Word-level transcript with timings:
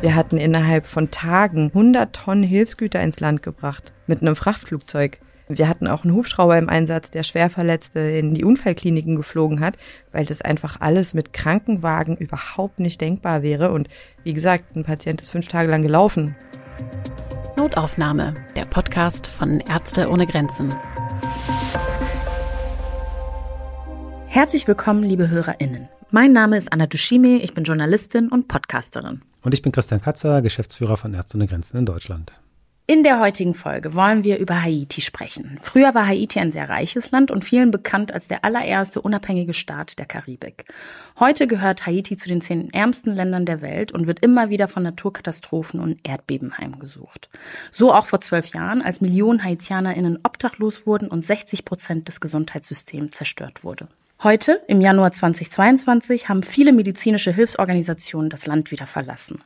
Wir 0.00 0.16
hatten 0.16 0.36
innerhalb 0.36 0.86
von 0.86 1.10
Tagen 1.10 1.66
100 1.68 2.12
Tonnen 2.12 2.42
Hilfsgüter 2.42 3.00
ins 3.00 3.20
Land 3.20 3.42
gebracht 3.42 3.92
mit 4.08 4.20
einem 4.20 4.34
Frachtflugzeug. 4.34 5.20
Wir 5.48 5.68
hatten 5.68 5.86
auch 5.86 6.04
einen 6.04 6.14
Hubschrauber 6.14 6.58
im 6.58 6.68
Einsatz, 6.68 7.10
der 7.10 7.22
Schwerverletzte 7.22 8.00
in 8.00 8.34
die 8.34 8.44
Unfallkliniken 8.44 9.16
geflogen 9.16 9.60
hat, 9.60 9.76
weil 10.10 10.24
das 10.24 10.42
einfach 10.42 10.80
alles 10.80 11.14
mit 11.14 11.32
Krankenwagen 11.32 12.16
überhaupt 12.16 12.80
nicht 12.80 13.00
denkbar 13.00 13.42
wäre. 13.42 13.70
Und 13.70 13.88
wie 14.24 14.34
gesagt, 14.34 14.74
ein 14.74 14.84
Patient 14.84 15.20
ist 15.20 15.30
fünf 15.30 15.48
Tage 15.48 15.70
lang 15.70 15.82
gelaufen. 15.82 16.34
Notaufnahme, 17.56 18.34
der 18.56 18.64
Podcast 18.64 19.26
von 19.26 19.60
Ärzte 19.60 20.10
ohne 20.10 20.26
Grenzen. 20.26 20.74
Herzlich 24.32 24.66
willkommen, 24.66 25.02
liebe 25.02 25.28
HörerInnen. 25.28 25.90
Mein 26.10 26.32
Name 26.32 26.56
ist 26.56 26.72
Anna 26.72 26.86
Dushime, 26.86 27.42
ich 27.42 27.52
bin 27.52 27.64
Journalistin 27.64 28.30
und 28.30 28.48
Podcasterin. 28.48 29.20
Und 29.42 29.52
ich 29.52 29.60
bin 29.60 29.72
Christian 29.72 30.00
Katzer, 30.00 30.40
Geschäftsführer 30.40 30.96
von 30.96 31.12
Ärzte 31.12 31.36
ohne 31.36 31.46
Grenzen 31.46 31.76
in 31.76 31.84
Deutschland. 31.84 32.40
In 32.86 33.02
der 33.02 33.20
heutigen 33.20 33.54
Folge 33.54 33.92
wollen 33.92 34.24
wir 34.24 34.38
über 34.38 34.62
Haiti 34.62 35.02
sprechen. 35.02 35.58
Früher 35.60 35.94
war 35.94 36.06
Haiti 36.06 36.40
ein 36.40 36.50
sehr 36.50 36.70
reiches 36.70 37.10
Land 37.10 37.30
und 37.30 37.44
vielen 37.44 37.70
bekannt 37.70 38.10
als 38.10 38.26
der 38.26 38.42
allererste 38.42 39.02
unabhängige 39.02 39.52
Staat 39.52 39.98
der 39.98 40.06
Karibik. 40.06 40.64
Heute 41.20 41.46
gehört 41.46 41.84
Haiti 41.84 42.16
zu 42.16 42.30
den 42.30 42.40
zehn 42.40 42.72
ärmsten 42.72 43.14
Ländern 43.14 43.44
der 43.44 43.60
Welt 43.60 43.92
und 43.92 44.06
wird 44.06 44.20
immer 44.20 44.48
wieder 44.48 44.66
von 44.66 44.82
Naturkatastrophen 44.82 45.78
und 45.78 46.08
Erdbeben 46.08 46.56
heimgesucht. 46.56 47.28
So 47.70 47.92
auch 47.92 48.06
vor 48.06 48.22
zwölf 48.22 48.46
Jahren, 48.46 48.80
als 48.80 49.02
Millionen 49.02 49.44
HaitianerInnen 49.44 50.20
obdachlos 50.22 50.86
wurden 50.86 51.08
und 51.08 51.22
60 51.22 51.66
Prozent 51.66 52.08
des 52.08 52.18
Gesundheitssystems 52.18 53.10
zerstört 53.10 53.62
wurde. 53.62 53.88
Heute, 54.24 54.62
im 54.68 54.80
Januar 54.80 55.10
2022, 55.10 56.28
haben 56.28 56.44
viele 56.44 56.72
medizinische 56.72 57.32
Hilfsorganisationen 57.32 58.30
das 58.30 58.46
Land 58.46 58.70
wieder 58.70 58.86
verlassen. 58.86 59.42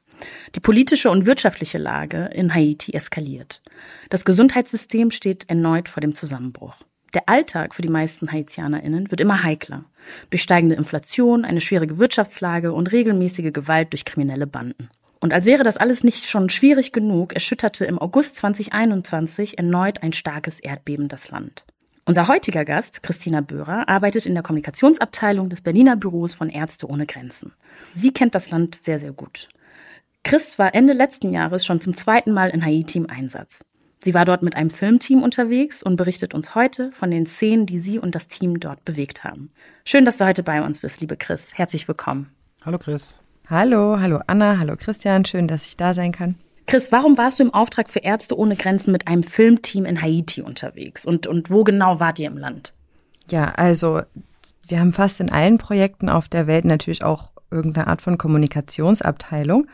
Die 0.54 0.60
politische 0.60 1.08
und 1.08 1.24
wirtschaftliche 1.24 1.78
Lage 1.78 2.28
in 2.34 2.54
Haiti 2.54 2.92
eskaliert. 2.92 3.62
Das 4.10 4.26
Gesundheitssystem 4.26 5.12
steht 5.12 5.48
erneut 5.48 5.88
vor 5.88 6.02
dem 6.02 6.14
Zusammenbruch. 6.14 6.74
Der 7.14 7.26
Alltag 7.26 7.74
für 7.74 7.80
die 7.80 7.88
meisten 7.88 8.30
HaitianerInnen 8.30 9.10
wird 9.10 9.22
immer 9.22 9.42
heikler. 9.42 9.86
Durch 10.28 10.42
steigende 10.42 10.76
Inflation, 10.76 11.46
eine 11.46 11.62
schwierige 11.62 11.96
Wirtschaftslage 11.96 12.74
und 12.74 12.92
regelmäßige 12.92 13.54
Gewalt 13.54 13.94
durch 13.94 14.04
kriminelle 14.04 14.46
Banden. 14.46 14.90
Und 15.20 15.32
als 15.32 15.46
wäre 15.46 15.62
das 15.62 15.78
alles 15.78 16.04
nicht 16.04 16.26
schon 16.26 16.50
schwierig 16.50 16.92
genug, 16.92 17.32
erschütterte 17.32 17.86
im 17.86 17.98
August 17.98 18.36
2021 18.36 19.56
erneut 19.56 20.02
ein 20.02 20.12
starkes 20.12 20.60
Erdbeben 20.60 21.08
das 21.08 21.30
Land. 21.30 21.64
Unser 22.08 22.28
heutiger 22.28 22.64
Gast, 22.64 23.02
Christina 23.02 23.40
Böhrer, 23.40 23.88
arbeitet 23.88 24.26
in 24.26 24.34
der 24.34 24.44
Kommunikationsabteilung 24.44 25.50
des 25.50 25.60
Berliner 25.60 25.96
Büros 25.96 26.34
von 26.34 26.48
Ärzte 26.48 26.86
ohne 26.88 27.04
Grenzen. 27.04 27.52
Sie 27.94 28.12
kennt 28.12 28.36
das 28.36 28.52
Land 28.52 28.76
sehr, 28.76 29.00
sehr 29.00 29.10
gut. 29.10 29.48
Chris 30.22 30.56
war 30.56 30.72
Ende 30.76 30.92
letzten 30.92 31.32
Jahres 31.32 31.66
schon 31.66 31.80
zum 31.80 31.96
zweiten 31.96 32.32
Mal 32.32 32.50
in 32.50 32.64
Haiti 32.64 32.98
im 32.98 33.10
Einsatz. 33.10 33.64
Sie 34.04 34.14
war 34.14 34.24
dort 34.24 34.44
mit 34.44 34.54
einem 34.54 34.70
Filmteam 34.70 35.24
unterwegs 35.24 35.82
und 35.82 35.96
berichtet 35.96 36.32
uns 36.32 36.54
heute 36.54 36.92
von 36.92 37.10
den 37.10 37.26
Szenen, 37.26 37.66
die 37.66 37.80
sie 37.80 37.98
und 37.98 38.14
das 38.14 38.28
Team 38.28 38.60
dort 38.60 38.84
bewegt 38.84 39.24
haben. 39.24 39.50
Schön, 39.84 40.04
dass 40.04 40.18
du 40.18 40.26
heute 40.26 40.44
bei 40.44 40.62
uns 40.62 40.80
bist, 40.80 41.00
liebe 41.00 41.16
Chris. 41.16 41.54
Herzlich 41.54 41.88
willkommen. 41.88 42.30
Hallo 42.64 42.78
Chris. 42.78 43.18
Hallo, 43.50 43.98
hallo 43.98 44.20
Anna, 44.28 44.58
hallo 44.60 44.76
Christian, 44.76 45.24
schön, 45.24 45.48
dass 45.48 45.66
ich 45.66 45.76
da 45.76 45.92
sein 45.92 46.12
kann. 46.12 46.36
Chris, 46.66 46.90
warum 46.90 47.16
warst 47.16 47.38
du 47.38 47.44
im 47.44 47.54
Auftrag 47.54 47.88
für 47.88 48.00
Ärzte 48.00 48.36
ohne 48.36 48.56
Grenzen 48.56 48.90
mit 48.90 49.06
einem 49.06 49.22
Filmteam 49.22 49.84
in 49.84 50.02
Haiti 50.02 50.42
unterwegs? 50.42 51.06
Und, 51.06 51.26
und 51.26 51.50
wo 51.50 51.62
genau 51.62 52.00
wart 52.00 52.18
ihr 52.18 52.26
im 52.26 52.36
Land? 52.36 52.74
Ja, 53.30 53.52
also 53.56 54.02
wir 54.66 54.80
haben 54.80 54.92
fast 54.92 55.20
in 55.20 55.30
allen 55.30 55.58
Projekten 55.58 56.08
auf 56.08 56.28
der 56.28 56.48
Welt 56.48 56.64
natürlich 56.64 57.04
auch 57.04 57.30
irgendeine 57.52 57.86
Art 57.86 58.02
von 58.02 58.18
Kommunikationsabteilung. 58.18 59.68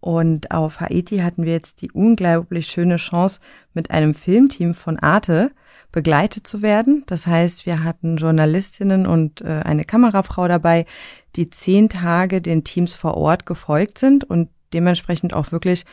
Und 0.00 0.50
auf 0.50 0.80
Haiti 0.80 1.18
hatten 1.18 1.44
wir 1.44 1.52
jetzt 1.52 1.80
die 1.80 1.90
unglaublich 1.90 2.66
schöne 2.66 2.96
Chance, 2.96 3.40
mit 3.72 3.90
einem 3.90 4.14
Filmteam 4.14 4.74
von 4.74 4.98
Arte 4.98 5.50
begleitet 5.92 6.46
zu 6.46 6.60
werden. 6.60 7.04
Das 7.06 7.26
heißt, 7.26 7.64
wir 7.64 7.84
hatten 7.84 8.18
Journalistinnen 8.18 9.06
und 9.06 9.40
äh, 9.40 9.62
eine 9.64 9.84
Kamerafrau 9.84 10.46
dabei, 10.46 10.84
die 11.36 11.48
zehn 11.48 11.88
Tage 11.88 12.42
den 12.42 12.64
Teams 12.64 12.94
vor 12.94 13.16
Ort 13.16 13.46
gefolgt 13.46 13.96
sind 13.96 14.24
und 14.24 14.50
dementsprechend 14.74 15.32
auch 15.32 15.52
wirklich 15.52 15.84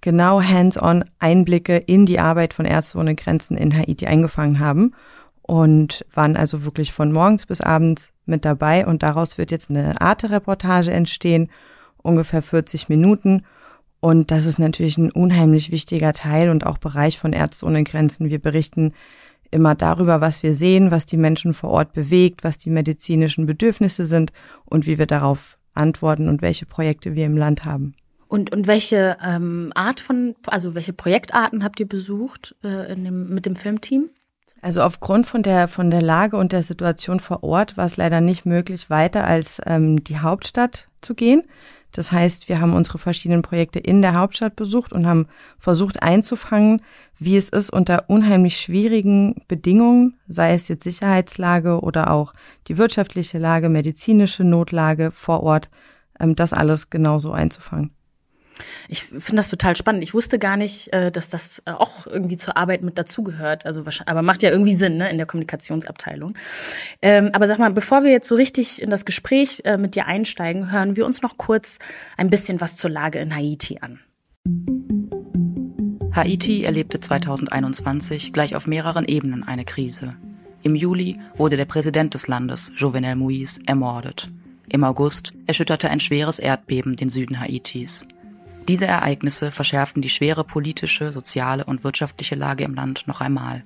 genau 0.00 0.40
hands-on 0.40 1.04
Einblicke 1.18 1.76
in 1.76 2.06
die 2.06 2.18
Arbeit 2.18 2.54
von 2.54 2.64
Ärzte 2.64 2.98
ohne 2.98 3.14
Grenzen 3.14 3.56
in 3.56 3.76
Haiti 3.76 4.06
eingefangen 4.06 4.58
haben 4.58 4.94
und 5.42 6.04
waren 6.14 6.36
also 6.36 6.64
wirklich 6.64 6.92
von 6.92 7.12
morgens 7.12 7.46
bis 7.46 7.60
abends 7.60 8.12
mit 8.26 8.44
dabei 8.44 8.86
und 8.86 9.02
daraus 9.02 9.38
wird 9.38 9.50
jetzt 9.50 9.70
eine 9.70 10.00
Arte-Reportage 10.00 10.92
entstehen, 10.92 11.50
ungefähr 11.98 12.42
40 12.42 12.88
Minuten 12.88 13.44
und 14.00 14.30
das 14.30 14.46
ist 14.46 14.58
natürlich 14.58 14.96
ein 14.96 15.12
unheimlich 15.12 15.70
wichtiger 15.70 16.12
Teil 16.14 16.48
und 16.48 16.64
auch 16.64 16.78
Bereich 16.78 17.18
von 17.18 17.32
Ärzte 17.32 17.66
ohne 17.66 17.84
Grenzen. 17.84 18.30
Wir 18.30 18.38
berichten 18.38 18.94
immer 19.50 19.74
darüber, 19.74 20.20
was 20.20 20.42
wir 20.42 20.54
sehen, 20.54 20.90
was 20.90 21.06
die 21.06 21.18
Menschen 21.18 21.54
vor 21.54 21.70
Ort 21.70 21.92
bewegt, 21.92 22.42
was 22.42 22.56
die 22.56 22.70
medizinischen 22.70 23.46
Bedürfnisse 23.46 24.06
sind 24.06 24.32
und 24.64 24.86
wie 24.86 24.98
wir 24.98 25.06
darauf 25.06 25.58
antworten 25.74 26.28
und 26.28 26.40
welche 26.40 26.66
Projekte 26.66 27.14
wir 27.14 27.26
im 27.26 27.36
Land 27.36 27.64
haben. 27.64 27.94
Und, 28.30 28.52
und 28.52 28.68
welche 28.68 29.16
ähm, 29.26 29.72
Art 29.74 29.98
von, 29.98 30.36
also 30.46 30.76
welche 30.76 30.92
Projektarten 30.92 31.64
habt 31.64 31.80
ihr 31.80 31.88
besucht 31.88 32.54
äh, 32.62 32.92
in 32.92 33.02
dem, 33.02 33.34
mit 33.34 33.44
dem 33.44 33.56
Filmteam? 33.56 34.08
Also 34.62 34.82
aufgrund 34.82 35.26
von 35.26 35.42
der 35.42 35.66
von 35.66 35.90
der 35.90 36.00
Lage 36.00 36.36
und 36.36 36.52
der 36.52 36.62
Situation 36.62 37.18
vor 37.18 37.42
Ort 37.42 37.76
war 37.76 37.86
es 37.86 37.96
leider 37.96 38.20
nicht 38.20 38.46
möglich, 38.46 38.88
weiter 38.88 39.24
als 39.24 39.60
ähm, 39.66 40.04
die 40.04 40.20
Hauptstadt 40.20 40.86
zu 41.00 41.16
gehen. 41.16 41.42
Das 41.90 42.12
heißt, 42.12 42.48
wir 42.48 42.60
haben 42.60 42.72
unsere 42.72 42.98
verschiedenen 42.98 43.42
Projekte 43.42 43.80
in 43.80 44.00
der 44.00 44.14
Hauptstadt 44.14 44.54
besucht 44.54 44.92
und 44.92 45.08
haben 45.08 45.26
versucht 45.58 46.00
einzufangen, 46.00 46.82
wie 47.18 47.36
es 47.36 47.48
ist 47.48 47.70
unter 47.70 48.04
unheimlich 48.06 48.60
schwierigen 48.60 49.42
Bedingungen, 49.48 50.20
sei 50.28 50.54
es 50.54 50.68
jetzt 50.68 50.84
Sicherheitslage 50.84 51.80
oder 51.80 52.12
auch 52.12 52.32
die 52.68 52.78
wirtschaftliche 52.78 53.38
Lage, 53.38 53.68
medizinische 53.68 54.44
Notlage 54.44 55.10
vor 55.10 55.42
Ort, 55.42 55.68
ähm, 56.20 56.36
das 56.36 56.52
alles 56.52 56.90
genauso 56.90 57.32
einzufangen. 57.32 57.90
Ich 58.88 59.04
finde 59.04 59.36
das 59.36 59.50
total 59.50 59.76
spannend. 59.76 60.02
Ich 60.04 60.14
wusste 60.14 60.38
gar 60.38 60.56
nicht, 60.56 60.92
äh, 60.92 61.10
dass 61.10 61.28
das 61.28 61.62
äh, 61.66 61.72
auch 61.72 62.06
irgendwie 62.06 62.36
zur 62.36 62.56
Arbeit 62.56 62.82
mit 62.82 62.98
dazugehört. 62.98 63.66
Also, 63.66 63.84
aber 64.06 64.22
macht 64.22 64.42
ja 64.42 64.50
irgendwie 64.50 64.76
Sinn, 64.76 64.96
ne, 64.96 65.10
in 65.10 65.16
der 65.16 65.26
Kommunikationsabteilung. 65.26 66.34
Ähm, 67.02 67.30
aber 67.32 67.46
sag 67.46 67.58
mal, 67.58 67.72
bevor 67.72 68.04
wir 68.04 68.10
jetzt 68.10 68.28
so 68.28 68.34
richtig 68.34 68.80
in 68.82 68.90
das 68.90 69.04
Gespräch 69.04 69.62
äh, 69.64 69.76
mit 69.76 69.94
dir 69.94 70.06
einsteigen, 70.06 70.70
hören 70.70 70.96
wir 70.96 71.06
uns 71.06 71.22
noch 71.22 71.36
kurz 71.36 71.78
ein 72.16 72.30
bisschen 72.30 72.60
was 72.60 72.76
zur 72.76 72.90
Lage 72.90 73.18
in 73.18 73.34
Haiti 73.34 73.78
an. 73.80 74.00
Haiti 76.12 76.64
erlebte 76.64 76.98
2021 76.98 78.32
gleich 78.32 78.56
auf 78.56 78.66
mehreren 78.66 79.04
Ebenen 79.04 79.44
eine 79.44 79.64
Krise. 79.64 80.10
Im 80.62 80.74
Juli 80.74 81.18
wurde 81.36 81.56
der 81.56 81.64
Präsident 81.64 82.14
des 82.14 82.26
Landes, 82.26 82.72
Jovenel 82.76 83.14
Moïse, 83.14 83.60
ermordet. 83.66 84.30
Im 84.68 84.84
August 84.84 85.32
erschütterte 85.46 85.88
ein 85.88 86.00
schweres 86.00 86.38
Erdbeben 86.38 86.96
den 86.96 87.08
Süden 87.08 87.40
Haitis. 87.40 88.06
Diese 88.70 88.86
Ereignisse 88.86 89.50
verschärften 89.50 90.00
die 90.00 90.08
schwere 90.08 90.44
politische, 90.44 91.12
soziale 91.12 91.64
und 91.64 91.82
wirtschaftliche 91.82 92.36
Lage 92.36 92.62
im 92.62 92.74
Land 92.76 93.08
noch 93.08 93.20
einmal. 93.20 93.64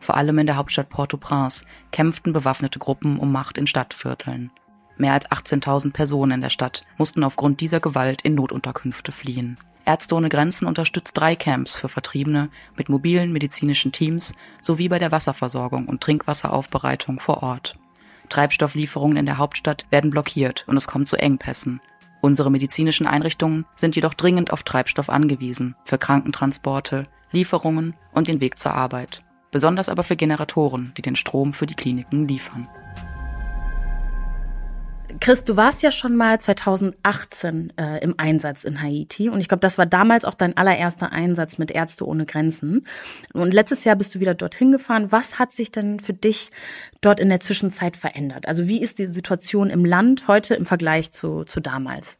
Vor 0.00 0.16
allem 0.16 0.38
in 0.38 0.46
der 0.46 0.56
Hauptstadt 0.56 0.88
Port-au-Prince 0.88 1.66
kämpften 1.92 2.32
bewaffnete 2.32 2.78
Gruppen 2.78 3.18
um 3.18 3.30
Macht 3.30 3.58
in 3.58 3.66
Stadtvierteln. 3.66 4.50
Mehr 4.96 5.12
als 5.12 5.30
18.000 5.30 5.92
Personen 5.92 6.32
in 6.32 6.40
der 6.40 6.48
Stadt 6.48 6.80
mussten 6.96 7.24
aufgrund 7.24 7.60
dieser 7.60 7.80
Gewalt 7.80 8.22
in 8.22 8.36
Notunterkünfte 8.36 9.12
fliehen. 9.12 9.58
Ärzte 9.84 10.14
ohne 10.14 10.30
Grenzen 10.30 10.66
unterstützt 10.66 11.18
drei 11.18 11.36
Camps 11.36 11.76
für 11.76 11.90
Vertriebene 11.90 12.48
mit 12.74 12.88
mobilen 12.88 13.34
medizinischen 13.34 13.92
Teams 13.92 14.34
sowie 14.62 14.88
bei 14.88 14.98
der 14.98 15.12
Wasserversorgung 15.12 15.88
und 15.88 16.00
Trinkwasseraufbereitung 16.00 17.20
vor 17.20 17.42
Ort. 17.42 17.78
Treibstofflieferungen 18.30 19.18
in 19.18 19.26
der 19.26 19.36
Hauptstadt 19.36 19.84
werden 19.90 20.10
blockiert 20.10 20.64
und 20.66 20.78
es 20.78 20.86
kommt 20.86 21.06
zu 21.06 21.18
Engpässen. 21.18 21.82
Unsere 22.20 22.50
medizinischen 22.50 23.06
Einrichtungen 23.06 23.64
sind 23.74 23.94
jedoch 23.94 24.14
dringend 24.14 24.52
auf 24.52 24.62
Treibstoff 24.62 25.08
angewiesen, 25.08 25.76
für 25.84 25.98
Krankentransporte, 25.98 27.06
Lieferungen 27.30 27.94
und 28.12 28.28
den 28.28 28.40
Weg 28.40 28.58
zur 28.58 28.74
Arbeit. 28.74 29.22
Besonders 29.50 29.88
aber 29.88 30.02
für 30.02 30.16
Generatoren, 30.16 30.92
die 30.96 31.02
den 31.02 31.16
Strom 31.16 31.52
für 31.52 31.66
die 31.66 31.74
Kliniken 31.74 32.26
liefern. 32.26 32.66
Chris, 35.20 35.42
du 35.42 35.56
warst 35.56 35.82
ja 35.82 35.90
schon 35.90 36.16
mal 36.16 36.38
2018 36.38 37.72
äh, 37.78 37.98
im 38.04 38.14
Einsatz 38.18 38.64
in 38.64 38.82
Haiti 38.82 39.30
und 39.30 39.40
ich 39.40 39.48
glaube, 39.48 39.60
das 39.60 39.78
war 39.78 39.86
damals 39.86 40.24
auch 40.24 40.34
dein 40.34 40.56
allererster 40.56 41.12
Einsatz 41.12 41.56
mit 41.56 41.70
Ärzte 41.70 42.06
ohne 42.06 42.26
Grenzen. 42.26 42.86
Und 43.32 43.54
letztes 43.54 43.84
Jahr 43.84 43.96
bist 43.96 44.14
du 44.14 44.20
wieder 44.20 44.34
dorthin 44.34 44.70
gefahren. 44.70 45.10
Was 45.10 45.38
hat 45.38 45.52
sich 45.52 45.72
denn 45.72 45.98
für 45.98 46.12
dich 46.12 46.50
dort 47.00 47.20
in 47.20 47.30
der 47.30 47.40
Zwischenzeit 47.40 47.96
verändert? 47.96 48.46
Also 48.46 48.68
wie 48.68 48.82
ist 48.82 48.98
die 48.98 49.06
Situation 49.06 49.70
im 49.70 49.84
Land 49.84 50.28
heute 50.28 50.54
im 50.54 50.66
Vergleich 50.66 51.10
zu, 51.10 51.44
zu 51.44 51.60
damals? 51.60 52.18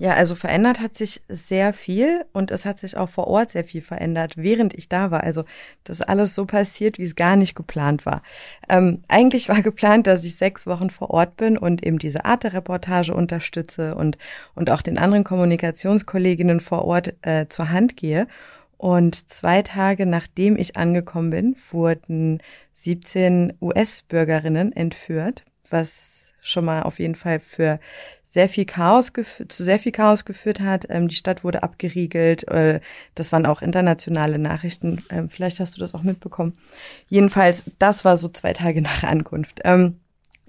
Ja, 0.00 0.14
also 0.14 0.34
verändert 0.34 0.80
hat 0.80 0.96
sich 0.96 1.22
sehr 1.28 1.72
viel 1.72 2.24
und 2.32 2.50
es 2.50 2.64
hat 2.64 2.80
sich 2.80 2.96
auch 2.96 3.08
vor 3.08 3.28
Ort 3.28 3.50
sehr 3.50 3.62
viel 3.62 3.80
verändert, 3.80 4.32
während 4.36 4.74
ich 4.74 4.88
da 4.88 5.12
war. 5.12 5.22
Also 5.22 5.44
das 5.84 6.00
ist 6.00 6.08
alles 6.08 6.34
so 6.34 6.46
passiert, 6.46 6.98
wie 6.98 7.04
es 7.04 7.14
gar 7.14 7.36
nicht 7.36 7.54
geplant 7.54 8.04
war. 8.04 8.22
Ähm, 8.68 9.04
eigentlich 9.06 9.48
war 9.48 9.62
geplant, 9.62 10.08
dass 10.08 10.24
ich 10.24 10.34
sechs 10.34 10.66
Wochen 10.66 10.90
vor 10.90 11.10
Ort 11.10 11.36
bin 11.36 11.56
und 11.56 11.84
eben 11.86 12.00
diese 12.00 12.24
Arte-Reportage 12.24 13.14
unterstütze 13.14 13.94
und, 13.94 14.18
und 14.56 14.68
auch 14.68 14.82
den 14.82 14.98
anderen 14.98 15.22
Kommunikationskolleginnen 15.22 16.58
vor 16.58 16.84
Ort 16.84 17.14
äh, 17.22 17.46
zur 17.48 17.70
Hand 17.70 17.96
gehe. 17.96 18.26
Und 18.76 19.30
zwei 19.30 19.62
Tage 19.62 20.06
nachdem 20.06 20.56
ich 20.56 20.76
angekommen 20.76 21.30
bin, 21.30 21.56
wurden 21.70 22.42
17 22.74 23.52
US-Bürgerinnen 23.60 24.72
entführt, 24.72 25.44
was 25.70 26.13
schon 26.44 26.64
mal 26.64 26.82
auf 26.82 27.00
jeden 27.00 27.16
Fall 27.16 27.40
für 27.40 27.80
sehr 28.24 28.48
viel 28.48 28.64
Chaos 28.64 29.12
zu 29.48 29.62
sehr 29.62 29.78
viel 29.78 29.92
Chaos 29.92 30.24
geführt 30.24 30.60
hat. 30.60 30.86
Ähm, 30.90 31.08
die 31.08 31.14
Stadt 31.14 31.44
wurde 31.44 31.62
abgeriegelt. 31.62 32.46
Äh, 32.48 32.80
das 33.14 33.32
waren 33.32 33.46
auch 33.46 33.62
internationale 33.62 34.38
Nachrichten. 34.38 35.04
Ähm, 35.08 35.30
vielleicht 35.30 35.60
hast 35.60 35.76
du 35.76 35.80
das 35.80 35.94
auch 35.94 36.02
mitbekommen. 36.02 36.54
Jedenfalls, 37.08 37.64
das 37.78 38.04
war 38.04 38.16
so 38.18 38.28
zwei 38.28 38.52
Tage 38.52 38.82
nach 38.82 39.04
Ankunft. 39.04 39.60
Ähm, 39.64 40.00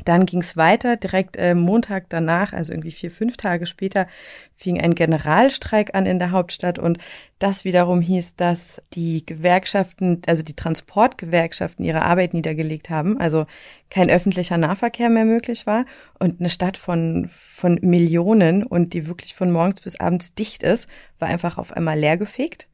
dann 0.06 0.26
ging 0.26 0.42
es 0.42 0.56
weiter, 0.56 0.96
direkt 0.96 1.36
äh, 1.36 1.56
Montag 1.56 2.06
danach, 2.10 2.54
also 2.54 2.72
irgendwie 2.72 2.92
vier, 2.92 3.12
fünf 3.12 3.38
Tage 3.38 3.66
später, 3.66 4.08
fing 4.56 4.80
ein 4.80 4.96
Generalstreik 4.96 5.94
an 5.94 6.06
in 6.06 6.20
der 6.20 6.32
Hauptstadt 6.32 6.80
und 6.80 7.00
das 7.40 7.66
wiederum 7.66 8.00
hieß, 8.02 8.36
dass 8.36 8.82
die 8.94 9.26
Gewerkschaften, 9.26 10.22
also 10.28 10.44
die 10.44 10.56
Transportgewerkschaften 10.56 11.84
ihre 11.84 12.04
Arbeit 12.04 12.34
niedergelegt 12.34 12.90
haben, 12.90 13.20
also 13.20 13.46
kein 13.90 14.10
öffentlicher 14.10 14.58
Nahverkehr 14.58 15.10
mehr 15.10 15.26
möglich 15.26 15.68
war 15.68 15.86
und 16.20 16.40
eine 16.40 16.50
Stadt 16.50 16.78
von, 16.78 17.30
von 17.32 17.80
Millionen 17.82 18.64
und 18.64 18.94
die 18.94 19.08
wirklich 19.08 19.36
von 19.36 19.52
morgens 19.52 19.82
bis 19.82 20.00
abends 20.00 20.34
dicht 20.34 20.64
ist, 20.64 20.88
war 21.20 21.28
einfach 21.28 21.58
auf 21.58 21.74
einmal 21.74 22.00
leergefegt. 22.00 22.68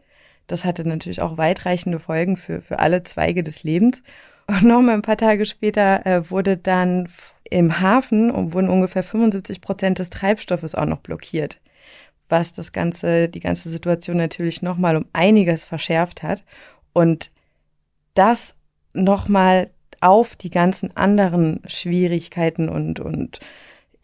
Das 0.48 0.66
hatte 0.66 0.86
natürlich 0.86 1.22
auch 1.22 1.38
weitreichende 1.38 2.00
Folgen 2.00 2.36
für, 2.36 2.62
für 2.62 2.80
alle 2.80 3.04
Zweige 3.04 3.42
des 3.42 3.64
Lebens. 3.64 4.04
Und 4.48 4.64
nochmal 4.64 4.96
ein 4.96 5.02
paar 5.02 5.18
Tage 5.18 5.46
später 5.46 6.06
äh, 6.06 6.30
wurde 6.30 6.58
dann 6.58 7.10
im 7.44 7.82
Hafen 7.82 8.32
und 8.32 8.54
wurden 8.54 8.70
ungefähr 8.70 9.04
75 9.04 9.62
Prozent 9.62 10.00
des 10.00 10.10
Treibstoffes 10.10 10.76
auch 10.76 10.86
noch 10.86 11.00
blockiert, 11.00 11.60
was 12.30 12.54
das 12.54 12.72
ganze, 12.72 13.30
die 13.30 13.40
ganze 13.40 13.70
Situation 13.70 14.18
natürlich 14.18 14.62
nochmal 14.62 14.96
um 14.96 15.06
einiges 15.14 15.66
verschärft 15.66 16.24
hat. 16.24 16.44
Und 16.94 17.32
das 18.14 18.56
nochmal 18.94 19.70
auf 20.02 20.36
die 20.36 20.50
ganzen 20.50 20.96
anderen 20.98 21.62
Schwierigkeiten 21.68 22.70
und, 22.70 23.00
und 23.00 23.40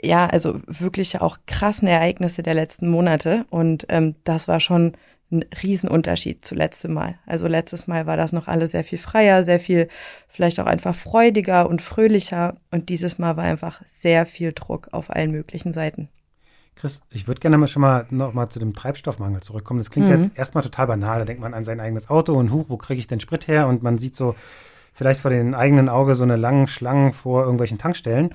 ja, 0.02 0.28
also 0.28 0.60
wirklich 0.68 1.20
auch 1.22 1.40
krassen 1.48 1.88
Ereignisse 1.88 2.44
der 2.44 2.54
letzten 2.54 2.88
Monate. 2.88 3.46
Und 3.50 3.86
ähm, 3.90 4.16
das 4.24 4.48
war 4.48 4.60
schon 4.60 4.94
ein 5.32 5.46
Riesenunterschied 5.62 6.46
zu 6.46 6.56
letztem 6.56 6.94
Mal. 6.94 7.16
Also 7.26 7.48
letztes 7.48 7.88
Mal 7.88 8.06
war 8.06 8.18
das 8.18 8.32
noch 8.32 8.48
alles 8.48 8.72
sehr 8.72 8.84
viel 8.84 8.98
freier, 8.98 9.44
sehr 9.44 9.60
viel 9.60 9.90
vielleicht 10.28 10.60
auch 10.60 10.66
einfach 10.66 10.96
freudiger 10.96 11.70
und 11.70 11.82
fröhlicher 11.82 12.56
und 12.72 12.90
dieses 12.90 13.20
Mal 13.20 13.36
war 13.36 13.44
einfach 13.44 13.82
sehr 13.88 14.26
viel 14.26 14.54
Druck 14.54 14.90
auf 14.92 15.10
allen 15.10 15.32
möglichen 15.32 15.74
Seiten. 15.74 16.10
Chris, 16.76 17.02
ich 17.10 17.28
würde 17.28 17.42
gerne 17.42 17.58
mal 17.58 17.68
schon 17.68 17.82
mal 17.82 18.06
noch 18.12 18.34
mal 18.34 18.50
zu 18.50 18.60
dem 18.60 18.74
Treibstoffmangel 18.74 19.42
zurückkommen. 19.42 19.80
Das 19.80 19.90
klingt 19.90 20.10
mhm. 20.10 20.14
jetzt 20.14 20.38
erstmal 20.38 20.64
total 20.64 20.88
banal. 20.88 21.20
Da 21.20 21.26
denkt 21.26 21.42
man 21.42 21.54
an 21.54 21.64
sein 21.64 21.80
eigenes 21.80 22.10
Auto 22.10 22.34
und 22.34 22.52
huch, 22.52 22.66
wo 22.70 22.78
kriege 22.78 23.00
ich 23.00 23.08
denn 23.08 23.20
Sprit 23.20 23.48
her? 23.48 23.68
Und 23.68 23.82
man 23.82 23.98
sieht 23.98 24.16
so 24.16 24.36
vielleicht 24.94 25.20
vor 25.20 25.32
dem 25.32 25.56
eigenen 25.56 25.90
Auge 25.90 26.16
so 26.16 26.24
eine 26.24 26.36
langen 26.36 26.68
Schlangen 26.68 27.14
vor 27.14 27.44
irgendwelchen 27.44 27.80
Tankstellen. 27.80 28.30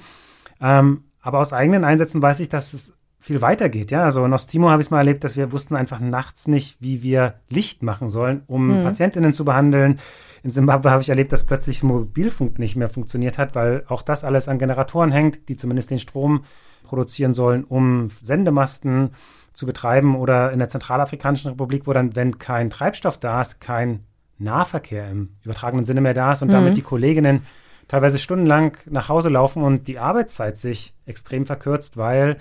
Ähm, 0.61 1.05
aber 1.21 1.39
aus 1.39 1.53
eigenen 1.53 1.85
Einsätzen 1.85 2.21
weiß 2.21 2.41
ich, 2.41 2.49
dass 2.49 2.75
es 2.75 2.95
viel 3.23 3.41
weiter 3.41 3.69
geht. 3.69 3.93
Ja, 3.93 4.03
also 4.03 4.25
in 4.25 4.33
Ostimo 4.33 4.69
habe 4.69 4.83
ich 4.83 4.91
mal 4.91 4.99
erlebt, 4.99 5.23
dass 5.23 5.37
wir 5.37 5.53
wussten 5.53 5.77
einfach 5.77 6.01
nachts 6.01 6.49
nicht, 6.49 6.77
wie 6.81 7.05
wir 7.05 7.35
Licht 7.49 7.85
machen 7.85 8.09
sollen, 8.09 8.43
um 8.49 8.81
mhm. 8.81 8.83
Patientinnen 8.83 9.33
zu 9.33 9.45
behandeln. 9.45 10.01
In 10.43 10.51
Simbabwe 10.51 10.91
habe 10.91 11.03
ich 11.03 11.09
erlebt, 11.09 11.31
dass 11.31 11.45
plötzlich 11.45 11.85
Mobilfunk 11.85 12.59
nicht 12.59 12.75
mehr 12.75 12.89
funktioniert 12.89 13.39
hat, 13.39 13.55
weil 13.55 13.85
auch 13.87 14.03
das 14.03 14.25
alles 14.25 14.49
an 14.49 14.59
Generatoren 14.59 15.13
hängt, 15.13 15.49
die 15.49 15.57
zumindest 15.57 15.93
den 15.93 16.01
Strom 16.01 16.43
produzieren 16.83 17.33
sollen, 17.33 17.63
um 17.63 18.11
Sendemasten 18.11 19.11
zu 19.53 19.67
betreiben. 19.67 20.17
Oder 20.17 20.51
in 20.51 20.59
der 20.59 20.69
Zentralafrikanischen 20.69 21.53
Republik, 21.53 21.87
wo 21.87 21.93
dann, 21.93 22.17
wenn 22.17 22.41
kein 22.41 22.71
Treibstoff 22.71 23.19
da 23.19 23.41
ist, 23.41 23.61
kein 23.61 24.01
Nahverkehr 24.39 25.09
im 25.09 25.29
übertragenen 25.45 25.85
Sinne 25.85 26.01
mehr 26.01 26.15
da 26.15 26.33
ist 26.33 26.43
und 26.43 26.49
mhm. 26.49 26.55
damit 26.55 26.77
die 26.77 26.83
Kolleginnen 26.83 27.47
teilweise 27.93 28.19
stundenlang 28.19 28.79
nach 28.89 29.11
Hause 29.11 29.29
laufen 29.29 29.63
und 29.63 29.87
die 29.87 29.99
Arbeitszeit 29.99 30.57
sich 30.57 30.95
extrem 31.05 31.45
verkürzt, 31.45 31.99
weil 31.99 32.39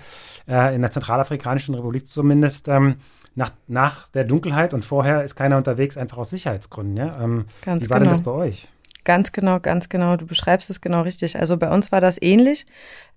äh, 0.48 0.74
in 0.74 0.80
der 0.80 0.90
Zentralafrikanischen 0.90 1.74
Republik 1.74 2.08
zumindest 2.08 2.68
ähm, 2.68 2.96
nach, 3.34 3.52
nach 3.68 4.08
der 4.08 4.24
Dunkelheit 4.24 4.72
und 4.72 4.82
vorher 4.82 5.22
ist 5.22 5.36
keiner 5.36 5.58
unterwegs, 5.58 5.98
einfach 5.98 6.16
aus 6.16 6.30
Sicherheitsgründen. 6.30 6.96
Ja? 6.96 7.22
Ähm, 7.22 7.44
Ganz 7.60 7.84
wie 7.84 7.90
war 7.90 7.98
genau. 7.98 8.08
denn 8.08 8.18
das 8.18 8.24
bei 8.24 8.30
euch? 8.30 8.66
Ganz 9.04 9.32
genau, 9.32 9.60
ganz 9.60 9.90
genau. 9.90 10.16
Du 10.16 10.24
beschreibst 10.24 10.70
es 10.70 10.80
genau 10.80 11.02
richtig. 11.02 11.38
Also 11.38 11.58
bei 11.58 11.70
uns 11.70 11.92
war 11.92 12.00
das 12.00 12.16
ähnlich. 12.22 12.66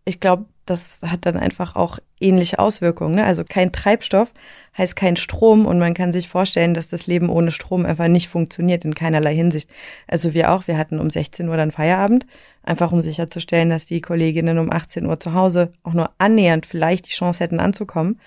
Ich 0.03 0.19
glaube, 0.19 0.43
das 0.65 0.99
hat 1.03 1.25
dann 1.25 1.37
einfach 1.37 1.77
auch 1.77 1.99
ähnliche 2.25 2.59
Auswirkungen. 2.59 3.15
Ne? 3.15 3.25
Also 3.25 3.43
kein 3.47 3.71
Treibstoff 3.71 4.31
heißt 4.77 4.95
kein 4.95 5.15
Strom 5.15 5.65
und 5.65 5.79
man 5.79 5.93
kann 5.93 6.11
sich 6.11 6.27
vorstellen, 6.27 6.73
dass 6.73 6.87
das 6.87 7.07
Leben 7.07 7.29
ohne 7.29 7.51
Strom 7.51 7.85
einfach 7.85 8.07
nicht 8.07 8.27
funktioniert 8.27 8.83
in 8.83 8.93
keinerlei 8.93 9.33
Hinsicht. 9.33 9.69
Also 10.07 10.33
wir 10.33 10.51
auch, 10.51 10.67
wir 10.67 10.77
hatten 10.77 10.99
um 10.99 11.09
16 11.09 11.47
Uhr 11.47 11.57
dann 11.57 11.71
Feierabend, 11.71 12.25
einfach 12.63 12.91
um 12.91 13.01
sicherzustellen, 13.01 13.69
dass 13.69 13.85
die 13.85 14.01
Kolleginnen 14.01 14.57
um 14.57 14.71
18 14.71 15.05
Uhr 15.05 15.19
zu 15.19 15.33
Hause 15.33 15.71
auch 15.83 15.93
nur 15.93 16.11
annähernd 16.17 16.65
vielleicht 16.65 17.07
die 17.07 17.13
Chance 17.13 17.43
hätten 17.43 17.59
anzukommen. 17.59 18.19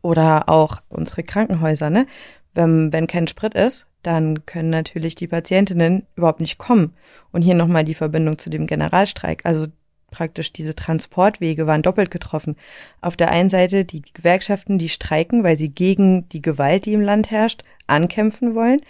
Oder 0.00 0.48
auch 0.48 0.80
unsere 0.88 1.22
Krankenhäuser, 1.22 1.90
ne? 1.90 2.06
Wenn, 2.54 2.92
wenn 2.92 3.06
kein 3.06 3.28
Sprit 3.28 3.54
ist, 3.54 3.86
dann 4.02 4.44
können 4.46 4.70
natürlich 4.70 5.14
die 5.14 5.28
Patientinnen 5.28 6.06
überhaupt 6.16 6.40
nicht 6.40 6.58
kommen. 6.58 6.94
Und 7.30 7.42
hier 7.42 7.54
nochmal 7.54 7.84
die 7.84 7.94
Verbindung 7.94 8.38
zu 8.38 8.50
dem 8.50 8.66
Generalstreik. 8.66 9.42
Also 9.44 9.68
praktisch 10.12 10.52
diese 10.52 10.76
Transportwege 10.76 11.66
waren 11.66 11.82
doppelt 11.82 12.12
getroffen. 12.12 12.56
Auf 13.00 13.16
der 13.16 13.32
einen 13.32 13.50
Seite 13.50 13.84
die 13.84 14.02
Gewerkschaften, 14.02 14.78
die 14.78 14.88
streiken, 14.88 15.42
weil 15.42 15.58
sie 15.58 15.70
gegen 15.70 16.28
die 16.28 16.42
Gewalt, 16.42 16.86
die 16.86 16.92
im 16.92 17.00
Land 17.00 17.32
herrscht, 17.32 17.64
ankämpfen 17.88 18.54
wollen. 18.54 18.82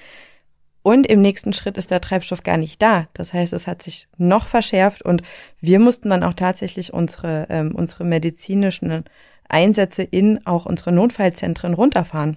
Und 0.82 1.06
im 1.06 1.22
nächsten 1.22 1.52
Schritt 1.52 1.78
ist 1.78 1.90
der 1.90 2.00
Treibstoff 2.00 2.42
gar 2.42 2.56
nicht 2.56 2.82
da. 2.82 3.06
Das 3.14 3.32
heißt, 3.32 3.52
es 3.52 3.66
hat 3.66 3.82
sich 3.82 4.08
noch 4.18 4.46
verschärft 4.46 5.02
und 5.02 5.22
wir 5.60 5.78
mussten 5.78 6.10
dann 6.10 6.24
auch 6.24 6.34
tatsächlich 6.34 6.92
unsere, 6.92 7.46
ähm, 7.50 7.74
unsere 7.74 8.04
medizinischen 8.04 9.04
Einsätze 9.48 10.02
in 10.02 10.44
auch 10.44 10.66
unsere 10.66 10.90
Notfallzentren 10.92 11.74
runterfahren, 11.74 12.36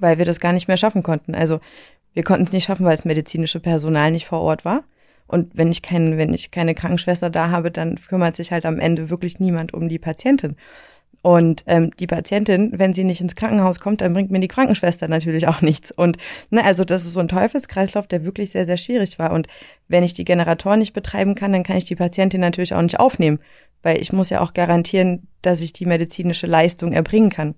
weil 0.00 0.18
wir 0.18 0.26
das 0.26 0.38
gar 0.38 0.52
nicht 0.52 0.68
mehr 0.68 0.76
schaffen 0.76 1.02
konnten. 1.02 1.34
Also 1.34 1.60
wir 2.12 2.24
konnten 2.24 2.44
es 2.44 2.52
nicht 2.52 2.64
schaffen, 2.64 2.84
weil 2.84 2.96
das 2.96 3.06
medizinische 3.06 3.60
Personal 3.60 4.10
nicht 4.10 4.26
vor 4.26 4.42
Ort 4.42 4.66
war. 4.66 4.84
Und 5.32 5.50
wenn 5.54 5.70
ich 5.72 5.80
kein, 5.80 6.18
wenn 6.18 6.34
ich 6.34 6.50
keine 6.50 6.74
Krankenschwester 6.74 7.30
da 7.30 7.48
habe, 7.48 7.70
dann 7.70 7.96
kümmert 7.96 8.36
sich 8.36 8.52
halt 8.52 8.66
am 8.66 8.78
Ende 8.78 9.08
wirklich 9.08 9.40
niemand 9.40 9.72
um 9.72 9.88
die 9.88 9.98
Patientin. 9.98 10.56
Und 11.22 11.62
ähm, 11.66 11.90
die 11.98 12.06
Patientin, 12.06 12.72
wenn 12.74 12.92
sie 12.92 13.04
nicht 13.04 13.22
ins 13.22 13.34
Krankenhaus 13.34 13.80
kommt, 13.80 14.02
dann 14.02 14.12
bringt 14.12 14.30
mir 14.30 14.40
die 14.40 14.48
Krankenschwester 14.48 15.08
natürlich 15.08 15.48
auch 15.48 15.62
nichts. 15.62 15.90
Und 15.90 16.18
ne, 16.50 16.62
also 16.62 16.84
das 16.84 17.06
ist 17.06 17.14
so 17.14 17.20
ein 17.20 17.28
Teufelskreislauf, 17.28 18.06
der 18.08 18.24
wirklich 18.24 18.50
sehr, 18.50 18.66
sehr 18.66 18.76
schwierig 18.76 19.18
war. 19.18 19.32
Und 19.32 19.46
wenn 19.88 20.04
ich 20.04 20.12
die 20.12 20.24
Generatoren 20.26 20.80
nicht 20.80 20.92
betreiben 20.92 21.34
kann, 21.34 21.52
dann 21.52 21.62
kann 21.62 21.78
ich 21.78 21.86
die 21.86 21.96
Patientin 21.96 22.40
natürlich 22.42 22.74
auch 22.74 22.82
nicht 22.82 23.00
aufnehmen, 23.00 23.38
weil 23.82 24.02
ich 24.02 24.12
muss 24.12 24.28
ja 24.28 24.42
auch 24.42 24.52
garantieren, 24.52 25.28
dass 25.40 25.62
ich 25.62 25.72
die 25.72 25.86
medizinische 25.86 26.46
Leistung 26.46 26.92
erbringen 26.92 27.30
kann. 27.30 27.54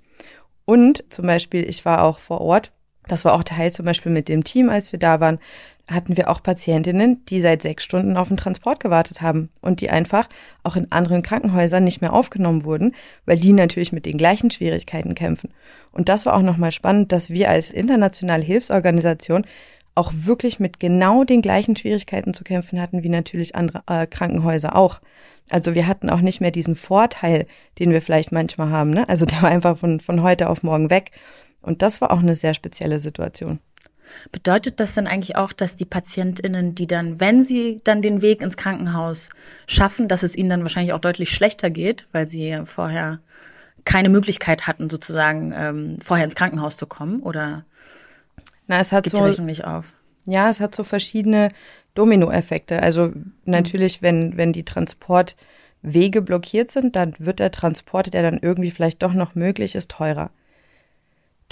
Und 0.65 1.03
zum 1.09 1.27
Beispiel, 1.27 1.69
ich 1.69 1.85
war 1.85 2.05
auch 2.05 2.21
vor 2.21 2.41
Ort, 2.41 2.73
das 3.09 3.25
war 3.25 3.35
auch 3.35 3.45
Teil 3.45 3.73
zum 3.73 3.85
Beispiel 3.85 4.13
mit 4.13 4.29
dem 4.29 4.45
Team, 4.45 4.69
als 4.69 4.93
wir 4.93 4.99
da 4.99 5.21
waren, 5.21 5.39
hatten 5.91 6.17
wir 6.17 6.31
auch 6.31 6.43
Patientinnen, 6.43 7.25
die 7.27 7.41
seit 7.43 7.63
sechs 7.63 7.85
Stunden 7.85 8.17
auf 8.17 8.29
den 8.29 8.39
Transport 8.39 8.81
gewartet 8.81 9.21
haben 9.21 9.51
und 9.61 9.81
die 9.81 9.91
einfach 9.91 10.29
auch 10.63 10.77
in 10.77 10.91
anderen 10.91 11.23
Krankenhäusern 11.23 11.85
nicht 11.85 12.01
mehr 12.01 12.15
aufgenommen 12.15 12.65
wurden, 12.65 12.95
weil 13.27 13.39
die 13.39 13.53
natürlich 13.53 13.93
mit 13.93 14.07
den 14.07 14.17
gleichen 14.17 14.51
Schwierigkeiten 14.51 15.15
kämpfen. 15.15 15.51
Und 15.93 16.09
das 16.09 16.25
war 16.25 16.35
auch 16.35 16.43
nochmal 16.43 16.73
spannend, 16.73 17.13
dass 17.13 17.29
wir 17.29 17.51
als 17.51 17.71
internationale 17.71 18.45
Hilfsorganisation 18.45 19.45
auch 19.95 20.13
wirklich 20.15 20.59
mit 20.59 20.81
genau 20.81 21.25
den 21.25 21.43
gleichen 21.43 21.77
Schwierigkeiten 21.77 22.35
zu 22.35 22.45
kämpfen 22.45 22.81
hatten, 22.81 23.03
wie 23.03 23.09
natürlich 23.09 23.55
andere 23.55 23.83
äh, 23.87 24.07
Krankenhäuser 24.07 24.75
auch. 24.75 25.01
Also 25.51 25.75
wir 25.75 25.87
hatten 25.87 26.11
auch 26.11 26.21
nicht 26.21 26.41
mehr 26.41 26.51
diesen 26.51 26.75
Vorteil, 26.75 27.47
den 27.79 27.93
wir 27.93 28.03
vielleicht 28.03 28.33
manchmal 28.33 28.71
haben. 28.71 28.91
Ne? 28.91 29.09
Also 29.09 29.27
der 29.27 29.43
war 29.43 29.51
einfach 29.51 29.79
von, 29.79 30.01
von 30.01 30.23
heute 30.23 30.49
auf 30.49 30.63
morgen 30.63 30.91
weg. 30.91 31.13
Und 31.65 31.83
das 31.83 32.01
war 32.01 32.11
auch 32.11 32.21
eine 32.21 32.37
sehr 32.37 32.55
spezielle 32.55 33.01
Situation. 33.01 33.59
Bedeutet 34.31 34.81
das 34.81 34.95
denn 34.95 35.07
eigentlich 35.07 35.37
auch, 35.37 35.53
dass 35.53 35.77
die 35.77 35.87
PatientInnen, 35.87 36.75
die 36.75 36.87
dann, 36.87 37.21
wenn 37.21 37.43
sie 37.43 37.81
dann 37.85 38.03
den 38.03 38.23
Weg 38.23 38.43
ins 38.43 38.57
Krankenhaus 38.57 39.31
schaffen, 39.67 40.09
dass 40.09 40.23
es 40.23 40.37
ihnen 40.37 40.51
dann 40.51 40.63
wahrscheinlich 40.63 40.93
auch 40.93 41.01
deutlich 41.01 41.31
schlechter 41.31 41.71
geht, 41.71 42.07
weil 42.13 42.29
sie 42.29 42.61
vorher 42.65 43.21
keine 43.85 44.09
Möglichkeit 44.09 44.67
hatten, 44.67 44.91
sozusagen 44.91 45.53
ähm, 45.57 45.99
vorher 46.03 46.25
ins 46.25 46.35
Krankenhaus 46.35 46.77
zu 46.77 46.87
kommen? 46.87 47.21
Oder 47.21 47.65
Na, 48.67 48.79
es 48.79 48.93
hat 48.93 49.09
so, 49.09 49.17
die 49.17 49.23
Rechnung 49.23 49.47
nicht 49.47 49.65
auf? 49.65 49.95
Ja, 50.27 50.51
es 50.51 50.61
hat 50.61 50.75
so 50.75 50.85
verschiedene 50.85 51.51
Dominoeffekte. 51.95 52.83
Also 52.83 53.13
natürlich, 53.45 54.03
wenn, 54.03 54.37
wenn 54.37 54.53
die 54.53 54.65
Transport 54.65 55.37
Wege 55.83 56.23
blockiert 56.23 56.71
sind, 56.71 56.97
dann 56.97 57.15
wird 57.19 57.41
der 57.41 57.51
Transport, 57.51 58.15
der 58.15 58.23
dann 58.23 58.39
irgendwie 58.41 58.71
vielleicht 58.71 59.03
doch 59.03 59.13
noch 59.13 59.35
möglich 59.35 59.75
ist, 59.75 59.91
teurer. 59.91 60.31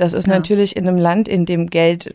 Das 0.02 0.14
ist 0.14 0.26
ja. 0.26 0.34
natürlich 0.34 0.74
in 0.74 0.88
einem 0.88 0.98
Land, 0.98 1.28
in 1.28 1.46
dem 1.46 1.70
Geld 1.70 2.12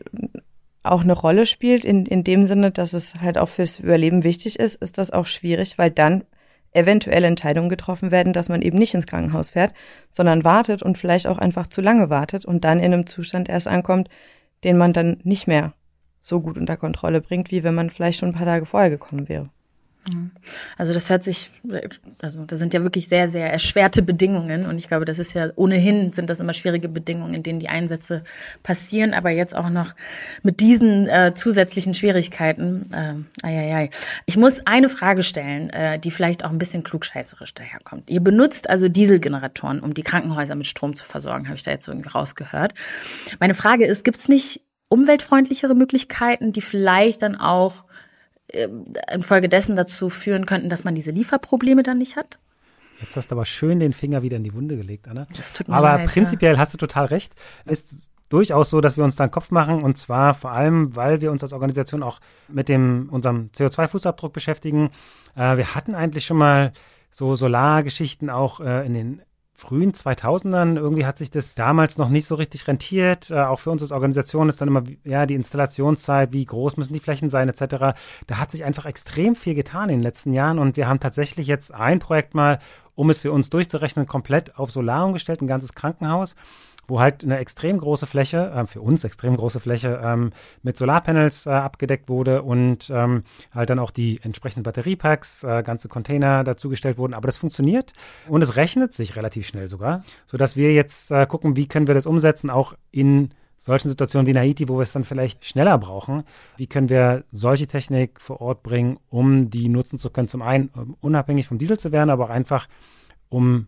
auch 0.82 1.00
eine 1.00 1.14
Rolle 1.14 1.46
spielt, 1.46 1.86
in, 1.86 2.04
in 2.04 2.22
dem 2.22 2.46
Sinne, 2.46 2.70
dass 2.70 2.92
es 2.92 3.14
halt 3.22 3.38
auch 3.38 3.48
fürs 3.48 3.78
Überleben 3.78 4.24
wichtig 4.24 4.58
ist, 4.58 4.74
ist 4.74 4.98
das 4.98 5.10
auch 5.10 5.24
schwierig, 5.24 5.78
weil 5.78 5.90
dann 5.90 6.24
eventuell 6.72 7.24
Entscheidungen 7.24 7.70
getroffen 7.70 8.10
werden, 8.10 8.34
dass 8.34 8.50
man 8.50 8.60
eben 8.60 8.76
nicht 8.78 8.92
ins 8.92 9.06
Krankenhaus 9.06 9.50
fährt, 9.50 9.72
sondern 10.10 10.44
wartet 10.44 10.82
und 10.82 10.98
vielleicht 10.98 11.26
auch 11.26 11.38
einfach 11.38 11.66
zu 11.68 11.80
lange 11.80 12.10
wartet 12.10 12.44
und 12.44 12.62
dann 12.64 12.78
in 12.78 12.92
einem 12.92 13.06
Zustand 13.06 13.48
erst 13.48 13.68
ankommt, 13.68 14.10
den 14.64 14.76
man 14.76 14.92
dann 14.92 15.20
nicht 15.24 15.46
mehr 15.46 15.72
so 16.20 16.42
gut 16.42 16.58
unter 16.58 16.76
Kontrolle 16.76 17.22
bringt, 17.22 17.50
wie 17.50 17.64
wenn 17.64 17.74
man 17.74 17.88
vielleicht 17.88 18.18
schon 18.18 18.28
ein 18.28 18.34
paar 18.34 18.44
Tage 18.44 18.66
vorher 18.66 18.90
gekommen 18.90 19.30
wäre. 19.30 19.48
Also 20.76 20.92
das 20.92 21.10
hört 21.10 21.24
sich, 21.24 21.50
also 22.20 22.44
das 22.44 22.58
sind 22.58 22.74
ja 22.74 22.82
wirklich 22.82 23.08
sehr, 23.08 23.28
sehr 23.28 23.52
erschwerte 23.52 24.02
Bedingungen 24.02 24.66
und 24.66 24.78
ich 24.78 24.88
glaube, 24.88 25.04
das 25.04 25.18
ist 25.18 25.34
ja 25.34 25.50
ohnehin 25.56 26.12
sind 26.12 26.30
das 26.30 26.40
immer 26.40 26.54
schwierige 26.54 26.88
Bedingungen, 26.88 27.34
in 27.34 27.42
denen 27.42 27.60
die 27.60 27.68
Einsätze 27.68 28.22
passieren, 28.62 29.14
aber 29.14 29.30
jetzt 29.30 29.54
auch 29.54 29.70
noch 29.70 29.94
mit 30.42 30.60
diesen 30.60 31.08
äh, 31.08 31.34
zusätzlichen 31.34 31.94
Schwierigkeiten. 31.94 32.90
Äh, 32.92 33.46
ai, 33.46 33.74
ai. 33.74 33.90
Ich 34.26 34.36
muss 34.36 34.66
eine 34.66 34.88
Frage 34.88 35.22
stellen, 35.22 35.70
äh, 35.70 35.98
die 35.98 36.10
vielleicht 36.10 36.44
auch 36.44 36.50
ein 36.50 36.58
bisschen 36.58 36.84
klugscheißerisch 36.84 37.54
daherkommt. 37.54 38.10
Ihr 38.10 38.20
benutzt 38.20 38.70
also 38.70 38.88
Dieselgeneratoren, 38.88 39.80
um 39.80 39.94
die 39.94 40.02
Krankenhäuser 40.02 40.54
mit 40.54 40.66
Strom 40.66 40.96
zu 40.96 41.04
versorgen, 41.04 41.46
habe 41.46 41.56
ich 41.56 41.62
da 41.62 41.70
jetzt 41.70 41.88
irgendwie 41.88 42.08
rausgehört. 42.08 42.74
Meine 43.40 43.54
Frage 43.54 43.86
ist, 43.86 44.04
gibt 44.04 44.18
es 44.18 44.28
nicht 44.28 44.62
umweltfreundlichere 44.88 45.74
Möglichkeiten, 45.74 46.52
die 46.52 46.62
vielleicht 46.62 47.22
dann 47.22 47.36
auch 47.36 47.74
ähm, 47.74 47.87
infolgedessen 49.12 49.76
dazu 49.76 50.10
führen 50.10 50.46
könnten, 50.46 50.68
dass 50.68 50.84
man 50.84 50.94
diese 50.94 51.10
Lieferprobleme 51.10 51.82
dann 51.82 51.98
nicht 51.98 52.16
hat. 52.16 52.38
Jetzt 53.00 53.16
hast 53.16 53.30
du 53.30 53.34
aber 53.34 53.44
schön 53.44 53.78
den 53.78 53.92
Finger 53.92 54.22
wieder 54.22 54.38
in 54.38 54.44
die 54.44 54.54
Wunde 54.54 54.76
gelegt, 54.76 55.08
Anna. 55.08 55.26
Das 55.36 55.52
tut 55.52 55.68
mir 55.68 55.74
aber 55.74 55.98
leid, 55.98 56.08
prinzipiell 56.08 56.54
ja. 56.54 56.58
hast 56.58 56.74
du 56.74 56.78
total 56.78 57.06
recht. 57.06 57.32
Ist 57.64 58.10
durchaus 58.28 58.70
so, 58.70 58.80
dass 58.80 58.96
wir 58.96 59.04
uns 59.04 59.16
da 59.16 59.24
einen 59.24 59.30
Kopf 59.30 59.50
machen 59.50 59.82
und 59.82 59.96
zwar 59.96 60.34
vor 60.34 60.52
allem, 60.52 60.94
weil 60.96 61.20
wir 61.20 61.30
uns 61.30 61.42
als 61.42 61.52
Organisation 61.52 62.02
auch 62.02 62.20
mit 62.48 62.68
dem 62.68 63.08
unserem 63.10 63.50
CO2-Fußabdruck 63.54 64.32
beschäftigen. 64.32 64.90
Äh, 65.36 65.56
wir 65.56 65.74
hatten 65.74 65.94
eigentlich 65.94 66.26
schon 66.26 66.38
mal 66.38 66.72
so 67.10 67.36
Solargeschichten 67.36 68.30
auch 68.30 68.60
äh, 68.60 68.84
in 68.84 68.94
den 68.94 69.22
frühen 69.58 69.92
2000ern. 69.92 70.76
Irgendwie 70.76 71.04
hat 71.04 71.18
sich 71.18 71.32
das 71.32 71.56
damals 71.56 71.98
noch 71.98 72.10
nicht 72.10 72.26
so 72.26 72.36
richtig 72.36 72.68
rentiert. 72.68 73.30
Äh, 73.30 73.40
auch 73.40 73.58
für 73.58 73.70
uns 73.70 73.82
als 73.82 73.90
Organisation 73.90 74.48
ist 74.48 74.60
dann 74.60 74.68
immer, 74.68 74.84
ja, 75.04 75.26
die 75.26 75.34
Installationszeit, 75.34 76.32
wie 76.32 76.44
groß 76.44 76.76
müssen 76.76 76.92
die 76.92 77.00
Flächen 77.00 77.28
sein, 77.28 77.48
etc. 77.48 77.98
Da 78.26 78.38
hat 78.38 78.52
sich 78.52 78.64
einfach 78.64 78.86
extrem 78.86 79.34
viel 79.34 79.56
getan 79.56 79.88
in 79.88 79.96
den 79.96 80.02
letzten 80.02 80.32
Jahren 80.32 80.60
und 80.60 80.76
wir 80.76 80.86
haben 80.86 81.00
tatsächlich 81.00 81.48
jetzt 81.48 81.74
ein 81.74 81.98
Projekt 81.98 82.34
mal, 82.34 82.60
um 82.94 83.10
es 83.10 83.18
für 83.18 83.32
uns 83.32 83.50
durchzurechnen, 83.50 84.06
komplett 84.06 84.56
auf 84.56 84.70
Solar 84.70 85.04
umgestellt, 85.04 85.42
ein 85.42 85.48
ganzes 85.48 85.74
Krankenhaus 85.74 86.36
wo 86.88 87.00
halt 87.00 87.22
eine 87.22 87.38
extrem 87.38 87.78
große 87.78 88.06
Fläche, 88.06 88.50
äh, 88.50 88.66
für 88.66 88.80
uns 88.80 89.04
extrem 89.04 89.36
große 89.36 89.60
Fläche, 89.60 90.00
ähm, 90.02 90.30
mit 90.62 90.76
Solarpanels 90.76 91.46
äh, 91.46 91.50
abgedeckt 91.50 92.08
wurde 92.08 92.42
und 92.42 92.90
ähm, 92.90 93.22
halt 93.54 93.70
dann 93.70 93.78
auch 93.78 93.90
die 93.90 94.18
entsprechenden 94.22 94.64
Batteriepacks, 94.64 95.44
äh, 95.44 95.62
ganze 95.62 95.88
Container 95.88 96.42
dazugestellt 96.42 96.98
wurden. 96.98 97.14
Aber 97.14 97.26
das 97.26 97.36
funktioniert 97.36 97.92
und 98.26 98.42
es 98.42 98.56
rechnet 98.56 98.94
sich 98.94 99.14
relativ 99.16 99.46
schnell 99.46 99.68
sogar, 99.68 100.02
sodass 100.26 100.56
wir 100.56 100.72
jetzt 100.72 101.10
äh, 101.10 101.26
gucken, 101.26 101.56
wie 101.56 101.68
können 101.68 101.86
wir 101.86 101.94
das 101.94 102.06
umsetzen, 102.06 102.50
auch 102.50 102.74
in 102.90 103.30
solchen 103.58 103.88
Situationen 103.88 104.26
wie 104.26 104.30
in 104.30 104.38
Haiti, 104.38 104.68
wo 104.68 104.76
wir 104.76 104.82
es 104.82 104.92
dann 104.92 105.04
vielleicht 105.04 105.44
schneller 105.44 105.76
brauchen, 105.78 106.22
wie 106.56 106.68
können 106.68 106.88
wir 106.88 107.24
solche 107.32 107.66
Technik 107.66 108.20
vor 108.20 108.40
Ort 108.40 108.62
bringen, 108.62 108.98
um 109.10 109.50
die 109.50 109.68
nutzen 109.68 109.98
zu 109.98 110.10
können, 110.10 110.28
zum 110.28 110.42
einen 110.42 110.68
um 110.68 110.96
unabhängig 111.00 111.48
vom 111.48 111.58
Diesel 111.58 111.78
zu 111.78 111.92
werden, 111.92 112.10
aber 112.10 112.26
auch 112.26 112.30
einfach, 112.30 112.68
um 113.28 113.66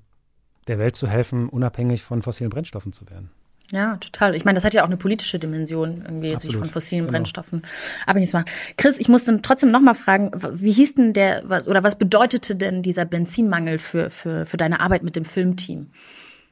der 0.68 0.78
Welt 0.78 0.96
zu 0.96 1.08
helfen, 1.08 1.48
unabhängig 1.48 2.02
von 2.02 2.22
fossilen 2.22 2.50
Brennstoffen 2.50 2.92
zu 2.92 3.08
werden. 3.08 3.30
Ja, 3.72 3.96
total. 3.98 4.34
Ich 4.34 4.44
meine, 4.44 4.56
das 4.56 4.64
hat 4.64 4.74
ja 4.74 4.82
auch 4.82 4.88
eine 4.88 4.96
politische 4.96 5.38
Dimension, 5.38 6.02
irgendwie 6.04 6.34
Absolut. 6.34 6.42
sich 6.42 6.56
von 6.56 6.68
fossilen 6.68 7.06
genau. 7.06 7.12
Brennstoffen 7.12 7.62
abhängig 8.04 8.30
zu 8.30 8.36
machen. 8.36 8.50
Chris, 8.76 8.98
ich 8.98 9.08
muss 9.08 9.24
dann 9.24 9.42
trotzdem 9.42 9.70
nochmal 9.70 9.94
fragen, 9.94 10.32
wie 10.34 10.72
hieß 10.72 10.94
denn 10.94 11.12
der, 11.12 11.42
was, 11.44 11.68
oder 11.68 11.84
was 11.84 11.96
bedeutete 11.96 12.56
denn 12.56 12.82
dieser 12.82 13.04
Benzinmangel 13.04 13.78
für, 13.78 14.10
für, 14.10 14.44
für 14.44 14.56
deine 14.56 14.80
Arbeit 14.80 15.04
mit 15.04 15.14
dem 15.14 15.24
Filmteam? 15.24 15.90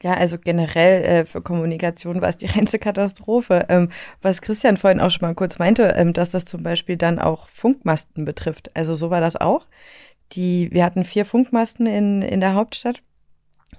Ja, 0.01 0.13
also 0.13 0.37
generell 0.37 1.03
äh, 1.03 1.25
für 1.25 1.41
Kommunikation 1.41 2.21
war 2.21 2.29
es 2.29 2.37
die 2.37 2.45
reinste 2.47 2.79
Katastrophe. 2.79 3.65
Ähm, 3.67 3.89
was 4.21 4.41
Christian 4.41 4.77
vorhin 4.77 5.01
auch 5.01 5.11
schon 5.11 5.27
mal 5.27 5.35
kurz 5.35 5.59
meinte, 5.59 5.93
ähm, 5.97 6.13
dass 6.13 6.29
das 6.31 6.45
zum 6.45 6.63
Beispiel 6.63 6.95
dann 6.95 7.19
auch 7.19 7.49
Funkmasten 7.49 8.23
betrifft. 8.23 8.73
Also 8.75 8.95
so 8.95 9.09
war 9.09 9.19
das 9.19 9.35
auch. 9.35 9.67
Die, 10.31 10.69
wir 10.71 10.85
hatten 10.85 11.03
vier 11.03 11.25
Funkmasten 11.25 11.85
in, 11.85 12.21
in 12.21 12.39
der 12.39 12.53
Hauptstadt 12.53 13.01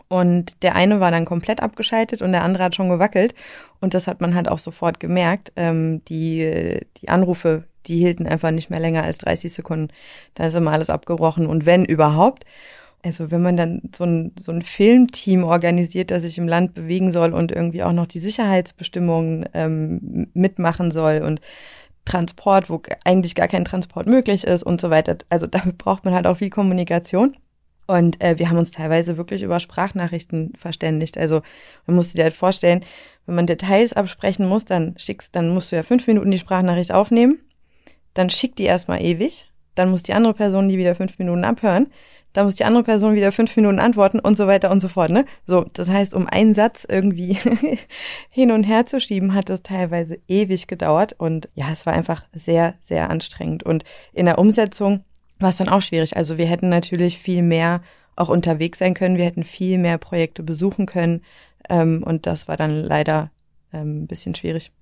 und 0.08 0.62
der 0.62 0.74
eine 0.74 0.98
war 1.00 1.10
dann 1.10 1.24
komplett 1.24 1.62
abgeschaltet 1.62 2.20
und 2.20 2.32
der 2.32 2.42
andere 2.42 2.64
hat 2.64 2.74
schon 2.74 2.88
gewackelt. 2.88 3.34
Und 3.80 3.94
das 3.94 4.06
hat 4.06 4.20
man 4.20 4.34
halt 4.34 4.48
auch 4.48 4.58
sofort 4.58 4.98
gemerkt. 4.98 5.52
Ähm, 5.54 6.04
die, 6.06 6.80
die 6.96 7.08
Anrufe, 7.08 7.64
die 7.86 7.98
hielten 7.98 8.26
einfach 8.26 8.50
nicht 8.50 8.70
mehr 8.70 8.80
länger 8.80 9.04
als 9.04 9.18
30 9.18 9.52
Sekunden. 9.52 9.92
Da 10.34 10.46
ist 10.46 10.54
immer 10.54 10.72
alles 10.72 10.90
abgebrochen. 10.90 11.46
Und 11.46 11.64
wenn 11.64 11.84
überhaupt, 11.84 12.44
also 13.04 13.30
wenn 13.30 13.42
man 13.42 13.56
dann 13.56 13.82
so 13.94 14.04
ein, 14.04 14.32
so 14.38 14.52
ein 14.52 14.62
Filmteam 14.62 15.44
organisiert, 15.44 16.10
das 16.10 16.22
sich 16.22 16.38
im 16.38 16.48
Land 16.48 16.74
bewegen 16.74 17.12
soll 17.12 17.32
und 17.32 17.52
irgendwie 17.52 17.82
auch 17.84 17.92
noch 17.92 18.06
die 18.06 18.20
Sicherheitsbestimmungen 18.20 19.48
ähm, 19.54 20.28
mitmachen 20.34 20.90
soll 20.90 21.22
und 21.22 21.40
Transport, 22.04 22.68
wo 22.68 22.82
eigentlich 23.04 23.34
gar 23.36 23.46
kein 23.48 23.64
Transport 23.64 24.06
möglich 24.06 24.42
ist 24.44 24.64
und 24.64 24.80
so 24.80 24.90
weiter. 24.90 25.18
Also 25.28 25.46
damit 25.46 25.78
braucht 25.78 26.04
man 26.04 26.14
halt 26.14 26.26
auch 26.26 26.38
viel 26.38 26.50
Kommunikation. 26.50 27.36
Und 27.90 28.22
äh, 28.22 28.38
wir 28.38 28.48
haben 28.48 28.56
uns 28.56 28.70
teilweise 28.70 29.16
wirklich 29.16 29.42
über 29.42 29.58
Sprachnachrichten 29.58 30.52
verständigt. 30.56 31.18
Also 31.18 31.42
man 31.86 31.96
muss 31.96 32.12
dir 32.12 32.22
halt 32.22 32.34
vorstellen, 32.34 32.84
wenn 33.26 33.34
man 33.34 33.48
Details 33.48 33.94
absprechen 33.94 34.46
muss, 34.46 34.64
dann 34.64 34.94
schickst, 34.96 35.34
dann 35.34 35.52
musst 35.52 35.72
du 35.72 35.76
ja 35.76 35.82
fünf 35.82 36.06
Minuten 36.06 36.30
die 36.30 36.38
Sprachnachricht 36.38 36.92
aufnehmen, 36.92 37.40
dann 38.14 38.30
schickt 38.30 38.60
die 38.60 38.64
erstmal 38.64 39.02
ewig, 39.02 39.50
dann 39.74 39.90
muss 39.90 40.04
die 40.04 40.14
andere 40.14 40.34
Person 40.34 40.68
die 40.68 40.78
wieder 40.78 40.94
fünf 40.94 41.18
Minuten 41.18 41.42
abhören, 41.42 41.88
dann 42.32 42.46
muss 42.46 42.54
die 42.54 42.64
andere 42.64 42.84
Person 42.84 43.16
wieder 43.16 43.32
fünf 43.32 43.56
Minuten 43.56 43.80
antworten 43.80 44.20
und 44.20 44.36
so 44.36 44.46
weiter 44.46 44.70
und 44.70 44.78
so 44.78 44.86
fort. 44.86 45.10
Ne? 45.10 45.24
So, 45.44 45.64
das 45.72 45.88
heißt, 45.88 46.14
um 46.14 46.28
einen 46.28 46.54
Satz 46.54 46.86
irgendwie 46.88 47.38
hin 48.30 48.52
und 48.52 48.62
her 48.62 48.86
zu 48.86 49.00
schieben, 49.00 49.34
hat 49.34 49.50
es 49.50 49.64
teilweise 49.64 50.20
ewig 50.28 50.68
gedauert 50.68 51.16
und 51.18 51.48
ja, 51.54 51.72
es 51.72 51.86
war 51.86 51.94
einfach 51.94 52.24
sehr, 52.32 52.74
sehr 52.82 53.10
anstrengend. 53.10 53.64
Und 53.64 53.82
in 54.12 54.26
der 54.26 54.38
Umsetzung 54.38 55.02
war 55.40 55.50
es 55.50 55.56
dann 55.56 55.68
auch 55.68 55.82
schwierig. 55.82 56.16
Also 56.16 56.38
wir 56.38 56.46
hätten 56.46 56.68
natürlich 56.68 57.18
viel 57.18 57.42
mehr 57.42 57.80
auch 58.16 58.28
unterwegs 58.28 58.78
sein 58.78 58.94
können, 58.94 59.16
wir 59.16 59.24
hätten 59.24 59.44
viel 59.44 59.78
mehr 59.78 59.98
Projekte 59.98 60.42
besuchen 60.42 60.86
können 60.86 61.22
ähm, 61.68 62.02
und 62.04 62.26
das 62.26 62.48
war 62.48 62.56
dann 62.56 62.82
leider 62.82 63.30
ähm, 63.72 64.02
ein 64.02 64.06
bisschen 64.06 64.34
schwierig. 64.34 64.72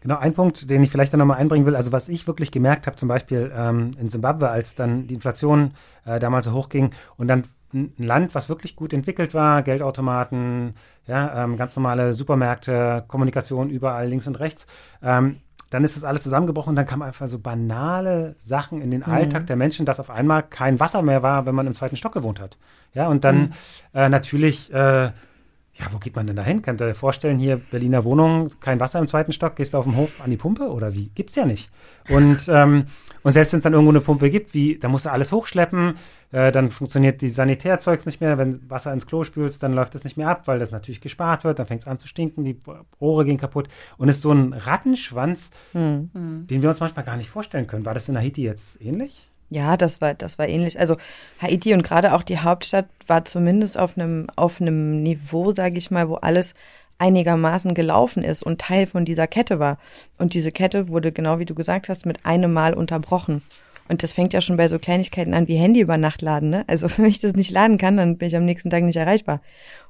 Genau, 0.00 0.16
ein 0.18 0.32
Punkt, 0.32 0.70
den 0.70 0.82
ich 0.82 0.90
vielleicht 0.90 1.12
dann 1.12 1.18
nochmal 1.18 1.38
einbringen 1.38 1.66
will, 1.66 1.74
also 1.74 1.90
was 1.90 2.08
ich 2.08 2.26
wirklich 2.28 2.52
gemerkt 2.52 2.86
habe, 2.86 2.96
zum 2.96 3.08
Beispiel 3.08 3.52
ähm, 3.54 3.90
in 4.00 4.08
Simbabwe, 4.08 4.48
als 4.48 4.76
dann 4.76 5.08
die 5.08 5.14
Inflation 5.14 5.72
äh, 6.04 6.20
damals 6.20 6.44
so 6.44 6.52
hoch 6.52 6.68
ging 6.68 6.90
und 7.16 7.26
dann 7.26 7.44
ein 7.74 7.92
Land, 7.98 8.34
was 8.34 8.48
wirklich 8.48 8.76
gut 8.76 8.92
entwickelt 8.92 9.34
war, 9.34 9.62
Geldautomaten, 9.62 10.74
ja, 11.06 11.44
ähm, 11.44 11.56
ganz 11.56 11.74
normale 11.76 12.14
Supermärkte, 12.14 13.04
Kommunikation 13.08 13.70
überall 13.70 14.08
links 14.08 14.26
und 14.26 14.38
rechts, 14.38 14.66
ähm, 15.02 15.40
dann 15.70 15.84
ist 15.84 15.96
das 15.96 16.04
alles 16.04 16.22
zusammengebrochen 16.22 16.70
und 16.70 16.76
dann 16.76 16.86
kamen 16.86 17.02
einfach 17.02 17.28
so 17.28 17.38
banale 17.38 18.36
Sachen 18.38 18.80
in 18.80 18.90
den 18.90 19.00
mhm. 19.00 19.12
Alltag 19.12 19.46
der 19.46 19.56
Menschen, 19.56 19.86
dass 19.86 20.00
auf 20.00 20.10
einmal 20.10 20.42
kein 20.42 20.80
Wasser 20.80 21.02
mehr 21.02 21.22
war, 21.22 21.46
wenn 21.46 21.54
man 21.54 21.66
im 21.66 21.74
zweiten 21.74 21.96
Stock 21.96 22.12
gewohnt 22.12 22.40
hat. 22.40 22.56
Ja, 22.94 23.08
und 23.08 23.24
dann 23.24 23.40
mhm. 23.40 23.52
äh, 23.94 24.08
natürlich, 24.08 24.72
äh, 24.72 25.04
ja, 25.06 25.86
wo 25.92 25.98
geht 25.98 26.16
man 26.16 26.26
denn 26.26 26.36
da 26.36 26.42
hin? 26.42 26.62
Könnt 26.62 26.80
ihr 26.80 26.86
euch 26.86 26.96
vorstellen, 26.96 27.38
hier 27.38 27.56
Berliner 27.56 28.04
Wohnung, 28.04 28.50
kein 28.60 28.80
Wasser 28.80 28.98
im 28.98 29.06
zweiten 29.06 29.32
Stock, 29.32 29.56
gehst 29.56 29.74
du 29.74 29.78
auf 29.78 29.84
dem 29.84 29.96
Hof 29.96 30.20
an 30.22 30.30
die 30.30 30.36
Pumpe 30.36 30.70
oder 30.70 30.94
wie? 30.94 31.10
Gibt's 31.14 31.36
ja 31.36 31.44
nicht. 31.44 31.70
Und 32.08 32.48
ähm, 32.48 32.86
und 33.28 33.34
selbst 33.34 33.52
wenn 33.52 33.58
es 33.58 33.64
dann 33.64 33.74
irgendwo 33.74 33.90
eine 33.90 34.00
Pumpe 34.00 34.30
gibt, 34.30 34.54
wie, 34.54 34.78
da 34.78 34.88
musst 34.88 35.04
du 35.04 35.12
alles 35.12 35.32
hochschleppen, 35.32 35.98
äh, 36.32 36.50
dann 36.50 36.70
funktioniert 36.70 37.20
die 37.20 37.28
Sanitärzeugs 37.28 38.06
nicht 38.06 38.22
mehr. 38.22 38.38
Wenn 38.38 38.70
Wasser 38.70 38.90
ins 38.90 39.06
Klo 39.06 39.22
spülst, 39.22 39.62
dann 39.62 39.74
läuft 39.74 39.94
das 39.94 40.02
nicht 40.02 40.16
mehr 40.16 40.30
ab, 40.30 40.48
weil 40.48 40.58
das 40.58 40.70
natürlich 40.70 41.02
gespart 41.02 41.44
wird. 41.44 41.58
Dann 41.58 41.66
fängt 41.66 41.82
es 41.82 41.86
an 41.86 41.98
zu 41.98 42.08
stinken, 42.08 42.42
die 42.42 42.58
Rohre 43.02 43.26
gehen 43.26 43.36
kaputt. 43.36 43.68
Und 43.98 44.08
es 44.08 44.16
ist 44.16 44.22
so 44.22 44.32
ein 44.32 44.54
Rattenschwanz, 44.54 45.50
hm. 45.72 46.08
den 46.14 46.62
wir 46.62 46.70
uns 46.70 46.80
manchmal 46.80 47.04
gar 47.04 47.18
nicht 47.18 47.28
vorstellen 47.28 47.66
können. 47.66 47.84
War 47.84 47.92
das 47.92 48.08
in 48.08 48.16
Haiti 48.16 48.44
jetzt 48.44 48.80
ähnlich? 48.80 49.28
Ja, 49.50 49.76
das 49.76 50.00
war, 50.00 50.14
das 50.14 50.38
war 50.38 50.48
ähnlich. 50.48 50.80
Also 50.80 50.96
Haiti 51.38 51.74
und 51.74 51.82
gerade 51.82 52.14
auch 52.14 52.22
die 52.22 52.38
Hauptstadt 52.38 52.86
war 53.08 53.26
zumindest 53.26 53.78
auf 53.78 53.98
einem, 53.98 54.26
auf 54.36 54.58
einem 54.58 55.02
Niveau, 55.02 55.52
sage 55.52 55.76
ich 55.76 55.90
mal, 55.90 56.08
wo 56.08 56.14
alles 56.14 56.54
einigermaßen 56.98 57.74
gelaufen 57.74 58.24
ist 58.24 58.42
und 58.42 58.60
Teil 58.60 58.86
von 58.86 59.04
dieser 59.04 59.26
Kette 59.26 59.58
war. 59.58 59.78
Und 60.18 60.34
diese 60.34 60.52
Kette 60.52 60.88
wurde, 60.88 61.12
genau 61.12 61.38
wie 61.38 61.44
du 61.44 61.54
gesagt 61.54 61.88
hast, 61.88 62.06
mit 62.06 62.26
einem 62.26 62.52
Mal 62.52 62.74
unterbrochen. 62.74 63.42
Und 63.88 64.02
das 64.02 64.12
fängt 64.12 64.34
ja 64.34 64.40
schon 64.40 64.58
bei 64.58 64.68
so 64.68 64.78
Kleinigkeiten 64.78 65.32
an 65.32 65.48
wie 65.48 65.56
Handy 65.56 65.80
über 65.80 65.96
Nacht 65.96 66.20
laden. 66.20 66.50
Ne? 66.50 66.64
Also 66.66 66.88
wenn 66.96 67.06
ich 67.06 67.20
das 67.20 67.32
nicht 67.32 67.50
laden 67.50 67.78
kann, 67.78 67.96
dann 67.96 68.18
bin 68.18 68.28
ich 68.28 68.36
am 68.36 68.44
nächsten 68.44 68.70
Tag 68.70 68.82
nicht 68.84 68.96
erreichbar. 68.96 69.40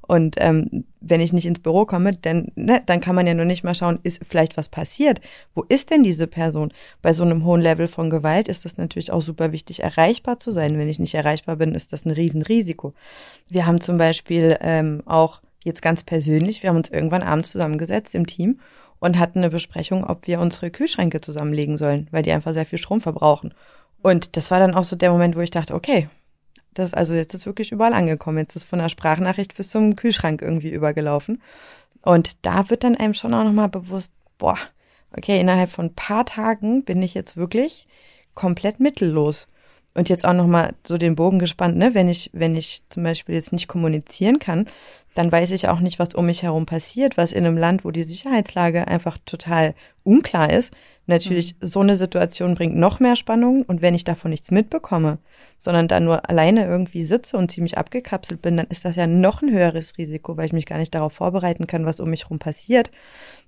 Und 0.03 0.37
ähm, 0.39 0.85
wenn 1.01 1.21
ich 1.21 1.35
nicht 1.35 1.47
ins 1.47 1.61
Büro 1.61 1.85
komme, 1.85 2.13
dann, 2.13 2.51
ne, 2.55 2.81
dann 2.87 3.01
kann 3.01 3.15
man 3.15 3.27
ja 3.27 3.35
nur 3.35 3.45
nicht 3.45 3.63
mal 3.63 3.75
schauen, 3.75 3.99
ist 4.05 4.23
vielleicht 4.27 4.57
was 4.57 4.71
passiert? 4.71 5.21
Wo 5.55 5.65
ist 5.69 5.91
denn 5.91 6.03
diese 6.03 6.27
Person? 6.27 6.73
Bei 7.03 7.13
so 7.13 7.25
einem 7.25 7.45
hohen 7.45 7.61
Level 7.61 7.89
von 7.89 8.09
Gewalt 8.09 8.49
ist 8.49 8.65
das 8.65 8.79
natürlich 8.79 9.13
auch 9.13 9.21
super 9.21 9.53
wichtig, 9.53 9.83
erreichbar 9.83 10.41
zu 10.41 10.51
sein. 10.51 10.79
Wenn 10.79 10.89
ich 10.89 10.99
nicht 10.99 11.15
erreichbar 11.15 11.57
bin, 11.57 11.75
ist 11.75 11.93
das 11.93 12.07
ein 12.07 12.13
Riesenrisiko. 12.13 12.95
Wir 13.51 13.67
haben 13.67 13.83
zum 13.83 13.99
Beispiel 13.99 14.57
ähm, 14.63 15.03
auch 15.05 15.43
jetzt 15.65 15.83
ganz 15.83 16.03
persönlich, 16.03 16.63
wir 16.63 16.71
haben 16.71 16.77
uns 16.77 16.91
irgendwann 16.91 17.23
abends 17.23 17.53
zusammengesetzt 17.53 18.15
im 18.15 18.27
Team 18.27 18.61
und 18.99 19.19
hatten 19.19 19.39
eine 19.39 19.51
Besprechung, 19.51 20.05
ob 20.05 20.27
wir 20.27 20.41
unsere 20.41 20.71
Kühlschränke 20.71 21.21
zusammenlegen 21.21 21.77
sollen, 21.77 22.09
weil 22.11 22.23
die 22.23 22.33
einfach 22.33 22.53
sehr 22.53 22.67
viel 22.67 22.79
Strom 22.79 23.01
verbrauchen. 23.01 23.55
Und 24.03 24.37
das 24.37 24.51
war 24.51 24.59
dann 24.61 24.75
auch 24.75 24.85
so 24.85 24.97
der 24.97 25.11
Moment, 25.11 25.37
wo 25.37 25.41
ich 25.41 25.51
dachte, 25.51 25.75
okay, 25.75 26.09
das 26.75 26.95
also 26.95 27.15
jetzt 27.15 27.35
ist 27.35 27.47
wirklich 27.47 27.73
überall 27.73 27.93
angekommen. 27.93 28.39
Jetzt 28.39 28.57
ist 28.57 28.65
von 28.65 28.79
der 28.79 28.89
Sprachnachricht 28.89 29.57
bis 29.57 29.71
zum 29.71 29.97
Kühlschrank 29.97 30.43
irgendwie 30.43 30.71
übergelaufen. 30.71 31.43
Und 32.03 32.45
da 32.47 32.71
wird 32.71 32.85
dann 32.85 32.97
einem 32.97 33.15
schon 33.15 33.35
auch 33.35 33.45
nochmal 33.45 33.69
bewusst, 33.69 34.13
boah, 34.39 34.59
okay, 35.17 35.41
innerhalb 35.41 35.71
von 35.71 35.87
ein 35.87 35.95
paar 35.95 36.25
Tagen 36.25 36.85
bin 36.85 37.03
ich 37.03 37.15
jetzt 37.15 37.37
wirklich 37.37 37.89
komplett 38.35 38.79
mittellos. 38.79 39.49
Und 39.95 40.09
jetzt 40.09 40.25
auch 40.25 40.35
nochmal 40.35 40.75
so 40.87 40.97
den 40.97 41.17
Bogen 41.17 41.41
gespannt, 41.41 41.77
ne? 41.77 41.93
Wenn 41.93 42.09
ich, 42.09 42.31
wenn 42.33 42.55
ich 42.55 42.83
zum 42.89 43.03
Beispiel 43.03 43.35
jetzt 43.35 43.53
nicht 43.53 43.67
kommunizieren 43.67 44.39
kann, 44.39 44.69
dann 45.15 45.33
weiß 45.33 45.51
ich 45.51 45.69
auch 45.69 45.81
nicht, 45.81 45.99
was 45.99 46.15
um 46.15 46.27
mich 46.27 46.43
herum 46.43 46.67
passiert, 46.67 47.17
was 47.17 47.33
in 47.33 47.45
einem 47.45 47.57
Land, 47.57 47.85
wo 47.85 47.91
die 47.91 48.05
Sicherheitslage 48.05 48.87
einfach 48.87 49.19
total 49.25 49.75
unklar 50.05 50.53
ist. 50.53 50.73
Natürlich, 51.07 51.57
mhm. 51.61 51.67
so 51.67 51.81
eine 51.81 51.97
Situation 51.97 52.55
bringt 52.55 52.77
noch 52.77 53.01
mehr 53.01 53.17
Spannung 53.17 53.63
und 53.63 53.81
wenn 53.81 53.95
ich 53.95 54.05
davon 54.05 54.31
nichts 54.31 54.51
mitbekomme, 54.51 55.19
sondern 55.59 55.89
dann 55.89 56.05
nur 56.05 56.29
alleine 56.29 56.67
irgendwie 56.67 57.03
sitze 57.03 57.37
und 57.37 57.51
ziemlich 57.51 57.79
abgekapselt 57.79 58.43
bin, 58.43 58.59
dann 58.59 58.67
ist 58.67 58.85
das 58.85 58.95
ja 58.95 59.07
noch 59.07 59.43
ein 59.43 59.51
höheres 59.51 59.97
Risiko, 59.97 60.37
weil 60.37 60.47
ich 60.47 60.53
mich 60.53 60.67
gar 60.67 60.79
nicht 60.79 60.95
darauf 60.95 61.15
vorbereiten 61.15 61.67
kann, 61.67 61.87
was 61.87 61.99
um 61.99 62.11
mich 62.11 62.25
herum 62.25 62.39
passiert. 62.39 62.91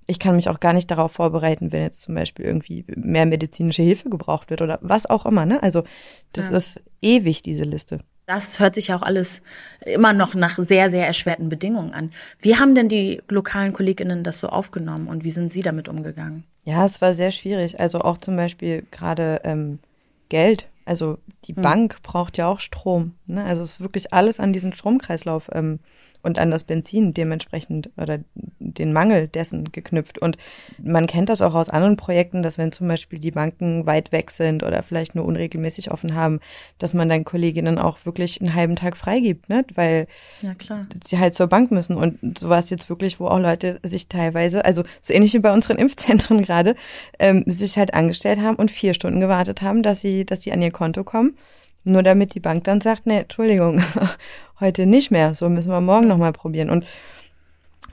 Ich 0.07 0.19
kann 0.19 0.37
mich 0.37 0.49
auch 0.49 0.59
gar 0.59 0.73
nicht 0.73 0.91
darauf 0.91 1.13
vorbereiten, 1.13 1.71
wenn 1.71 1.83
jetzt 1.83 2.01
zum 2.01 2.15
Beispiel 2.15 2.47
irgendwie 2.47 2.85
mehr 2.97 3.27
medizinische 3.27 3.83
Hilfe 3.83 4.09
gebraucht 4.09 4.51
wird 4.51 4.63
oder 4.63 4.79
was 4.81 5.05
auch 5.05 5.27
immer. 5.27 5.45
Ne? 5.45 5.63
Also 5.63 5.85
das 6.33 6.51
ja. 6.51 6.57
ist 6.57 6.83
ewig, 7.03 7.43
diese 7.43 7.65
Liste. 7.65 8.01
Das 8.31 8.61
hört 8.61 8.77
sich 8.77 8.95
auch 8.95 9.03
alles 9.03 9.43
immer 9.85 10.13
noch 10.13 10.37
nach 10.37 10.57
sehr, 10.57 10.89
sehr 10.89 11.05
erschwerten 11.05 11.49
Bedingungen 11.49 11.93
an. 11.93 12.13
Wie 12.39 12.55
haben 12.55 12.77
denn 12.77 12.89
die 12.89 13.21
lokalen 13.29 13.73
Kolleginnen 13.73 14.23
das 14.23 14.39
so 14.39 14.51
aufgenommen 14.51 15.09
und 15.09 15.25
wie 15.25 15.33
sind 15.33 15.53
Sie 15.53 15.63
damit 15.63 15.89
umgegangen? 15.89 16.45
Ja, 16.65 16.85
es 16.85 17.01
war 17.01 17.17
sehr 17.17 17.33
schwierig. 17.33 17.81
Also 17.81 18.03
auch 18.03 18.19
zum 18.19 18.37
Beispiel 18.37 18.85
gerade 18.93 19.41
ähm, 19.43 19.81
Geld. 20.29 20.69
Also 20.85 21.19
die 21.47 21.57
hm. 21.57 21.63
Bank 21.65 22.03
braucht 22.05 22.37
ja 22.39 22.47
auch 22.47 22.61
Strom. 22.61 23.17
Ne? 23.27 23.43
Also 23.43 23.65
es 23.65 23.73
ist 23.73 23.81
wirklich 23.81 24.13
alles 24.13 24.39
an 24.39 24.53
diesen 24.53 24.73
Stromkreislauf 24.75 25.51
ähm, 25.53 25.81
und 26.23 26.39
an 26.39 26.51
das 26.51 26.65
Benzin 26.65 27.15
dementsprechend 27.15 27.91
oder 27.97 28.21
den 28.59 28.93
Mangel 28.93 29.29
dessen 29.29 29.73
geknüpft. 29.73 30.19
Und 30.19 30.37
man 30.83 31.07
kennt 31.07 31.29
das 31.29 31.43
auch 31.43 31.55
aus 31.55 31.69
anderen 31.69 31.97
Projekten, 31.97 32.43
dass 32.43 32.59
wenn 32.59 32.73
zum 32.73 32.89
Beispiel 32.89 33.19
die 33.19 33.31
Banken 33.31 33.87
weit 33.87 34.13
weg 34.13 34.31
sind 34.31 34.63
oder 34.63 34.83
vielleicht 34.83 35.15
nur 35.15 35.25
unregelmäßig 35.25 35.91
offen 35.91 36.15
haben, 36.15 36.41
dass 36.79 36.95
man 36.95 37.09
dann 37.09 37.25
Kolleginnen 37.25 37.79
auch 37.79 37.99
wirklich 38.05 38.41
einen 38.41 38.55
halben 38.55 38.77
Tag 38.77 38.97
freigibt, 38.97 39.49
ne? 39.49 39.65
weil 39.75 40.07
ja, 40.43 40.55
klar. 40.55 40.87
sie 41.07 41.19
halt 41.19 41.35
zur 41.35 41.47
Bank 41.47 41.71
müssen. 41.71 41.97
Und 41.97 42.39
so 42.39 42.49
war 42.49 42.59
es 42.59 42.71
jetzt 42.71 42.89
wirklich, 42.89 43.21
wo 43.21 43.27
auch 43.27 43.39
Leute 43.39 43.81
sich 43.83 44.09
teilweise, 44.09 44.65
also 44.65 44.85
so 45.01 45.13
ähnlich 45.13 45.35
wie 45.35 45.39
bei 45.39 45.53
unseren 45.53 45.79
Impfzentren 45.79 46.43
gerade, 46.43 46.77
ähm, 47.19 47.45
sich 47.47 47.77
halt 47.77 47.95
angestellt 47.95 48.41
haben 48.41 48.57
und 48.57 48.71
vier 48.71 48.95
Stunden 48.95 49.21
gewartet 49.21 49.63
haben, 49.63 49.83
dass 49.83 50.01
sie, 50.01 50.25
dass 50.25 50.43
sie 50.43 50.53
an 50.53 50.63
ihr 50.63 50.71
Konto 50.71 51.05
kommen. 51.05 51.37
Nur 51.85 52.03
damit 52.03 52.35
die 52.35 52.41
Bank 52.41 52.65
dann 52.65 52.81
sagt, 52.81 53.07
nee, 53.07 53.21
Entschuldigung, 53.21 53.83
heute 54.61 54.87
nicht 54.87 55.11
mehr, 55.11 55.35
so 55.35 55.49
müssen 55.49 55.73
wir 55.73 55.81
morgen 55.81 56.09
nochmal 56.09 56.33
probieren. 56.33 56.71
Und 56.71 56.85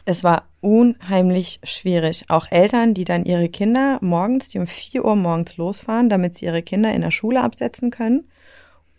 es 0.05 0.23
war 0.23 0.43
unheimlich 0.61 1.59
schwierig. 1.63 2.25
Auch 2.29 2.47
Eltern, 2.49 2.93
die 2.93 3.03
dann 3.03 3.25
ihre 3.25 3.49
Kinder 3.49 3.97
morgens, 4.01 4.49
die 4.49 4.59
um 4.59 4.67
vier 4.67 5.05
Uhr 5.05 5.15
morgens 5.15 5.57
losfahren, 5.57 6.09
damit 6.09 6.35
sie 6.35 6.45
ihre 6.45 6.63
Kinder 6.63 6.93
in 6.93 7.01
der 7.01 7.11
Schule 7.11 7.41
absetzen 7.41 7.91
können 7.91 8.25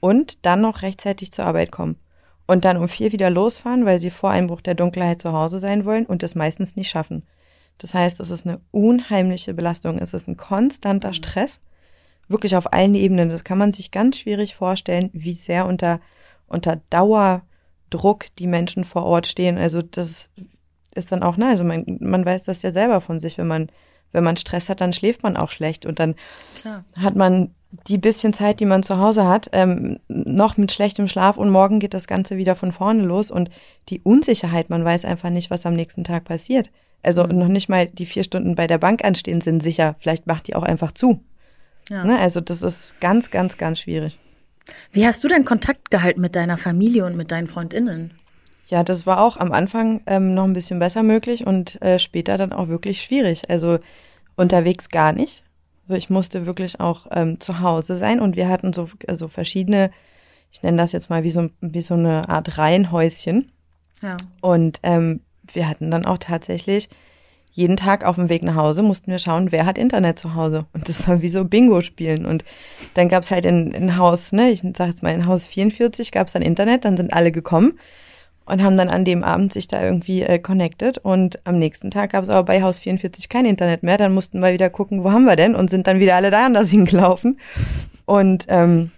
und 0.00 0.45
dann 0.45 0.61
noch 0.61 0.83
rechtzeitig 0.83 1.33
zur 1.33 1.47
Arbeit 1.47 1.73
kommen. 1.73 1.97
Und 2.47 2.64
dann 2.64 2.78
um 2.78 2.88
vier 2.88 3.12
wieder 3.12 3.30
losfahren, 3.30 3.85
weil 3.85 4.00
sie 4.00 4.11
vor 4.11 4.30
Einbruch 4.30 4.62
der 4.62 4.75
Dunkelheit 4.75 5.21
zu 5.21 5.33
Hause 5.33 5.61
sein 5.61 5.85
wollen 5.85 6.07
und 6.07 6.23
es 6.23 6.35
meistens 6.35 6.76
nicht 6.76 6.88
schaffen. 6.88 7.25
Das 7.78 7.95
heißt, 7.95 8.21
es 8.21 8.30
ist 8.30 8.47
eine 8.47 8.61
unheimliche 8.71 9.54
Belastung. 9.54 9.99
Es 9.99 10.14
ist 10.14 10.28
ein 10.28 10.37
konstanter 10.37 11.12
Stress. 11.12 11.61
Wirklich 12.28 12.56
auf 12.56 12.73
allen 12.73 12.94
Ebenen. 12.94 13.30
Das 13.30 13.44
kann 13.44 13.58
man 13.58 13.73
sich 13.73 13.90
ganz 13.90 14.18
schwierig 14.18 14.54
vorstellen, 14.54 15.11
wie 15.12 15.35
sehr 15.35 15.66
unter, 15.66 16.00
unter 16.47 16.80
Dauer 16.90 17.42
Druck 17.90 18.26
die 18.38 18.47
Menschen 18.47 18.85
vor 18.85 19.04
Ort 19.04 19.26
stehen. 19.26 19.56
Also 19.58 19.82
das 19.82 20.30
ist 20.94 21.12
dann 21.12 21.23
auch, 21.23 21.37
ne, 21.37 21.47
also 21.47 21.64
man, 21.64 21.85
man 22.00 22.25
weiß 22.25 22.44
das 22.44 22.62
ja 22.62 22.73
selber 22.73 23.00
von 23.00 23.20
sich, 23.20 23.38
wenn 23.38 23.47
man, 23.47 23.68
wenn 24.12 24.25
man 24.25 24.37
Stress 24.37 24.68
hat, 24.68 24.80
dann 24.80 24.92
schläft 24.92 25.23
man 25.23 25.37
auch 25.37 25.50
schlecht 25.50 25.86
und 25.86 25.99
dann 25.99 26.14
Klar. 26.60 26.84
hat 26.97 27.17
man 27.17 27.54
die 27.86 27.99
bisschen 27.99 28.32
Zeit, 28.32 28.60
die 28.60 28.64
man 28.64 28.82
zu 28.82 28.99
Hause 28.99 29.26
hat, 29.26 29.50
ähm, 29.52 29.99
noch 30.08 30.56
mit 30.56 30.73
schlechtem 30.73 31.06
Schlaf 31.06 31.36
und 31.36 31.50
morgen 31.50 31.80
geht 31.80 31.93
das 31.93 32.06
Ganze 32.06 32.36
wieder 32.36 32.56
von 32.56 32.73
vorne 32.73 33.02
los 33.02 33.30
und 33.30 33.50
die 33.91 34.00
Unsicherheit, 34.00 34.71
man 34.71 34.84
weiß 34.84 35.04
einfach 35.04 35.30
nicht, 35.30 35.50
was 35.50 35.67
am 35.67 35.75
nächsten 35.75 36.04
Tag 36.04 36.25
passiert. 36.25 36.71
Also 37.02 37.25
mhm. 37.25 37.38
noch 37.38 37.49
nicht 37.49 37.69
mal 37.69 37.86
die 37.86 38.06
vier 38.06 38.25
Stunden 38.25 38.54
bei 38.54 38.67
der 38.67 38.78
Bank 38.78 39.04
anstehen 39.04 39.41
sind 39.41 39.62
sicher. 39.62 39.97
Vielleicht 39.99 40.26
macht 40.26 40.47
die 40.47 40.56
auch 40.56 40.62
einfach 40.62 40.93
zu. 40.93 41.21
Ja. 41.89 42.05
Ne? 42.05 42.19
Also 42.19 42.41
das 42.41 42.63
ist 42.63 43.01
ganz, 43.01 43.31
ganz, 43.31 43.57
ganz 43.57 43.81
schwierig. 43.81 44.19
Wie 44.93 45.07
hast 45.07 45.25
du 45.25 45.29
denn 45.29 45.45
Kontakt 45.45 45.91
gehalten 45.91 46.21
mit 46.21 46.37
deiner 46.37 46.59
Familie 46.59 47.05
und 47.07 47.17
mit 47.17 47.31
deinen 47.31 47.49
Freundinnen? 47.49 48.13
Ja, 48.69 48.83
das 48.83 49.07
war 49.07 49.23
auch 49.23 49.39
am 49.39 49.53
Anfang 49.53 50.03
ähm, 50.07 50.35
noch 50.35 50.45
ein 50.45 50.53
bisschen 50.53 50.79
besser 50.79 51.03
möglich 51.03 51.47
und 51.47 51.81
äh, 51.81 51.99
später 51.99 52.37
dann 52.37 52.53
auch 52.53 52.69
wirklich 52.69 53.01
schwierig. 53.01 53.49
Also 53.49 53.79
unterwegs 54.37 54.91
gar 54.91 55.13
nicht. 55.13 55.43
Also 55.89 55.97
ich 55.97 56.11
musste 56.11 56.45
wirklich 56.45 56.79
auch 56.79 57.07
ähm, 57.11 57.41
zu 57.41 57.61
Hause 57.61 57.97
sein 57.97 58.21
und 58.21 58.37
wir 58.37 58.49
hatten 58.49 58.75
so 58.75 58.91
also 59.07 59.29
verschiedene, 59.29 59.91
ich 60.53 60.63
nenne 60.63 60.77
das 60.77 60.93
jetzt 60.93 61.09
mal 61.09 61.23
wie 61.23 61.31
so, 61.31 61.49
wie 61.63 61.81
so 61.81 61.95
eine 61.95 62.29
Art 62.29 62.59
Reihenhäuschen. 62.59 63.51
Ja. 64.03 64.19
Und 64.43 64.81
ähm, 64.83 65.21
wir 65.51 65.67
hatten 65.67 65.91
dann 65.91 66.05
auch 66.05 66.19
tatsächlich 66.19 66.91
jeden 67.52 67.76
Tag 67.76 68.04
auf 68.04 68.17
dem 68.17 68.28
Weg 68.28 68.43
nach 68.43 68.54
Hause 68.54 68.82
mussten 68.82 69.11
wir 69.11 69.19
schauen, 69.19 69.52
wer 69.52 69.67
hat 69.67 69.78
Internet 69.78 70.19
zu 70.19 70.34
Hause. 70.34 70.67
Und 70.73 70.89
das 70.89 71.08
war 71.08 71.23
wie 71.23 71.28
so 71.28 71.45
Bingo 71.45 71.80
spielen. 71.80 72.26
Und 72.26 72.45
dann 72.95 73.08
gab 73.08 73.23
es 73.23 73.30
halt 73.30 73.45
in, 73.45 73.73
in 73.73 73.97
Haus, 73.97 74.32
ne, 74.32 74.50
ich 74.50 74.63
sag 74.76 74.89
jetzt 74.89 75.02
mal 75.02 75.15
in 75.15 75.26
Haus 75.26 75.47
44 75.47 76.13
gab 76.13 76.26
es 76.26 76.32
dann 76.32 76.43
Internet, 76.43 76.84
dann 76.84 76.97
sind 76.97 77.13
alle 77.13 77.32
gekommen 77.32 77.78
und 78.49 78.63
haben 78.63 78.76
dann 78.76 78.89
an 78.89 79.04
dem 79.04 79.23
Abend 79.23 79.52
sich 79.52 79.69
da 79.69 79.82
irgendwie 79.82 80.23
äh, 80.23 80.39
connected. 80.39 80.99
Und 80.99 81.47
am 81.47 81.58
nächsten 81.58 81.91
Tag 81.91 82.13
gab 82.13 82.25
es 82.25 82.30
aber 82.30 82.45
bei 82.45 82.63
Haus 82.63 82.78
44 82.78 83.28
kein 83.28 83.45
Internet 83.45 83.82
mehr. 83.82 83.99
Dann 83.99 84.15
mussten 84.15 84.41
wir 84.41 84.52
wieder 84.52 84.71
gucken, 84.71 85.04
wo 85.04 85.13
haben 85.13 85.25
wir 85.25 85.37
denn? 85.37 85.54
Und 85.54 85.69
sind 85.69 85.87
dann 85.87 86.00
wieder 86.00 86.17
alle 86.17 86.30
da 86.30 86.47
anders 86.47 86.71
hingelaufen. 86.71 87.39
Und 88.06 88.47
ähm, 88.49 88.91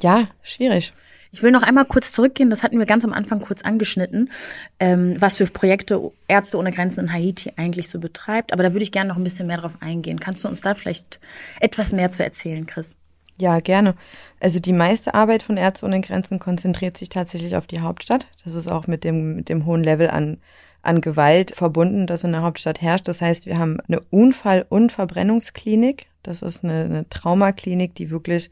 ja, 0.00 0.28
schwierig. 0.42 0.92
Ich 1.34 1.42
will 1.42 1.50
noch 1.50 1.62
einmal 1.62 1.86
kurz 1.86 2.12
zurückgehen, 2.12 2.50
das 2.50 2.62
hatten 2.62 2.78
wir 2.78 2.84
ganz 2.84 3.04
am 3.04 3.14
Anfang 3.14 3.40
kurz 3.40 3.62
angeschnitten, 3.62 4.30
ähm, 4.78 5.16
was 5.18 5.38
für 5.38 5.46
Projekte 5.46 6.12
Ärzte 6.28 6.58
ohne 6.58 6.72
Grenzen 6.72 7.00
in 7.00 7.12
Haiti 7.12 7.52
eigentlich 7.56 7.88
so 7.88 7.98
betreibt. 7.98 8.52
Aber 8.52 8.62
da 8.62 8.72
würde 8.72 8.82
ich 8.82 8.92
gerne 8.92 9.08
noch 9.08 9.16
ein 9.16 9.24
bisschen 9.24 9.46
mehr 9.46 9.56
drauf 9.56 9.78
eingehen. 9.80 10.20
Kannst 10.20 10.44
du 10.44 10.48
uns 10.48 10.60
da 10.60 10.74
vielleicht 10.74 11.20
etwas 11.58 11.92
mehr 11.92 12.10
zu 12.10 12.22
erzählen, 12.22 12.66
Chris? 12.66 12.96
Ja, 13.38 13.60
gerne. 13.60 13.94
Also 14.40 14.60
die 14.60 14.74
meiste 14.74 15.14
Arbeit 15.14 15.42
von 15.42 15.56
Ärzte 15.56 15.86
ohne 15.86 16.02
Grenzen 16.02 16.38
konzentriert 16.38 16.98
sich 16.98 17.08
tatsächlich 17.08 17.56
auf 17.56 17.66
die 17.66 17.80
Hauptstadt. 17.80 18.26
Das 18.44 18.54
ist 18.54 18.68
auch 18.68 18.86
mit 18.86 19.02
dem, 19.02 19.36
mit 19.36 19.48
dem 19.48 19.64
hohen 19.64 19.82
Level 19.82 20.10
an, 20.10 20.36
an 20.82 21.00
Gewalt 21.00 21.52
verbunden, 21.52 22.06
das 22.06 22.24
in 22.24 22.32
der 22.32 22.42
Hauptstadt 22.42 22.82
herrscht. 22.82 23.08
Das 23.08 23.22
heißt, 23.22 23.46
wir 23.46 23.58
haben 23.58 23.78
eine 23.88 24.00
Unfall- 24.10 24.66
und 24.68 24.92
Verbrennungsklinik. 24.92 26.08
Das 26.22 26.42
ist 26.42 26.62
eine, 26.62 26.84
eine 26.84 27.08
Traumaklinik, 27.08 27.94
die 27.94 28.10
wirklich 28.10 28.50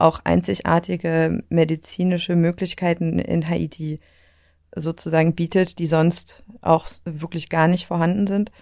auch 0.00 0.20
einzigartige 0.24 1.42
medizinische 1.48 2.36
Möglichkeiten 2.36 3.18
in 3.18 3.48
Haiti 3.48 4.00
sozusagen 4.74 5.34
bietet, 5.34 5.78
die 5.78 5.86
sonst 5.86 6.44
auch 6.60 6.86
wirklich 7.04 7.48
gar 7.48 7.68
nicht 7.68 7.86
vorhanden 7.86 8.26
sind. 8.26 8.52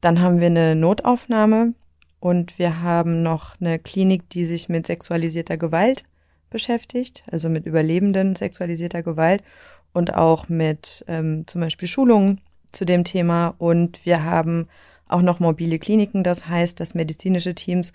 Dann 0.00 0.20
haben 0.20 0.40
wir 0.40 0.46
eine 0.46 0.74
Notaufnahme 0.74 1.74
und 2.20 2.58
wir 2.58 2.82
haben 2.82 3.22
noch 3.22 3.60
eine 3.60 3.78
Klinik, 3.78 4.28
die 4.30 4.44
sich 4.44 4.68
mit 4.68 4.86
sexualisierter 4.86 5.56
Gewalt 5.56 6.04
beschäftigt, 6.50 7.24
also 7.30 7.48
mit 7.48 7.66
Überlebenden 7.66 8.36
sexualisierter 8.36 9.02
Gewalt 9.02 9.42
und 9.92 10.14
auch 10.14 10.48
mit 10.48 11.04
ähm, 11.08 11.46
zum 11.46 11.60
Beispiel 11.60 11.88
Schulungen 11.88 12.40
zu 12.72 12.84
dem 12.84 13.04
Thema. 13.04 13.54
Und 13.58 14.04
wir 14.04 14.24
haben 14.24 14.68
auch 15.08 15.22
noch 15.22 15.40
mobile 15.40 15.78
Kliniken, 15.78 16.22
das 16.22 16.46
heißt, 16.46 16.80
dass 16.80 16.94
medizinische 16.94 17.54
Teams 17.54 17.92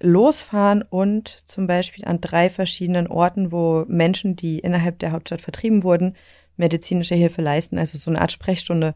losfahren 0.00 0.82
und 0.82 1.28
zum 1.28 1.66
Beispiel 1.66 2.04
an 2.04 2.20
drei 2.20 2.50
verschiedenen 2.50 3.06
Orten, 3.06 3.52
wo 3.52 3.84
Menschen, 3.88 4.36
die 4.36 4.58
innerhalb 4.58 4.98
der 4.98 5.12
Hauptstadt 5.12 5.40
vertrieben 5.40 5.82
wurden, 5.82 6.16
medizinische 6.56 7.14
Hilfe 7.14 7.42
leisten, 7.42 7.78
also 7.78 7.98
so 7.98 8.10
eine 8.10 8.20
Art 8.20 8.32
Sprechstunde. 8.32 8.94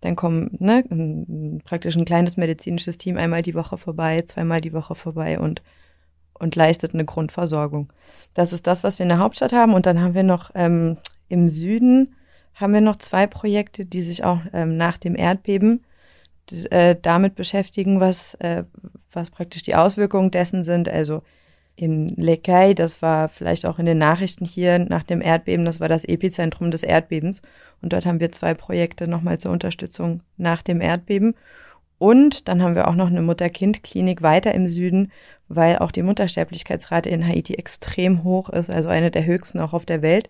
Dann 0.00 0.16
kommen 0.16 0.56
ne, 0.58 1.60
praktisch 1.64 1.96
ein 1.96 2.04
kleines 2.04 2.36
medizinisches 2.36 2.98
Team 2.98 3.16
einmal 3.16 3.42
die 3.42 3.54
Woche 3.54 3.78
vorbei, 3.78 4.22
zweimal 4.22 4.60
die 4.60 4.72
Woche 4.72 4.94
vorbei 4.94 5.38
und 5.38 5.62
und 6.34 6.56
leistet 6.56 6.92
eine 6.92 7.04
Grundversorgung. 7.04 7.92
Das 8.34 8.52
ist 8.52 8.66
das, 8.66 8.82
was 8.82 8.98
wir 8.98 9.04
in 9.04 9.10
der 9.10 9.20
Hauptstadt 9.20 9.52
haben. 9.52 9.74
Und 9.74 9.86
dann 9.86 10.00
haben 10.00 10.14
wir 10.14 10.24
noch 10.24 10.50
ähm, 10.56 10.98
im 11.28 11.48
Süden 11.48 12.16
haben 12.54 12.74
wir 12.74 12.80
noch 12.80 12.96
zwei 12.96 13.26
Projekte, 13.26 13.86
die 13.86 14.02
sich 14.02 14.24
auch 14.24 14.40
ähm, 14.52 14.76
nach 14.76 14.98
dem 14.98 15.16
Erdbeben 15.16 15.84
äh, 16.70 16.96
damit 17.00 17.34
beschäftigen, 17.34 18.00
was, 18.00 18.34
äh, 18.34 18.64
was 19.12 19.30
praktisch 19.30 19.62
die 19.62 19.74
Auswirkungen 19.74 20.30
dessen 20.30 20.64
sind. 20.64 20.88
Also 20.88 21.22
in 21.74 22.08
Lekei, 22.16 22.74
das 22.74 23.02
war 23.02 23.28
vielleicht 23.28 23.66
auch 23.66 23.78
in 23.78 23.86
den 23.86 23.98
Nachrichten 23.98 24.44
hier 24.44 24.78
nach 24.78 25.02
dem 25.02 25.22
Erdbeben, 25.22 25.64
das 25.64 25.80
war 25.80 25.88
das 25.88 26.04
Epizentrum 26.04 26.70
des 26.70 26.82
Erdbebens. 26.82 27.42
Und 27.80 27.92
dort 27.92 28.06
haben 28.06 28.20
wir 28.20 28.32
zwei 28.32 28.54
Projekte 28.54 29.08
nochmal 29.08 29.38
zur 29.38 29.52
Unterstützung 29.52 30.20
nach 30.36 30.62
dem 30.62 30.80
Erdbeben. 30.80 31.34
Und 31.98 32.48
dann 32.48 32.62
haben 32.62 32.74
wir 32.74 32.88
auch 32.88 32.94
noch 32.94 33.06
eine 33.06 33.22
Mutter-Kind-Klinik 33.22 34.22
weiter 34.22 34.52
im 34.52 34.68
Süden, 34.68 35.12
weil 35.48 35.78
auch 35.78 35.92
die 35.92 36.02
Muttersterblichkeitsrate 36.02 37.08
in 37.08 37.26
Haiti 37.26 37.54
extrem 37.54 38.24
hoch 38.24 38.48
ist, 38.48 38.70
also 38.70 38.88
eine 38.88 39.10
der 39.10 39.24
höchsten 39.24 39.60
auch 39.60 39.72
auf 39.72 39.86
der 39.86 40.02
Welt. 40.02 40.28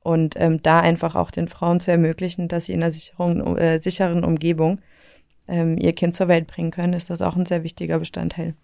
Und 0.00 0.34
ähm, 0.36 0.62
da 0.62 0.80
einfach 0.80 1.16
auch 1.16 1.30
den 1.30 1.48
Frauen 1.48 1.80
zu 1.80 1.90
ermöglichen, 1.90 2.48
dass 2.48 2.66
sie 2.66 2.74
in 2.74 2.82
einer 2.82 3.58
äh, 3.58 3.80
sicheren 3.80 4.24
Umgebung 4.24 4.78
ähm, 5.48 5.76
ihr 5.78 5.92
Kind 5.92 6.14
zur 6.14 6.28
Welt 6.28 6.46
bringen 6.46 6.70
können, 6.70 6.92
ist 6.92 7.10
das 7.10 7.22
auch 7.22 7.36
ein 7.36 7.46
sehr 7.46 7.62
wichtiger 7.62 7.98
Bestandteil. 7.98 8.54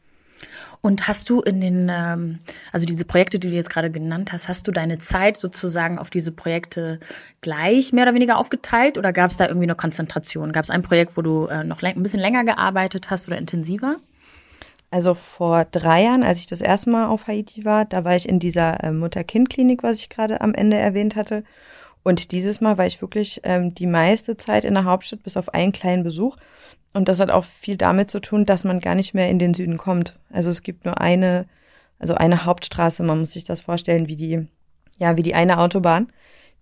Und 0.81 1.07
hast 1.07 1.31
du 1.31 1.41
in 1.41 1.61
den, 1.61 1.91
ähm, 1.93 2.41
also 2.73 2.87
diese 2.87 3.05
Projekte, 3.05 3.39
die 3.39 3.49
du 3.49 3.55
jetzt 3.55 3.71
gerade 3.71 3.91
genannt 3.91 4.33
hast, 4.33 4.49
hast 4.49 4.67
du 4.67 4.73
deine 4.73 4.99
Zeit 4.99 5.37
sozusagen 5.37 5.99
auf 5.99 6.11
diese 6.11 6.33
Projekte 6.33 6.99
gleich 7.41 7.93
mehr 7.93 8.05
oder 8.05 8.15
weniger 8.15 8.37
aufgeteilt 8.37 8.99
oder 8.99 9.13
gab 9.13 9.31
es 9.31 9.37
da 9.37 9.47
irgendwie 9.47 9.67
eine 9.67 9.77
Konzentration? 9.77 10.53
Gab 10.53 10.65
es 10.65 10.71
ein 10.71 10.83
Projekt, 10.83 11.17
wo 11.17 11.23
du 11.23 11.47
äh, 11.47 11.63
noch 11.63 11.83
ein 11.83 12.03
bisschen 12.03 12.21
länger 12.21 12.45
gearbeitet 12.45 13.11
hast 13.11 13.29
oder 13.29 13.39
intensiver? 13.39 13.97
Also 14.91 15.15
vor 15.15 15.65
drei 15.65 16.03
Jahren, 16.03 16.23
als 16.23 16.39
ich 16.39 16.49
das 16.49 16.61
erste 16.61 16.91
Mal 16.91 17.07
auf 17.07 17.27
Haiti 17.27 17.65
war, 17.65 17.85
da 17.85 18.05
war 18.05 18.15
ich 18.15 18.29
in 18.29 18.41
dieser 18.41 18.83
äh, 18.85 18.93
Mutter-Kind-Klinik, 18.93 19.83
was 19.83 19.99
ich 19.99 20.11
gerade 20.11 20.41
am 20.41 20.53
Ende 20.53 20.77
erwähnt 20.77 21.17
hatte. 21.17 21.45
Und 22.03 22.33
dieses 22.33 22.61
Mal 22.61 22.79
war 22.79 22.87
ich 22.87 23.01
wirklich 23.01 23.41
ähm, 23.45 23.75
die 23.75 23.87
meiste 23.87 24.37
Zeit 24.37 24.65
in 24.65 24.75
der 24.75 24.85
Hauptstadt, 24.85 25.23
bis 25.23 25.37
auf 25.37 25.55
einen 25.55 25.73
kleinen 25.73 26.03
Besuch. 26.03 26.37
Und 26.93 27.09
das 27.09 27.21
hat 27.21 27.31
auch 27.31 27.45
viel 27.45 27.77
damit 27.77 28.11
zu 28.11 28.21
tun, 28.21 28.45
dass 28.45 28.65
man 28.65 28.81
gar 28.81 28.95
nicht 28.95 29.15
mehr 29.15 29.29
in 29.29 29.39
den 29.39 29.55
Süden 29.55 29.79
kommt. 29.79 30.19
Also 30.31 30.51
es 30.51 30.63
gibt 30.63 30.85
nur 30.85 31.01
eine, 31.01 31.47
also 31.99 32.15
eine 32.15 32.45
Hauptstraße, 32.45 33.03
man 33.03 33.21
muss 33.21 33.33
sich 33.33 33.45
das 33.45 33.61
vorstellen, 33.61 34.09
wie 34.09 34.17
die, 34.17 34.47
ja, 34.99 35.17
wie 35.17 35.23
die 35.23 35.35
eine 35.35 35.59
Autobahn, 35.59 36.13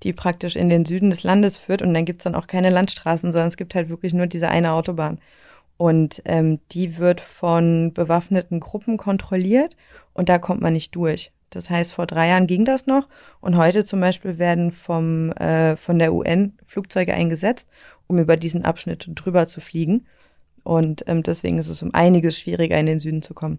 die 0.02 0.12
praktisch 0.12 0.56
in 0.56 0.68
den 0.68 0.84
Süden 0.84 1.10
des 1.10 1.22
Landes 1.22 1.56
führt. 1.56 1.82
Und 1.82 1.94
dann 1.94 2.04
gibt's 2.04 2.24
dann 2.24 2.34
auch 2.34 2.46
keine 2.46 2.70
Landstraßen, 2.70 3.32
sondern 3.32 3.48
es 3.48 3.56
gibt 3.56 3.74
halt 3.74 3.88
wirklich 3.88 4.12
nur 4.12 4.26
diese 4.26 4.48
eine 4.48 4.72
Autobahn. 4.72 5.18
Und 5.78 6.20
ähm, 6.26 6.60
die 6.72 6.98
wird 6.98 7.22
von 7.22 7.92
bewaffneten 7.94 8.60
Gruppen 8.60 8.98
kontrolliert 8.98 9.76
und 10.12 10.28
da 10.28 10.38
kommt 10.38 10.60
man 10.60 10.74
nicht 10.74 10.94
durch. 10.94 11.32
Das 11.50 11.68
heißt, 11.68 11.92
vor 11.92 12.06
drei 12.06 12.28
Jahren 12.28 12.46
ging 12.46 12.64
das 12.64 12.86
noch 12.86 13.08
und 13.40 13.56
heute 13.56 13.84
zum 13.84 14.00
Beispiel 14.00 14.38
werden 14.38 14.72
vom, 14.72 15.32
äh, 15.32 15.76
von 15.76 15.98
der 15.98 16.14
UN 16.14 16.54
Flugzeuge 16.66 17.12
eingesetzt, 17.12 17.68
um 18.06 18.18
über 18.18 18.36
diesen 18.36 18.64
Abschnitt 18.64 19.08
drüber 19.14 19.46
zu 19.46 19.60
fliegen. 19.60 20.06
Und 20.62 21.04
ähm, 21.06 21.22
deswegen 21.22 21.58
ist 21.58 21.68
es 21.68 21.82
um 21.82 21.92
einiges 21.94 22.38
schwieriger, 22.38 22.78
in 22.78 22.86
den 22.86 23.00
Süden 23.00 23.22
zu 23.22 23.34
kommen. 23.34 23.58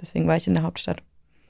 Deswegen 0.00 0.26
war 0.26 0.36
ich 0.36 0.46
in 0.46 0.54
der 0.54 0.64
Hauptstadt. 0.64 1.02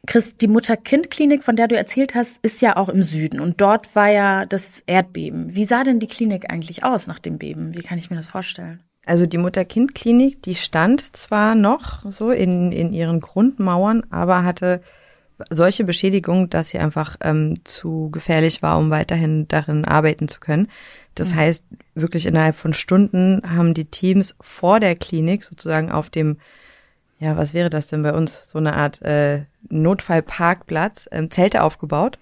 Chris, 0.07 0.35
die 0.37 0.49
Mutter-Kind-Klinik, 0.49 1.45
von 1.45 1.55
der 1.55 1.69
du 1.69 1.77
erzählt 1.77 2.17
hast, 2.17 2.45
ist 2.45 2.61
ja 2.61 2.77
auch 2.77 2.89
im 2.89 3.05
Süden 3.05 3.39
und 3.39 3.61
dort 3.61 3.95
war 3.95 4.09
ja 4.09 4.47
das 4.47 4.83
Erdbeben. 4.87 5.55
Wie 5.55 5.65
sah 5.65 5.85
denn 5.85 6.01
die 6.01 6.09
Klinik 6.09 6.53
eigentlich 6.53 6.83
aus 6.83 7.07
nach 7.07 7.21
dem 7.21 7.39
Beben? 7.39 7.77
Wie 7.77 7.83
kann 7.83 7.99
ich 7.99 8.11
mir 8.11 8.17
das 8.17 8.27
vorstellen? 8.27 8.83
Also 9.07 9.27
die 9.27 9.39
Mutter-Kind-Klinik, 9.39 10.43
die 10.43 10.57
stand 10.57 11.17
zwar 11.17 11.55
noch 11.55 12.11
so 12.11 12.31
in, 12.31 12.73
in 12.73 12.93
ihren 12.93 13.21
Grundmauern, 13.21 14.05
aber 14.11 14.43
hatte 14.45 14.83
solche 15.51 15.85
Beschädigungen, 15.85 16.51
dass 16.51 16.69
sie 16.69 16.79
einfach 16.79 17.17
ähm, 17.21 17.61
zu 17.65 18.11
gefährlich 18.11 18.63
war, 18.63 18.79
um 18.79 18.91
weiterhin 18.91 19.49
darin 19.49 19.85
arbeiten 19.85 20.29
zu 20.29 20.41
können. 20.41 20.69
Das 21.15 21.33
mhm. 21.33 21.37
heißt, 21.37 21.65
wirklich 21.95 22.27
innerhalb 22.27 22.57
von 22.57 22.75
Stunden 22.75 23.43
haben 23.47 23.75
die 23.75 23.87
Teams 23.87 24.35
vor 24.41 24.81
der 24.81 24.97
Klinik 24.97 25.45
sozusagen 25.45 25.91
auf 25.91 26.11
dem, 26.11 26.39
ja, 27.19 27.37
was 27.37 27.55
wäre 27.55 27.71
das 27.71 27.89
denn 27.89 28.03
bei 28.03 28.13
uns, 28.13 28.51
so 28.51 28.59
eine 28.59 28.75
Art 28.77 29.03
äh, 29.03 29.45
Notfallparkplatz, 29.69 31.09
ähm, 31.13 31.31
Zelte 31.31 31.63
aufgebaut, 31.63 32.19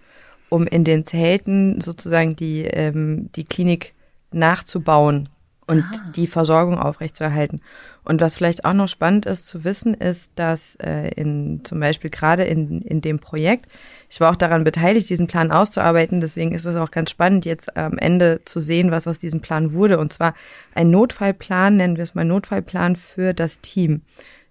um 0.49 0.66
in 0.66 0.85
den 0.85 1.05
Zelten 1.05 1.81
sozusagen 1.81 2.37
die, 2.37 2.62
ähm, 2.64 3.31
die 3.37 3.44
Klinik 3.44 3.94
nachzubauen 4.33 5.29
und 5.71 5.85
ah. 5.85 6.13
die 6.17 6.27
Versorgung 6.27 6.79
aufrechtzuerhalten. 6.79 7.61
Und 8.03 8.21
was 8.21 8.37
vielleicht 8.37 8.65
auch 8.65 8.73
noch 8.73 8.89
spannend 8.89 9.25
ist 9.25 9.47
zu 9.47 9.63
wissen, 9.63 9.95
ist, 9.95 10.33
dass 10.35 10.75
äh, 10.77 11.09
in 11.15 11.61
zum 11.65 11.79
Beispiel 11.79 12.11
gerade 12.11 12.43
in, 12.43 12.83
in 12.83 13.01
dem 13.01 13.21
Projekt, 13.21 13.67
ich 14.09 14.21
war 14.21 14.33
auch 14.33 14.37
daran 14.37 14.65
beteiligt, 14.65 15.09
diesen 15.09 15.29
Plan 15.29 15.53
auszuarbeiten, 15.53 16.21
deswegen 16.21 16.53
ist 16.53 16.65
es 16.65 16.77
auch 16.77 16.91
ganz 16.91 17.11
spannend, 17.11 17.45
jetzt 17.45 17.77
am 17.77 17.99
Ende 17.99 18.41
zu 18.45 18.59
sehen, 18.59 18.91
was 18.91 19.07
aus 19.07 19.19
diesem 19.19 19.41
Plan 19.41 19.73
wurde. 19.73 19.99
Und 19.99 20.13
zwar 20.13 20.35
ein 20.75 20.91
Notfallplan, 20.91 21.77
nennen 21.77 21.97
wir 21.97 22.05
es 22.05 22.17
mal 22.17 22.25
Notfallplan 22.25 22.97
für 22.97 23.33
das 23.33 23.61
Team. 23.61 24.03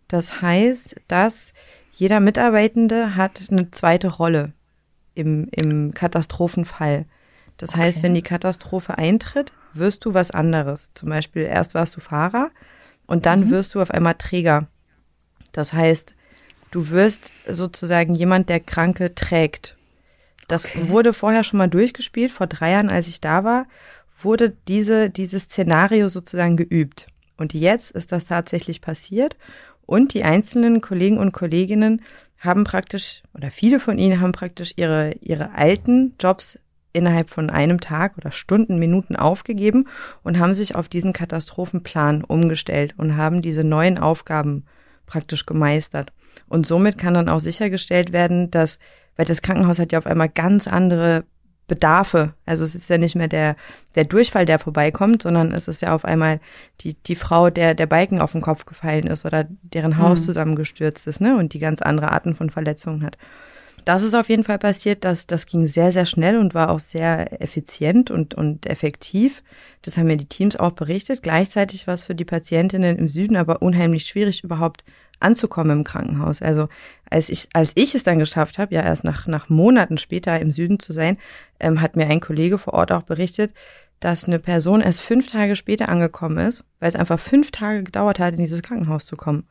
Das 0.08 0.42
heißt, 0.42 0.96
dass 1.10 1.54
jeder 1.92 2.22
Mitarbeitende 2.22 3.18
hat 3.18 3.42
eine 3.52 3.72
zweite 3.72 4.08
Rolle 4.08 4.54
im, 5.16 5.50
im 5.52 5.94
Katastrophenfall. 5.94 7.06
Das 7.60 7.72
okay. 7.72 7.82
heißt, 7.82 8.04
wenn 8.04 8.16
die 8.16 8.24
Katastrophe 8.24 8.98
eintritt, 8.98 9.52
wirst 9.74 10.06
du 10.06 10.16
was 10.16 10.32
anderes. 10.32 10.92
Zum 10.96 11.10
Beispiel 11.10 11.44
erst 11.44 11.76
warst 11.76 11.96
du 11.96 12.02
Fahrer 12.02 12.50
und 13.06 13.26
dann 13.26 13.46
mhm. 13.46 13.52
wirst 13.52 13.76
du 13.76 13.82
auf 13.82 13.92
einmal 13.92 14.16
Träger. 14.16 14.68
Das 15.52 15.74
heißt, 15.74 16.14
du 16.72 16.90
wirst 16.90 17.32
sozusagen 17.48 18.16
jemand, 18.16 18.50
der 18.50 18.62
Kranke 18.62 19.14
trägt. 19.14 19.76
Das 20.48 20.66
okay. 20.66 20.88
wurde 20.88 21.14
vorher 21.14 21.44
schon 21.44 21.58
mal 21.58 21.70
durchgespielt. 21.70 22.32
Vor 22.32 22.48
drei 22.48 22.72
Jahren, 22.72 22.90
als 22.90 23.08
ich 23.08 23.20
da 23.20 23.44
war, 23.44 23.68
wurde 24.22 24.56
diese, 24.68 25.10
dieses 25.10 25.44
Szenario 25.44 26.08
sozusagen 26.08 26.56
geübt. 26.56 27.08
Und 27.36 27.54
jetzt 27.54 27.92
ist 27.92 28.14
das 28.14 28.26
tatsächlich 28.26 28.82
passiert. 28.82 29.36
Und 29.86 30.14
die 30.14 30.24
einzelnen 30.24 30.82
Kollegen 30.82 31.18
und 31.18 31.34
Kolleginnen 31.34 32.04
haben 32.38 32.64
praktisch, 32.64 33.22
oder 33.34 33.52
viele 33.52 33.82
von 33.82 33.98
ihnen 33.98 34.22
haben 34.22 34.32
praktisch 34.32 34.74
ihre, 34.78 35.14
ihre 35.20 35.52
alten 35.56 36.16
Jobs 36.20 36.58
innerhalb 37.00 37.32
von 37.32 37.50
einem 37.50 37.82
Tag 37.82 38.18
oder 38.18 38.32
Stunden, 38.32 38.78
Minuten 38.78 39.16
aufgegeben 39.16 39.88
und 40.22 40.38
haben 40.38 40.54
sich 40.54 40.76
auf 40.76 40.88
diesen 40.88 41.14
Katastrophenplan 41.14 42.24
umgestellt 42.24 42.94
und 42.98 43.18
haben 43.18 43.42
diese 43.42 43.64
neuen 43.64 43.98
Aufgaben 43.98 44.66
praktisch 45.08 45.46
gemeistert. 45.46 46.14
Und 46.48 46.68
somit 46.68 46.98
kann 46.98 47.16
dann 47.16 47.30
auch 47.30 47.40
sichergestellt 47.40 48.12
werden, 48.12 48.52
dass, 48.52 48.78
weil 49.16 49.26
das 49.26 49.42
Krankenhaus 49.42 49.80
hat 49.80 49.92
ja 49.92 49.98
auf 49.98 50.06
einmal 50.06 50.30
ganz 50.30 50.68
andere 50.68 51.24
Bedarfe. 51.70 52.34
Also 52.46 52.66
es 52.66 52.76
ist 52.76 52.90
ja 52.90 52.98
nicht 52.98 53.16
mehr 53.16 53.30
der, 53.30 53.56
der 53.96 54.04
Durchfall, 54.04 54.46
der 54.46 54.60
vorbeikommt, 54.60 55.22
sondern 55.22 55.54
es 55.54 55.70
ist 55.70 55.82
ja 55.82 55.96
auf 55.96 56.04
einmal 56.04 56.42
die, 56.82 56.96
die 56.96 57.16
Frau, 57.16 57.50
der 57.50 57.76
der 57.76 57.86
Balken 57.86 58.20
auf 58.22 58.34
den 58.34 58.42
Kopf 58.42 58.66
gefallen 58.66 59.08
ist 59.08 59.26
oder 59.26 59.48
deren 59.62 59.98
Haus 59.98 60.20
mhm. 60.22 60.24
zusammengestürzt 60.26 61.08
ist, 61.08 61.22
ne, 61.22 61.38
und 61.38 61.54
die 61.54 61.60
ganz 61.60 61.82
andere 61.82 62.12
Arten 62.12 62.36
von 62.36 62.50
Verletzungen 62.50 63.04
hat. 63.04 63.18
Das 63.86 64.04
ist 64.04 64.14
auf 64.14 64.30
jeden 64.30 64.44
Fall 64.44 64.60
passiert. 64.60 65.04
Das, 65.04 65.28
das 65.28 65.46
ging 65.46 65.68
sehr, 65.68 65.92
sehr 65.92 66.06
schnell 66.06 66.38
und 66.38 66.54
war 66.54 66.72
auch 66.72 66.80
sehr 66.80 67.42
effizient 67.42 68.12
und, 68.12 68.34
und 68.36 68.66
effektiv. 68.66 69.44
Das 69.82 69.98
haben 69.98 70.08
mir 70.08 70.18
die 70.18 70.26
Teams 70.26 70.56
auch 70.56 70.72
berichtet. 70.72 71.24
Gleichzeitig 71.24 71.88
war 71.88 71.94
es 71.94 72.04
für 72.04 72.16
die 72.16 72.26
Patientinnen 72.26 72.98
im 72.98 73.10
Süden 73.10 73.36
aber 73.36 73.62
unheimlich 73.62 74.06
schwierig, 74.06 74.44
überhaupt 74.44 74.84
anzukommen 75.20 75.80
im 75.80 75.84
Krankenhaus. 75.84 76.42
Also 76.42 76.70
als 77.10 77.30
ich, 77.30 77.50
als 77.54 77.74
ich 77.76 77.96
es 77.96 78.04
dann 78.04 78.20
geschafft 78.20 78.58
habe, 78.58 78.74
ja 78.74 78.82
erst 78.82 79.04
nach, 79.04 79.28
nach 79.28 79.50
Monaten 79.50 79.98
später 79.98 80.40
im 80.40 80.52
Süden 80.52 80.80
zu 80.80 80.94
sein, 80.94 81.18
ähm, 81.60 81.82
hat 81.82 81.96
mir 81.96 82.08
ein 82.08 82.22
Kollege 82.22 82.58
vor 82.58 82.74
Ort 82.74 82.92
auch 82.92 83.04
berichtet, 83.04 83.54
dass 84.00 84.26
eine 84.26 84.40
Person 84.40 84.82
erst 84.82 85.02
fünf 85.02 85.28
Tage 85.28 85.56
später 85.56 85.90
angekommen 85.90 86.38
ist, 86.38 86.64
weil 86.80 86.90
es 86.90 86.96
einfach 86.96 87.20
fünf 87.20 87.52
Tage 87.52 87.84
gedauert 87.84 88.20
hat, 88.20 88.34
in 88.34 88.40
dieses 88.40 88.62
Krankenhaus 88.62 89.06
zu 89.06 89.18
kommen. 89.18 89.46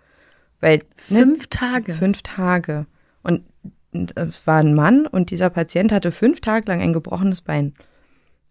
Weil 0.61 0.79
ne, 0.79 1.21
fünf 1.21 1.41
ne, 1.41 1.49
Tage. 1.51 1.95
Fünf 1.95 2.23
Tage. 2.23 2.87
Und 3.23 3.43
war 3.93 4.59
ein 4.59 4.75
Mann 4.75 5.07
und 5.07 5.31
dieser 5.31 5.51
Patient 5.51 5.93
hatte 5.93 6.13
fünf 6.13 6.41
Tage 6.41 6.71
lang 6.71 6.81
ein 6.81 6.93
gebrochenes 6.93 7.41
Bein. 7.41 7.75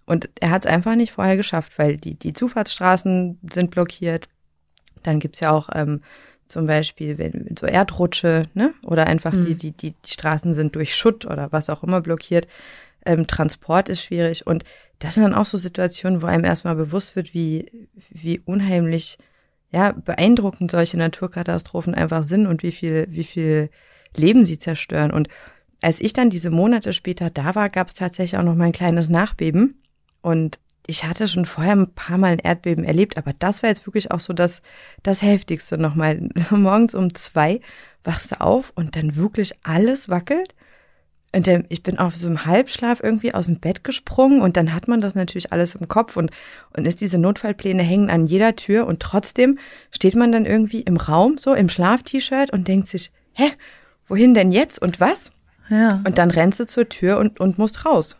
Und 0.06 0.30
er 0.40 0.52
hat 0.52 0.66
es 0.66 0.72
einfach 0.72 0.96
nicht 0.96 1.12
vorher 1.12 1.38
geschafft, 1.38 1.78
weil 1.78 1.98
die, 1.98 2.16
die 2.16 2.34
Zufahrtsstraßen 2.34 3.40
sind 3.52 3.72
blockiert. 3.72 4.30
Dann 5.04 5.20
gibt's 5.20 5.42
ja 5.42 5.52
auch 5.52 5.70
ähm, 5.74 6.02
zum 6.48 6.66
Beispiel 6.66 7.18
wenn, 7.18 7.56
so 7.60 7.66
Erdrutsche, 7.66 8.44
ne? 8.54 8.74
Oder 8.84 9.08
einfach 9.08 9.34
mhm. 9.34 9.46
die, 9.46 9.56
die, 9.56 9.72
die, 9.72 9.92
die 9.92 10.12
Straßen 10.12 10.54
sind 10.54 10.76
durch 10.76 10.96
Schutt 10.96 11.26
oder 11.26 11.52
was 11.52 11.70
auch 11.70 11.84
immer 11.84 12.02
blockiert. 12.02 12.48
Ähm, 13.06 13.28
Transport 13.28 13.90
ist 13.90 14.02
schwierig. 14.02 14.48
Und 14.48 14.64
das 15.00 15.16
sind 15.16 15.24
dann 15.24 15.36
auch 15.36 15.46
so 15.46 15.58
Situationen, 15.58 16.22
wo 16.22 16.26
einem 16.26 16.46
erstmal 16.46 16.76
bewusst 16.76 17.16
wird, 17.16 17.34
wie, 17.34 17.88
wie 18.10 18.40
unheimlich 18.40 19.18
ja, 19.72 19.92
beeindruckend 19.92 20.72
solche 20.72 20.98
Naturkatastrophen 20.98 21.94
einfach 21.94 22.24
sind 22.24 22.48
und 22.48 22.64
wie 22.64 22.72
viel, 22.72 23.08
wie 23.10 23.26
viel 23.26 23.70
Leben 24.18 24.46
sie 24.46 24.60
zerstören. 24.60 25.12
Und 25.12 25.28
als 25.82 26.02
ich 26.02 26.14
dann 26.14 26.30
diese 26.30 26.50
Monate 26.50 26.94
später 26.94 27.30
da 27.30 27.56
war, 27.56 27.70
gab 27.70 27.88
es 27.88 27.94
tatsächlich 27.94 28.38
auch 28.40 28.44
noch 28.44 28.56
mal 28.56 28.66
ein 28.66 28.72
kleines 28.72 29.10
Nachbeben. 29.10 29.82
Und 30.22 30.60
ich 30.88 31.04
hatte 31.04 31.28
schon 31.28 31.46
vorher 31.46 31.74
ein 31.74 31.94
paar 31.94 32.18
Mal 32.18 32.32
ein 32.32 32.40
Erdbeben 32.40 32.84
erlebt, 32.84 33.18
aber 33.18 33.34
das 33.38 33.62
war 33.62 33.70
jetzt 33.70 33.86
wirklich 33.86 34.12
auch 34.12 34.22
so 34.22 34.34
das, 34.34 34.62
das 35.04 35.22
heftigste 35.22 35.78
nochmal. 35.78 36.30
Morgens 36.50 36.96
um 36.96 37.14
zwei 37.14 37.62
wachst 38.04 38.32
du 38.32 38.42
auf 38.42 38.72
und 38.76 38.96
dann 38.96 39.16
wirklich 39.16 39.54
alles 39.64 40.10
wackelt. 40.10 40.56
Und 41.36 41.46
dann, 41.46 41.66
ich 41.68 41.84
bin 41.84 42.00
auf 42.00 42.16
so 42.16 42.28
einem 42.28 42.46
Halbschlaf 42.46 43.02
irgendwie 43.04 43.34
aus 43.34 43.48
dem 43.48 43.60
Bett 43.60 43.84
gesprungen 43.84 44.42
und 44.42 44.56
dann 44.56 44.74
hat 44.74 44.88
man 44.88 45.02
das 45.02 45.14
natürlich 45.14 45.52
alles 45.52 45.76
im 45.76 45.88
Kopf 45.90 46.16
und, 46.16 46.32
und 46.76 46.88
ist 46.88 47.02
diese 47.02 47.18
Notfallpläne 47.18 47.84
hängen 47.84 48.10
an 48.10 48.28
jeder 48.28 48.56
Tür 48.56 48.88
und 48.88 49.02
trotzdem 49.02 49.60
steht 49.92 50.16
man 50.16 50.32
dann 50.32 50.46
irgendwie 50.46 50.82
im 50.82 50.96
Raum, 50.96 51.38
so 51.38 51.54
im 51.54 51.68
Schlaf-T-Shirt 51.68 52.52
und 52.54 52.68
denkt 52.70 52.88
sich, 52.88 53.12
hä, 53.34 53.52
wohin 54.08 54.34
denn 54.34 54.52
jetzt 54.52 54.82
und 54.82 55.00
was? 55.00 55.32
Ja. 55.70 56.02
Und 56.06 56.18
dann 56.18 56.32
rennst 56.32 56.60
du 56.60 56.68
zur 56.68 56.90
Tür 56.90 57.18
und, 57.18 57.40
und 57.40 57.58
musst 57.58 57.86
raus. 57.86 58.18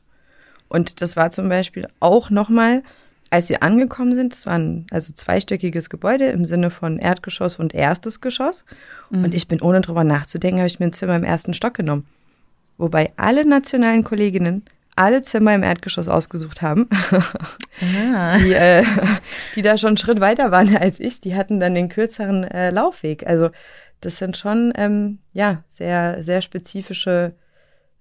Und 0.68 1.02
das 1.02 1.16
war 1.16 1.32
zum 1.32 1.48
Beispiel 1.50 1.88
auch 2.00 2.30
nochmal, 2.30 2.84
als 3.30 3.50
wir 3.50 3.64
angekommen 3.64 4.16
sind, 4.16 4.34
es 4.34 4.46
war 4.46 4.58
ein 4.58 4.86
also 4.92 5.14
zweistöckiges 5.14 5.90
Gebäude 5.90 6.26
im 6.28 6.46
Sinne 6.46 6.70
von 6.70 7.00
Erdgeschoss 7.00 7.58
und 7.58 7.74
erstes 7.74 8.22
Geschoss. 8.22 8.66
Mhm. 9.10 9.26
Und 9.26 9.34
ich 9.34 9.48
bin 9.48 9.62
ohne 9.62 9.82
drüber 9.82 10.04
nachzudenken, 10.04 10.60
habe 10.60 10.68
ich 10.68 10.80
mir 10.80 10.88
ein 10.88 10.94
Zimmer 10.94 11.16
im 11.16 11.24
ersten 11.24 11.54
Stock 11.54 11.74
genommen. 11.74 12.06
Wobei 12.78 13.12
alle 13.16 13.46
nationalen 13.46 14.04
Kolleginnen 14.04 14.64
alle 14.98 15.22
Zimmer 15.22 15.54
im 15.54 15.64
Erdgeschoss 15.64 16.08
ausgesucht 16.08 16.62
haben, 16.62 16.90
ah. 18.16 18.38
die, 18.40 18.54
äh, 18.54 18.84
die 19.56 19.62
da 19.62 19.78
schon 19.78 19.90
einen 19.90 19.98
Schritt 19.98 20.20
weiter 20.20 20.52
waren 20.52 20.76
als 20.76 21.00
ich. 21.00 21.22
Die 21.22 21.36
hatten 21.36 21.60
dann 21.60 21.76
den 21.76 21.90
kürzeren 21.90 22.44
äh, 22.44 22.72
Laufweg. 22.72 23.26
Also 23.26 23.50
das 24.02 24.18
sind 24.18 24.38
schon 24.38 24.74
ähm, 24.76 25.20
ja 25.34 25.64
sehr 25.72 26.24
sehr 26.24 26.42
spezifische 26.42 27.34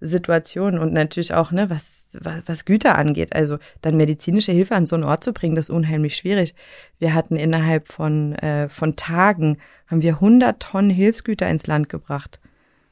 Situationen 0.01 0.79
und 0.79 0.93
natürlich 0.93 1.33
auch 1.33 1.53
ne 1.53 1.71
was, 1.71 2.07
was 2.21 2.43
was 2.47 2.65
Güter 2.65 2.99
angeht. 2.99 3.35
Also 3.35 3.59
dann 3.83 3.97
medizinische 3.97 4.53
Hilfe 4.53 4.75
an 4.75 4.87
so 4.87 4.97
einen 4.97 5.05
Ort 5.05 5.25
zu 5.25 5.33
bringen, 5.33 5.55
das 5.55 5.67
ist 5.67 5.75
unheimlich 5.75 6.17
schwierig. 6.17 6.55
Wir 6.99 7.15
hatten 7.15 7.37
innerhalb 7.37 7.89
von 7.89 8.35
äh, 8.37 8.69
von 8.69 8.97
Tagen 8.97 9.59
haben 9.87 10.03
wir 10.03 10.15
100 10.15 10.61
Tonnen 10.61 10.91
Hilfsgüter 10.91 11.49
ins 11.49 11.67
Land 11.67 11.89
gebracht 11.89 12.41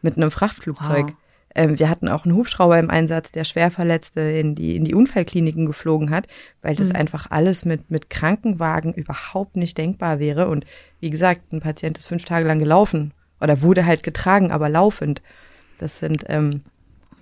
mit 0.00 0.16
einem 0.16 0.30
Frachtflugzeug. 0.30 1.06
Wow. 1.06 1.16
Ähm, 1.54 1.78
wir 1.78 1.88
hatten 1.88 2.08
auch 2.08 2.24
einen 2.24 2.34
Hubschrauber 2.34 2.78
im 2.78 2.90
Einsatz, 2.90 3.30
der 3.30 3.44
Schwerverletzte 3.44 4.20
in 4.20 4.54
die, 4.54 4.76
in 4.76 4.84
die 4.84 4.94
Unfallkliniken 4.94 5.66
geflogen 5.66 6.10
hat, 6.10 6.26
weil 6.62 6.74
das 6.74 6.88
mhm. 6.88 6.96
einfach 6.96 7.30
alles 7.30 7.64
mit, 7.64 7.90
mit 7.90 8.10
Krankenwagen 8.10 8.92
überhaupt 8.92 9.56
nicht 9.56 9.78
denkbar 9.78 10.18
wäre. 10.18 10.48
Und 10.48 10.64
wie 11.00 11.10
gesagt, 11.10 11.52
ein 11.52 11.60
Patient 11.60 11.96
ist 11.98 12.08
fünf 12.08 12.24
Tage 12.24 12.46
lang 12.46 12.58
gelaufen 12.58 13.12
oder 13.40 13.62
wurde 13.62 13.86
halt 13.86 14.02
getragen, 14.02 14.50
aber 14.50 14.68
laufend. 14.68 15.22
Das 15.78 15.98
sind 16.00 16.24
ähm, 16.28 16.62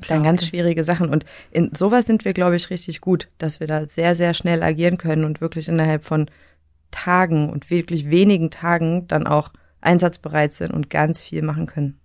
dann 0.09 0.23
ganz 0.23 0.47
schwierige 0.47 0.83
Sachen. 0.83 1.11
Und 1.11 1.27
in 1.51 1.75
sowas 1.75 2.07
sind 2.07 2.25
wir, 2.25 2.33
glaube 2.33 2.57
ich, 2.57 2.71
richtig 2.71 3.01
gut, 3.01 3.29
dass 3.39 3.61
wir 3.61 3.67
da 3.67 3.87
sehr, 3.87 4.15
sehr 4.15 4.33
schnell 4.33 4.63
agieren 4.63 4.97
können 4.97 5.25
und 5.25 5.41
wirklich 5.41 5.69
innerhalb 5.69 6.05
von 6.05 6.31
Tagen 6.91 7.51
und 7.51 7.71
wirklich 7.71 8.11
wenigen 8.11 8.51
Tagen 8.51 9.07
dann 9.09 9.27
auch 9.27 9.53
einsatzbereit 9.81 10.53
sind 10.53 10.73
und 10.73 10.91
ganz 10.91 11.21
viel 11.23 11.43
machen 11.43 11.67
können 11.67 12.02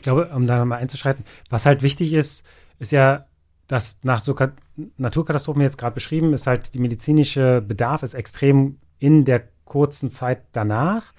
ich 0.00 0.04
glaube, 0.04 0.30
um 0.34 0.46
da 0.46 0.58
nochmal 0.58 0.78
einzuschreiten, 0.78 1.26
was 1.50 1.66
halt 1.66 1.82
wichtig 1.82 2.14
ist, 2.14 2.42
ist 2.78 2.90
ja, 2.90 3.26
dass 3.68 3.98
nach 4.02 4.22
so 4.22 4.34
Naturkatastrophen 4.96 5.60
jetzt 5.60 5.76
gerade 5.76 5.92
beschrieben, 5.92 6.32
ist 6.32 6.46
halt 6.46 6.72
die 6.72 6.78
medizinische 6.78 7.60
Bedarf 7.60 8.02
ist 8.02 8.14
extrem 8.14 8.78
in 8.98 9.26
der 9.26 9.42
kurzen 9.66 10.10
Zeit 10.10 10.40
danach. 10.52 11.12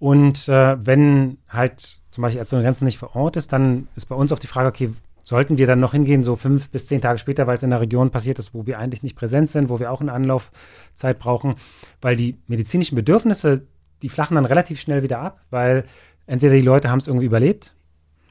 Und 0.00 0.48
äh, 0.48 0.84
wenn 0.84 1.38
halt 1.48 2.00
zum 2.10 2.22
Beispiel 2.22 2.40
als 2.40 2.50
so 2.50 2.56
eine 2.56 2.64
Grenze 2.64 2.84
nicht 2.84 2.98
vor 2.98 3.14
Ort 3.14 3.36
ist, 3.36 3.52
dann 3.52 3.86
ist 3.94 4.06
bei 4.06 4.16
uns 4.16 4.32
auf 4.32 4.40
die 4.40 4.48
Frage, 4.48 4.68
okay, 4.68 4.90
sollten 5.22 5.56
wir 5.56 5.68
dann 5.68 5.78
noch 5.78 5.92
hingehen, 5.92 6.24
so 6.24 6.34
fünf 6.34 6.70
bis 6.70 6.88
zehn 6.88 7.00
Tage 7.00 7.18
später, 7.18 7.46
weil 7.46 7.54
es 7.54 7.62
in 7.62 7.70
der 7.70 7.80
Region 7.80 8.10
passiert 8.10 8.40
ist, 8.40 8.52
wo 8.52 8.66
wir 8.66 8.80
eigentlich 8.80 9.04
nicht 9.04 9.14
präsent 9.14 9.48
sind, 9.48 9.68
wo 9.68 9.78
wir 9.78 9.92
auch 9.92 10.00
eine 10.00 10.12
Anlaufzeit 10.12 11.20
brauchen, 11.20 11.54
weil 12.02 12.16
die 12.16 12.36
medizinischen 12.48 12.96
Bedürfnisse, 12.96 13.62
die 14.02 14.08
flachen 14.08 14.34
dann 14.34 14.44
relativ 14.44 14.80
schnell 14.80 15.04
wieder 15.04 15.20
ab, 15.20 15.40
weil 15.50 15.84
entweder 16.26 16.56
die 16.56 16.62
Leute 16.62 16.90
haben 16.90 16.98
es 16.98 17.06
irgendwie 17.06 17.26
überlebt 17.26 17.76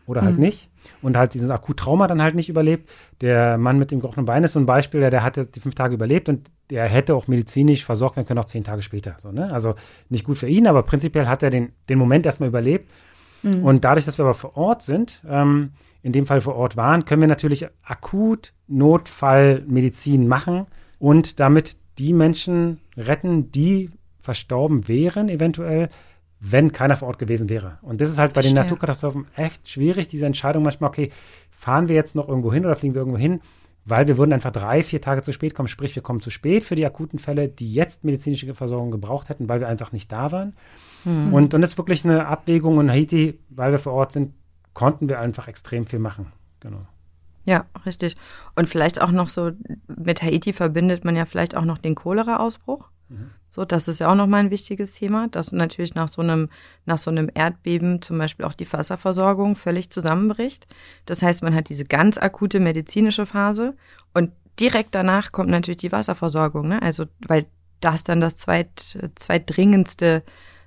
oder 0.06 0.22
halt 0.22 0.36
mhm. 0.36 0.44
nicht. 0.44 0.70
Und 1.02 1.16
halt 1.16 1.34
dieses 1.34 1.50
Akut-Trauma 1.50 2.08
dann 2.08 2.22
halt 2.22 2.36
nicht 2.36 2.50
überlebt. 2.50 2.90
Der 3.22 3.58
Mann 3.58 3.80
mit 3.80 3.92
dem 3.92 4.00
gebrochenen 4.02 4.26
Bein 4.26 4.44
ist 4.44 4.54
so 4.54 4.60
ein 4.60 4.66
Beispiel, 4.66 5.00
der, 5.00 5.10
der 5.10 5.24
hatte 5.24 5.46
die 5.46 5.62
fünf 5.62 5.76
Tage 5.76 5.96
überlebt 5.96 6.28
und 6.28 6.50
der 6.70 6.88
hätte 6.88 7.16
auch 7.16 7.28
medizinisch 7.28 7.86
versorgt 7.86 8.18
werden 8.18 8.28
können, 8.28 8.40
auch 8.40 8.46
zehn 8.46 8.64
Tage 8.64 8.82
später. 8.82 9.16
So, 9.22 9.32
ne? 9.32 9.52
Also 9.52 9.76
nicht 10.10 10.26
gut 10.26 10.38
für 10.38 10.48
ihn, 10.48 10.68
aber 10.68 10.84
prinzipiell 10.84 11.28
hat 11.28 11.42
er 11.42 11.50
den, 11.50 11.72
den 11.88 11.98
Moment 11.98 12.26
erstmal 12.26 12.50
überlebt. 12.50 12.90
Mhm. 13.44 13.64
Und 13.64 13.86
dadurch, 13.86 14.06
dass 14.06 14.18
wir 14.18 14.26
aber 14.26 14.34
vor 14.34 14.58
Ort 14.58 14.82
sind, 14.82 15.22
ähm, 15.28 15.72
in 16.02 16.12
dem 16.12 16.26
Fall 16.26 16.42
vor 16.42 16.56
Ort 16.56 16.76
waren, 16.76 17.06
können 17.06 17.22
wir 17.22 17.30
natürlich 17.30 17.68
akut 17.84 18.54
Notfallmedizin 18.68 20.28
machen 20.28 20.68
und 21.00 21.40
damit 21.40 21.78
die 21.98 22.14
Menschen 22.14 22.80
retten, 22.98 23.52
die 23.52 23.90
verstorben 24.20 24.88
wären, 24.88 25.30
eventuell, 25.30 25.90
wenn 26.46 26.74
keiner 26.74 26.98
vor 26.98 27.08
Ort 27.08 27.20
gewesen 27.20 27.50
wäre. 27.50 27.78
Und 27.82 28.02
das 28.02 28.10
ist 28.10 28.20
halt 28.20 28.34
bei 28.34 28.42
den 28.42 28.54
Naturkatastrophen 28.54 29.28
echt 29.36 29.70
schwierig, 29.70 30.10
diese 30.10 30.26
Entscheidung 30.26 30.64
manchmal, 30.64 30.90
okay, 30.90 31.10
fahren 31.52 31.88
wir 31.88 31.96
jetzt 31.96 32.16
noch 32.16 32.28
irgendwo 32.28 32.52
hin 32.52 32.66
oder 32.66 32.76
fliegen 32.76 32.94
wir 32.94 33.00
irgendwo 33.00 33.18
hin, 33.18 33.40
weil 33.86 34.08
wir 34.08 34.18
würden 34.18 34.34
einfach 34.34 34.52
drei, 34.52 34.84
vier 34.84 35.00
Tage 35.00 35.22
zu 35.22 35.32
spät 35.32 35.56
kommen, 35.56 35.70
sprich, 35.70 35.96
wir 35.96 36.04
kommen 36.04 36.20
zu 36.20 36.30
spät 36.30 36.66
für 36.66 36.76
die 36.76 36.86
akuten 36.86 37.18
Fälle, 37.18 37.48
die 37.48 37.74
jetzt 37.74 38.04
medizinische 38.04 38.54
Versorgung 38.54 38.92
gebraucht 38.92 39.30
hätten, 39.30 39.48
weil 39.48 39.62
wir 39.62 39.70
einfach 39.70 39.94
nicht 39.94 40.12
da 40.12 40.34
waren. 40.34 40.54
Mhm. 41.06 41.34
Und, 41.34 41.54
und 41.54 41.62
das 41.62 41.72
ist 41.72 41.78
wirklich 41.78 42.04
eine 42.04 42.28
Abwägung 42.28 42.80
in 42.82 42.92
Haiti, 42.92 43.40
weil 43.50 43.72
wir 43.72 43.80
vor 43.80 43.94
Ort 43.94 44.12
sind, 44.12 44.34
konnten 44.74 45.08
wir 45.08 45.22
einfach 45.22 45.48
extrem 45.48 45.86
viel 45.86 46.00
machen. 46.00 46.34
Genau. 46.60 46.86
Ja, 47.46 47.66
richtig. 47.86 48.18
Und 48.56 48.68
vielleicht 48.68 49.02
auch 49.02 49.12
noch 49.12 49.30
so, 49.30 49.52
mit 49.88 50.22
Haiti 50.22 50.52
verbindet 50.52 51.06
man 51.06 51.16
ja 51.16 51.26
vielleicht 51.26 51.56
auch 51.56 51.66
noch 51.66 51.78
den 51.78 51.96
Cholera-Ausbruch. 51.96 52.90
So, 53.54 53.66
das 53.66 53.88
ist 53.88 54.00
ja 54.00 54.10
auch 54.10 54.16
nochmal 54.16 54.40
ein 54.40 54.50
wichtiges 54.50 54.94
Thema, 54.94 55.28
dass 55.28 55.52
natürlich 55.52 55.94
nach 55.94 56.08
so 56.08 56.24
einem, 56.24 56.50
nach 56.88 56.98
so 56.98 57.12
einem 57.12 57.30
Erdbeben 57.32 58.02
zum 58.02 58.18
Beispiel 58.18 58.46
auch 58.46 58.56
die 58.56 58.74
Wasserversorgung 58.74 59.56
völlig 59.56 59.92
zusammenbricht. 59.92 60.66
Das 61.06 61.22
heißt, 61.22 61.44
man 61.44 61.54
hat 61.54 61.70
diese 61.70 61.86
ganz 61.86 62.18
akute 62.18 62.60
medizinische 62.60 63.28
Phase 63.28 63.76
und 64.12 64.32
direkt 64.60 64.96
danach 64.96 65.32
kommt 65.32 65.52
natürlich 65.52 65.78
die 65.78 65.92
Wasserversorgung, 65.92 66.68
ne? 66.68 66.82
Also, 66.82 67.06
weil 67.28 67.46
das 67.80 68.04
dann 68.04 68.22
das 68.22 68.38
zweit, 68.38 68.98
zweitdringendste 69.14 70.24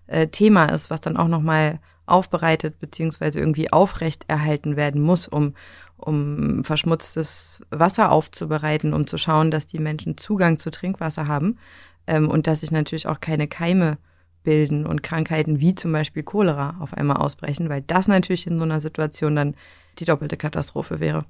äh, 0.07 0.29
Thema 0.29 0.66
ist, 0.66 0.88
was 0.88 1.01
dann 1.01 1.16
auch 1.16 1.27
nochmal 1.27 1.81
aufbereitet 2.07 2.79
beziehungsweise 2.79 3.40
irgendwie 3.40 3.72
aufrecht 3.72 4.27
erhalten 4.29 4.77
werden 4.77 5.03
muss, 5.03 5.27
um, 5.27 5.55
um 5.96 6.62
verschmutztes 6.62 7.62
Wasser 7.70 8.12
aufzubereiten, 8.12 8.94
um 8.94 9.09
zu 9.09 9.18
schauen, 9.18 9.51
dass 9.51 9.66
die 9.66 9.81
Menschen 9.81 10.16
Zugang 10.16 10.61
zu 10.61 10.70
Trinkwasser 10.70 11.27
haben 11.27 11.59
ähm, 12.07 12.29
und 12.29 12.47
dass 12.47 12.61
sich 12.61 12.71
natürlich 12.71 13.07
auch 13.07 13.21
keine 13.21 13.49
Keime 13.49 13.99
bilden 14.42 14.87
und 14.87 15.03
Krankheiten 15.03 15.59
wie 15.61 15.75
zum 15.75 15.92
Beispiel 15.92 16.23
Cholera 16.23 16.77
auf 16.81 16.95
einmal 16.95 17.16
ausbrechen, 17.16 17.69
weil 17.69 17.83
das 17.83 18.07
natürlich 18.07 18.47
in 18.47 18.59
so 18.59 18.64
einer 18.64 18.81
Situation 18.81 19.35
dann 19.35 19.57
die 19.99 20.05
doppelte 20.05 20.37
Katastrophe 20.37 21.01
wäre. 21.01 21.25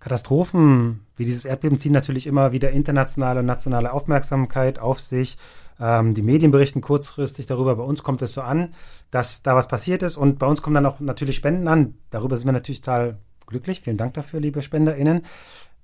Katastrophen 0.00 1.06
wie 1.16 1.26
dieses 1.26 1.44
Erdbeben 1.44 1.78
ziehen 1.78 1.92
natürlich 1.92 2.26
immer 2.26 2.52
wieder 2.52 2.70
internationale 2.70 3.40
und 3.40 3.46
nationale 3.46 3.92
Aufmerksamkeit 3.92 4.78
auf 4.78 4.98
sich. 4.98 5.36
Ähm, 5.78 6.14
die 6.14 6.22
Medien 6.22 6.50
berichten 6.50 6.80
kurzfristig 6.80 7.46
darüber. 7.46 7.76
Bei 7.76 7.82
uns 7.82 8.02
kommt 8.02 8.22
es 8.22 8.32
so 8.32 8.40
an, 8.40 8.74
dass 9.10 9.42
da 9.42 9.54
was 9.54 9.68
passiert 9.68 10.02
ist. 10.02 10.16
Und 10.16 10.38
bei 10.38 10.46
uns 10.46 10.62
kommen 10.62 10.74
dann 10.74 10.86
auch 10.86 11.00
natürlich 11.00 11.36
Spenden 11.36 11.68
an. 11.68 11.94
Darüber 12.10 12.36
sind 12.36 12.46
wir 12.48 12.52
natürlich 12.52 12.80
total 12.80 13.18
glücklich. 13.46 13.82
Vielen 13.82 13.98
Dank 13.98 14.14
dafür, 14.14 14.40
liebe 14.40 14.62
SpenderInnen. 14.62 15.22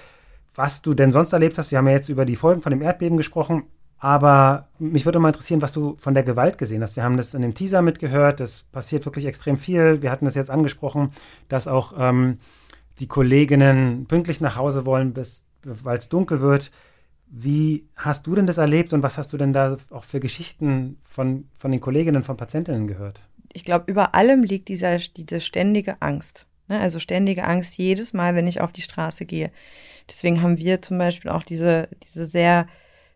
was 0.56 0.82
du 0.82 0.96
denn 0.96 1.12
sonst 1.12 1.34
erlebt 1.34 1.60
hast. 1.60 1.70
Wir 1.70 1.78
haben 1.78 1.88
ja 1.88 1.94
jetzt 1.94 2.10
über 2.10 2.26
die 2.26 2.36
Folgen 2.36 2.64
von 2.64 2.72
dem 2.72 2.82
Erdbeben 2.82 3.16
gesprochen, 3.16 3.66
aber 4.00 4.70
mich 4.80 5.06
würde 5.06 5.20
mal 5.20 5.30
interessieren, 5.30 5.62
was 5.62 5.72
du 5.72 5.96
von 6.00 6.16
der 6.16 6.24
Gewalt 6.24 6.58
gesehen 6.58 6.82
hast. 6.82 6.96
Wir 6.96 7.04
haben 7.04 7.16
das 7.16 7.36
in 7.36 7.44
dem 7.44 7.54
Teaser 7.54 7.84
mitgehört, 7.84 8.42
es 8.42 8.64
passiert 8.64 9.06
wirklich 9.06 9.28
extrem 9.28 9.56
viel. 9.56 10.02
Wir 10.02 10.10
hatten 10.10 10.26
das 10.26 10.34
jetzt 10.36 10.50
angesprochen, 10.50 11.12
dass 11.48 11.68
auch 11.68 11.94
ähm, 11.98 12.40
die 13.00 13.08
Kolleginnen 13.08 14.06
pünktlich 14.08 14.42
nach 14.42 14.56
Hause 14.56 14.86
wollen, 14.86 15.16
weil 15.64 15.98
es 15.98 16.10
dunkel 16.10 16.42
wird. 16.42 16.72
Wie 17.28 17.88
hast 17.96 18.28
du 18.28 18.36
denn 18.36 18.46
das 18.46 18.60
erlebt 18.60 18.94
und 18.94 19.02
was 19.02 19.18
hast 19.18 19.34
du 19.34 19.38
denn 19.38 19.54
da 19.54 19.78
auch 19.90 20.04
für 20.04 20.20
Geschichten 20.20 20.98
von, 21.04 21.50
von 21.56 21.72
den 21.72 21.82
Kolleginnen, 21.82 22.24
von 22.24 22.38
Patientinnen 22.38 22.88
gehört? 22.88 23.22
Ich 23.54 23.66
glaube, 23.66 23.90
über 23.90 24.14
allem 24.14 24.44
liegt 24.44 24.68
dieser, 24.68 24.98
diese 24.98 25.42
ständige 25.42 26.02
Angst. 26.02 26.48
Ne? 26.68 26.80
Also 26.80 27.00
ständige 27.00 27.46
Angst 27.46 27.78
jedes 27.78 28.14
Mal, 28.14 28.36
wenn 28.36 28.48
ich 28.48 28.62
auf 28.62 28.72
die 28.72 28.82
Straße 28.82 29.26
gehe. 29.26 29.52
Deswegen 30.10 30.42
haben 30.42 30.58
wir 30.58 30.82
zum 30.82 30.98
Beispiel 30.98 31.32
auch 31.32 31.44
diese, 31.44 31.90
diese 32.04 32.26
sehr, 32.26 32.68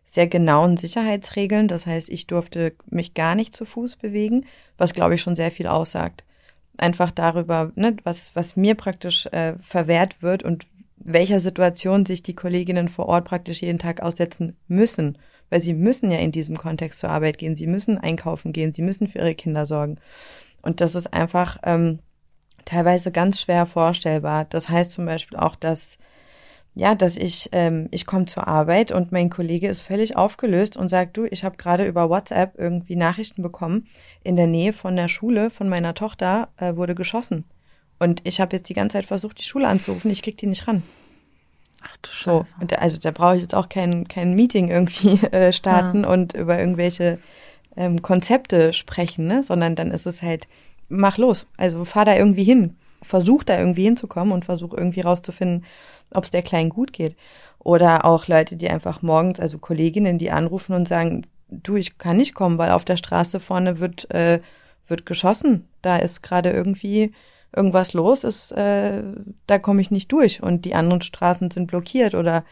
sehr 0.04 0.26
genauen 0.26 0.76
Sicherheitsregeln. 0.76 1.68
Das 1.68 1.86
heißt, 1.86 2.08
ich 2.08 2.26
durfte 2.26 2.74
mich 2.90 3.14
gar 3.14 3.34
nicht 3.34 3.54
zu 3.54 3.64
Fuß 3.64 3.96
bewegen, 3.96 4.46
was 4.76 4.94
glaube 4.94 5.14
ich 5.14 5.22
schon 5.22 5.36
sehr 5.36 5.50
viel 5.50 5.66
aussagt. 5.66 6.24
Einfach 6.78 7.10
darüber, 7.10 7.72
ne, 7.74 7.96
was, 8.04 8.34
was 8.34 8.56
mir 8.56 8.74
praktisch 8.74 9.26
äh, 9.26 9.54
verwehrt 9.60 10.22
wird 10.22 10.42
und 10.42 10.66
welcher 10.96 11.40
Situation 11.40 12.06
sich 12.06 12.22
die 12.22 12.34
Kolleginnen 12.34 12.88
vor 12.88 13.06
Ort 13.06 13.26
praktisch 13.26 13.62
jeden 13.62 13.78
Tag 13.78 14.00
aussetzen 14.00 14.56
müssen. 14.66 15.18
Weil 15.50 15.62
sie 15.62 15.74
müssen 15.74 16.10
ja 16.10 16.18
in 16.18 16.32
diesem 16.32 16.56
Kontext 16.56 17.00
zur 17.00 17.10
Arbeit 17.10 17.38
gehen, 17.38 17.56
sie 17.56 17.66
müssen 17.66 17.98
einkaufen 17.98 18.52
gehen, 18.52 18.72
sie 18.72 18.82
müssen 18.82 19.08
für 19.08 19.18
ihre 19.18 19.34
Kinder 19.34 19.66
sorgen. 19.66 19.96
Und 20.62 20.80
das 20.80 20.94
ist 20.94 21.12
einfach 21.12 21.58
ähm, 21.62 22.00
teilweise 22.64 23.10
ganz 23.10 23.40
schwer 23.40 23.66
vorstellbar. 23.66 24.44
Das 24.44 24.68
heißt 24.68 24.90
zum 24.90 25.06
Beispiel 25.06 25.38
auch, 25.38 25.56
dass 25.56 25.98
ja, 26.78 26.94
dass 26.94 27.16
ich, 27.16 27.48
ähm, 27.50 27.88
ich 27.90 28.06
komme 28.06 28.26
zur 28.26 28.46
Arbeit 28.46 28.92
und 28.92 29.10
mein 29.10 29.30
Kollege 29.30 29.66
ist 29.66 29.80
völlig 29.80 30.16
aufgelöst 30.16 30.76
und 30.76 30.88
sagt, 30.88 31.16
du, 31.16 31.24
ich 31.24 31.42
habe 31.42 31.56
gerade 31.56 31.84
über 31.84 32.08
WhatsApp 32.08 32.56
irgendwie 32.56 32.94
Nachrichten 32.94 33.42
bekommen, 33.42 33.88
in 34.22 34.36
der 34.36 34.46
Nähe 34.46 34.72
von 34.72 34.94
der 34.94 35.08
Schule 35.08 35.50
von 35.50 35.68
meiner 35.68 35.94
Tochter 35.94 36.50
äh, 36.56 36.76
wurde 36.76 36.94
geschossen. 36.94 37.44
Und 37.98 38.20
ich 38.22 38.40
habe 38.40 38.54
jetzt 38.54 38.68
die 38.68 38.74
ganze 38.74 38.92
Zeit 38.94 39.06
versucht, 39.06 39.40
die 39.40 39.44
Schule 39.44 39.66
anzurufen, 39.66 40.08
ich 40.12 40.22
krieg 40.22 40.38
die 40.38 40.46
nicht 40.46 40.68
ran. 40.68 40.84
Ach 41.82 41.96
du 41.96 42.10
Scheiße. 42.10 42.54
So, 42.56 42.62
und 42.62 42.78
also 42.78 42.98
da 43.00 43.10
brauche 43.10 43.34
ich 43.34 43.42
jetzt 43.42 43.56
auch 43.56 43.68
kein, 43.68 44.06
kein 44.06 44.34
Meeting 44.34 44.68
irgendwie 44.68 45.18
äh, 45.32 45.52
starten 45.52 46.04
ja. 46.04 46.10
und 46.10 46.34
über 46.34 46.60
irgendwelche 46.60 47.18
ähm, 47.76 48.02
Konzepte 48.02 48.72
sprechen, 48.72 49.26
ne? 49.26 49.42
sondern 49.42 49.74
dann 49.74 49.90
ist 49.90 50.06
es 50.06 50.22
halt, 50.22 50.46
mach 50.88 51.18
los. 51.18 51.48
Also 51.56 51.84
fahr 51.84 52.04
da 52.04 52.14
irgendwie 52.14 52.44
hin. 52.44 52.76
Versuch 53.02 53.42
da 53.42 53.58
irgendwie 53.58 53.84
hinzukommen 53.84 54.32
und 54.32 54.44
versuch 54.44 54.72
irgendwie 54.72 55.00
rauszufinden, 55.00 55.64
ob 56.12 56.24
es 56.24 56.30
der 56.30 56.42
Kleinen 56.42 56.70
gut 56.70 56.92
geht. 56.92 57.16
Oder 57.58 58.04
auch 58.04 58.28
Leute, 58.28 58.56
die 58.56 58.70
einfach 58.70 59.02
morgens, 59.02 59.40
also 59.40 59.58
Kolleginnen, 59.58 60.18
die 60.18 60.30
anrufen 60.30 60.74
und 60.74 60.88
sagen, 60.88 61.26
du, 61.48 61.76
ich 61.76 61.98
kann 61.98 62.16
nicht 62.16 62.34
kommen, 62.34 62.58
weil 62.58 62.70
auf 62.70 62.84
der 62.84 62.96
Straße 62.96 63.40
vorne 63.40 63.80
wird, 63.80 64.10
äh, 64.10 64.40
wird 64.86 65.06
geschossen. 65.06 65.68
Da 65.82 65.96
ist 65.96 66.22
gerade 66.22 66.50
irgendwie 66.50 67.12
irgendwas 67.54 67.92
los, 67.94 68.24
ist, 68.24 68.52
äh, 68.52 69.02
da 69.46 69.58
komme 69.58 69.80
ich 69.80 69.90
nicht 69.90 70.12
durch 70.12 70.42
und 70.42 70.64
die 70.64 70.74
anderen 70.74 71.00
Straßen 71.00 71.50
sind 71.50 71.66
blockiert 71.66 72.14
oder 72.14 72.44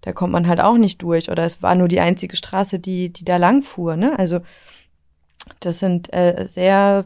da 0.00 0.12
kommt 0.12 0.32
man 0.32 0.48
halt 0.48 0.60
auch 0.60 0.78
nicht 0.78 1.02
durch 1.02 1.30
oder 1.30 1.44
es 1.44 1.62
war 1.62 1.74
nur 1.74 1.88
die 1.88 2.00
einzige 2.00 2.36
Straße, 2.36 2.78
die, 2.78 3.12
die 3.12 3.24
da 3.24 3.36
lang 3.36 3.62
fuhr. 3.62 3.96
Ne? 3.96 4.18
Also 4.18 4.40
das 5.60 5.78
sind 5.78 6.12
äh, 6.14 6.46
sehr 6.48 7.04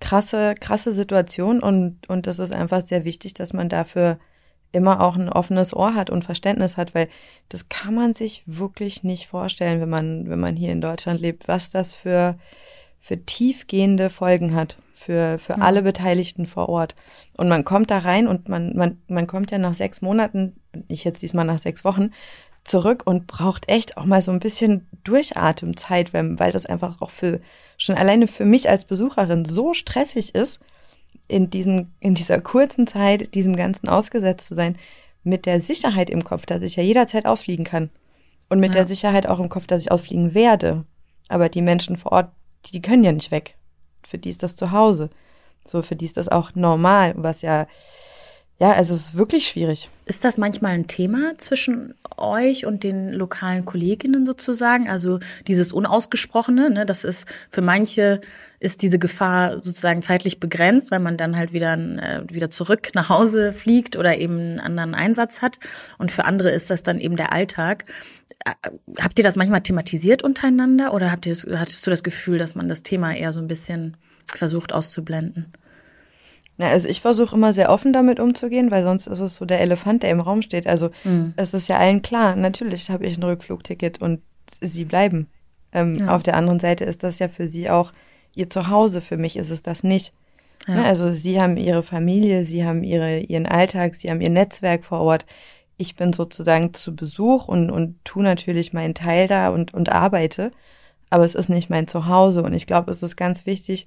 krasse, 0.00 0.54
krasse 0.60 0.92
Situationen 0.94 1.62
und, 1.62 2.08
und 2.08 2.26
das 2.28 2.38
ist 2.38 2.52
einfach 2.52 2.86
sehr 2.86 3.04
wichtig, 3.04 3.34
dass 3.34 3.52
man 3.52 3.68
dafür 3.68 4.18
immer 4.72 5.00
auch 5.00 5.16
ein 5.16 5.28
offenes 5.28 5.74
Ohr 5.74 5.94
hat 5.94 6.10
und 6.10 6.24
Verständnis 6.24 6.76
hat, 6.76 6.94
weil 6.94 7.08
das 7.48 7.68
kann 7.68 7.94
man 7.94 8.14
sich 8.14 8.42
wirklich 8.46 9.02
nicht 9.02 9.26
vorstellen, 9.26 9.80
wenn 9.80 9.88
man, 9.88 10.28
wenn 10.28 10.40
man 10.40 10.56
hier 10.56 10.72
in 10.72 10.80
Deutschland 10.80 11.20
lebt, 11.20 11.48
was 11.48 11.70
das 11.70 11.94
für, 11.94 12.38
für 13.00 13.24
tiefgehende 13.24 14.10
Folgen 14.10 14.54
hat 14.54 14.76
für, 14.98 15.38
für 15.38 15.54
ja. 15.54 15.58
alle 15.60 15.82
Beteiligten 15.82 16.46
vor 16.46 16.68
Ort. 16.68 16.94
Und 17.36 17.48
man 17.48 17.64
kommt 17.64 17.90
da 17.90 17.98
rein 17.98 18.26
und 18.26 18.48
man, 18.48 18.76
man, 18.76 19.00
man 19.06 19.26
kommt 19.26 19.50
ja 19.50 19.58
nach 19.58 19.74
sechs 19.74 20.02
Monaten, 20.02 20.56
ich 20.88 21.04
jetzt 21.04 21.22
diesmal 21.22 21.44
nach 21.44 21.60
sechs 21.60 21.84
Wochen, 21.84 22.10
zurück 22.64 23.04
und 23.06 23.26
braucht 23.26 23.70
echt 23.70 23.96
auch 23.96 24.04
mal 24.04 24.20
so 24.20 24.32
ein 24.32 24.40
bisschen 24.40 24.86
Durchatemzeit, 25.04 26.12
weil, 26.12 26.38
weil 26.38 26.52
das 26.52 26.66
einfach 26.66 27.00
auch 27.00 27.10
für, 27.10 27.40
schon 27.78 27.96
alleine 27.96 28.26
für 28.26 28.44
mich 28.44 28.68
als 28.68 28.84
Besucherin 28.84 29.44
so 29.44 29.72
stressig 29.72 30.34
ist, 30.34 30.60
in, 31.28 31.50
diesen, 31.50 31.94
in 32.00 32.14
dieser 32.14 32.40
kurzen 32.40 32.86
Zeit 32.86 33.34
diesem 33.34 33.54
Ganzen 33.54 33.88
ausgesetzt 33.88 34.48
zu 34.48 34.54
sein, 34.54 34.76
mit 35.22 35.46
der 35.46 35.60
Sicherheit 35.60 36.10
im 36.10 36.24
Kopf, 36.24 36.46
dass 36.46 36.62
ich 36.62 36.76
ja 36.76 36.82
jederzeit 36.82 37.26
ausfliegen 37.26 37.64
kann. 37.64 37.90
Und 38.48 38.60
mit 38.60 38.70
ja. 38.70 38.76
der 38.76 38.86
Sicherheit 38.86 39.26
auch 39.26 39.38
im 39.38 39.50
Kopf, 39.50 39.66
dass 39.66 39.82
ich 39.82 39.92
ausfliegen 39.92 40.34
werde. 40.34 40.84
Aber 41.28 41.50
die 41.50 41.60
Menschen 41.60 41.98
vor 41.98 42.12
Ort, 42.12 42.30
die, 42.66 42.72
die 42.72 42.82
können 42.82 43.04
ja 43.04 43.12
nicht 43.12 43.30
weg. 43.30 43.56
Für 44.06 44.16
die 44.16 44.30
ist 44.30 44.42
das 44.42 44.56
zu 44.56 44.72
Hause. 44.72 45.10
So, 45.66 45.82
für 45.82 45.96
die 45.96 46.06
ist 46.06 46.16
das 46.16 46.28
auch 46.28 46.54
normal, 46.54 47.12
was 47.16 47.42
ja 47.42 47.66
ja, 48.60 48.72
also 48.72 48.94
es 48.94 49.00
ist 49.00 49.14
wirklich 49.16 49.46
schwierig. 49.46 49.88
Ist 50.04 50.24
das 50.24 50.36
manchmal 50.36 50.72
ein 50.72 50.88
Thema 50.88 51.34
zwischen 51.38 51.94
euch 52.16 52.66
und 52.66 52.82
den 52.82 53.12
lokalen 53.12 53.64
Kolleginnen 53.64 54.26
sozusagen? 54.26 54.88
Also 54.88 55.20
dieses 55.46 55.72
Unausgesprochene, 55.72 56.68
ne, 56.68 56.84
das 56.84 57.04
ist 57.04 57.26
für 57.50 57.62
manche 57.62 58.20
ist 58.58 58.82
diese 58.82 58.98
Gefahr 58.98 59.62
sozusagen 59.62 60.02
zeitlich 60.02 60.40
begrenzt, 60.40 60.90
weil 60.90 60.98
man 60.98 61.16
dann 61.16 61.36
halt 61.36 61.52
wieder, 61.52 61.74
äh, 61.74 62.24
wieder 62.28 62.50
zurück 62.50 62.90
nach 62.94 63.08
Hause 63.08 63.52
fliegt 63.52 63.94
oder 63.94 64.18
eben 64.18 64.38
einen 64.38 64.60
anderen 64.60 64.94
Einsatz 64.96 65.40
hat. 65.40 65.60
Und 65.98 66.10
für 66.10 66.24
andere 66.24 66.50
ist 66.50 66.68
das 66.68 66.82
dann 66.82 66.98
eben 66.98 67.16
der 67.16 67.30
Alltag. 67.30 67.84
Äh, 68.44 68.70
habt 69.00 69.20
ihr 69.20 69.24
das 69.24 69.36
manchmal 69.36 69.60
thematisiert 69.60 70.24
untereinander 70.24 70.92
oder 70.94 71.12
habt 71.12 71.26
ihr, 71.26 71.36
hattest 71.54 71.86
du 71.86 71.90
das 71.90 72.02
Gefühl, 72.02 72.38
dass 72.38 72.56
man 72.56 72.68
das 72.68 72.82
Thema 72.82 73.14
eher 73.14 73.32
so 73.32 73.38
ein 73.38 73.46
bisschen 73.46 73.96
versucht 74.26 74.72
auszublenden? 74.72 75.52
Na, 76.58 76.66
also 76.68 76.88
ich 76.88 77.00
versuche 77.00 77.36
immer 77.36 77.52
sehr 77.52 77.70
offen 77.70 77.92
damit 77.92 78.18
umzugehen, 78.18 78.72
weil 78.72 78.82
sonst 78.82 79.06
ist 79.06 79.20
es 79.20 79.36
so 79.36 79.44
der 79.44 79.60
Elefant, 79.60 80.02
der 80.02 80.10
im 80.10 80.20
Raum 80.20 80.42
steht. 80.42 80.66
Also 80.66 80.90
mhm. 81.04 81.32
es 81.36 81.54
ist 81.54 81.68
ja 81.68 81.78
allen 81.78 82.02
klar, 82.02 82.34
natürlich 82.34 82.90
habe 82.90 83.06
ich 83.06 83.16
ein 83.16 83.22
Rückflugticket 83.22 84.00
und 84.02 84.20
sie 84.60 84.84
bleiben. 84.84 85.28
Ähm, 85.72 85.98
ja. 85.98 86.16
Auf 86.16 86.24
der 86.24 86.36
anderen 86.36 86.58
Seite 86.58 86.84
ist 86.84 87.04
das 87.04 87.20
ja 87.20 87.28
für 87.28 87.48
sie 87.48 87.70
auch 87.70 87.92
ihr 88.34 88.50
Zuhause. 88.50 89.00
Für 89.00 89.16
mich 89.16 89.36
ist 89.36 89.50
es 89.50 89.62
das 89.62 89.84
nicht. 89.84 90.12
Ja. 90.66 90.74
Ne, 90.74 90.84
also 90.84 91.12
sie 91.12 91.40
haben 91.40 91.56
ihre 91.56 91.84
Familie, 91.84 92.44
sie 92.44 92.64
haben 92.64 92.82
ihre, 92.82 93.20
ihren 93.20 93.46
Alltag, 93.46 93.94
sie 93.94 94.10
haben 94.10 94.20
ihr 94.20 94.30
Netzwerk 94.30 94.84
vor 94.84 95.00
Ort. 95.00 95.26
Ich 95.76 95.94
bin 95.94 96.12
sozusagen 96.12 96.74
zu 96.74 96.96
Besuch 96.96 97.46
und, 97.46 97.70
und 97.70 98.04
tu 98.04 98.20
natürlich 98.20 98.72
meinen 98.72 98.94
Teil 98.94 99.28
da 99.28 99.50
und, 99.50 99.74
und 99.74 99.92
arbeite. 99.92 100.50
Aber 101.08 101.24
es 101.24 101.36
ist 101.36 101.48
nicht 101.48 101.70
mein 101.70 101.86
Zuhause. 101.86 102.42
Und 102.42 102.52
ich 102.52 102.66
glaube, 102.66 102.90
es 102.90 103.02
ist 103.02 103.16
ganz 103.16 103.46
wichtig, 103.46 103.86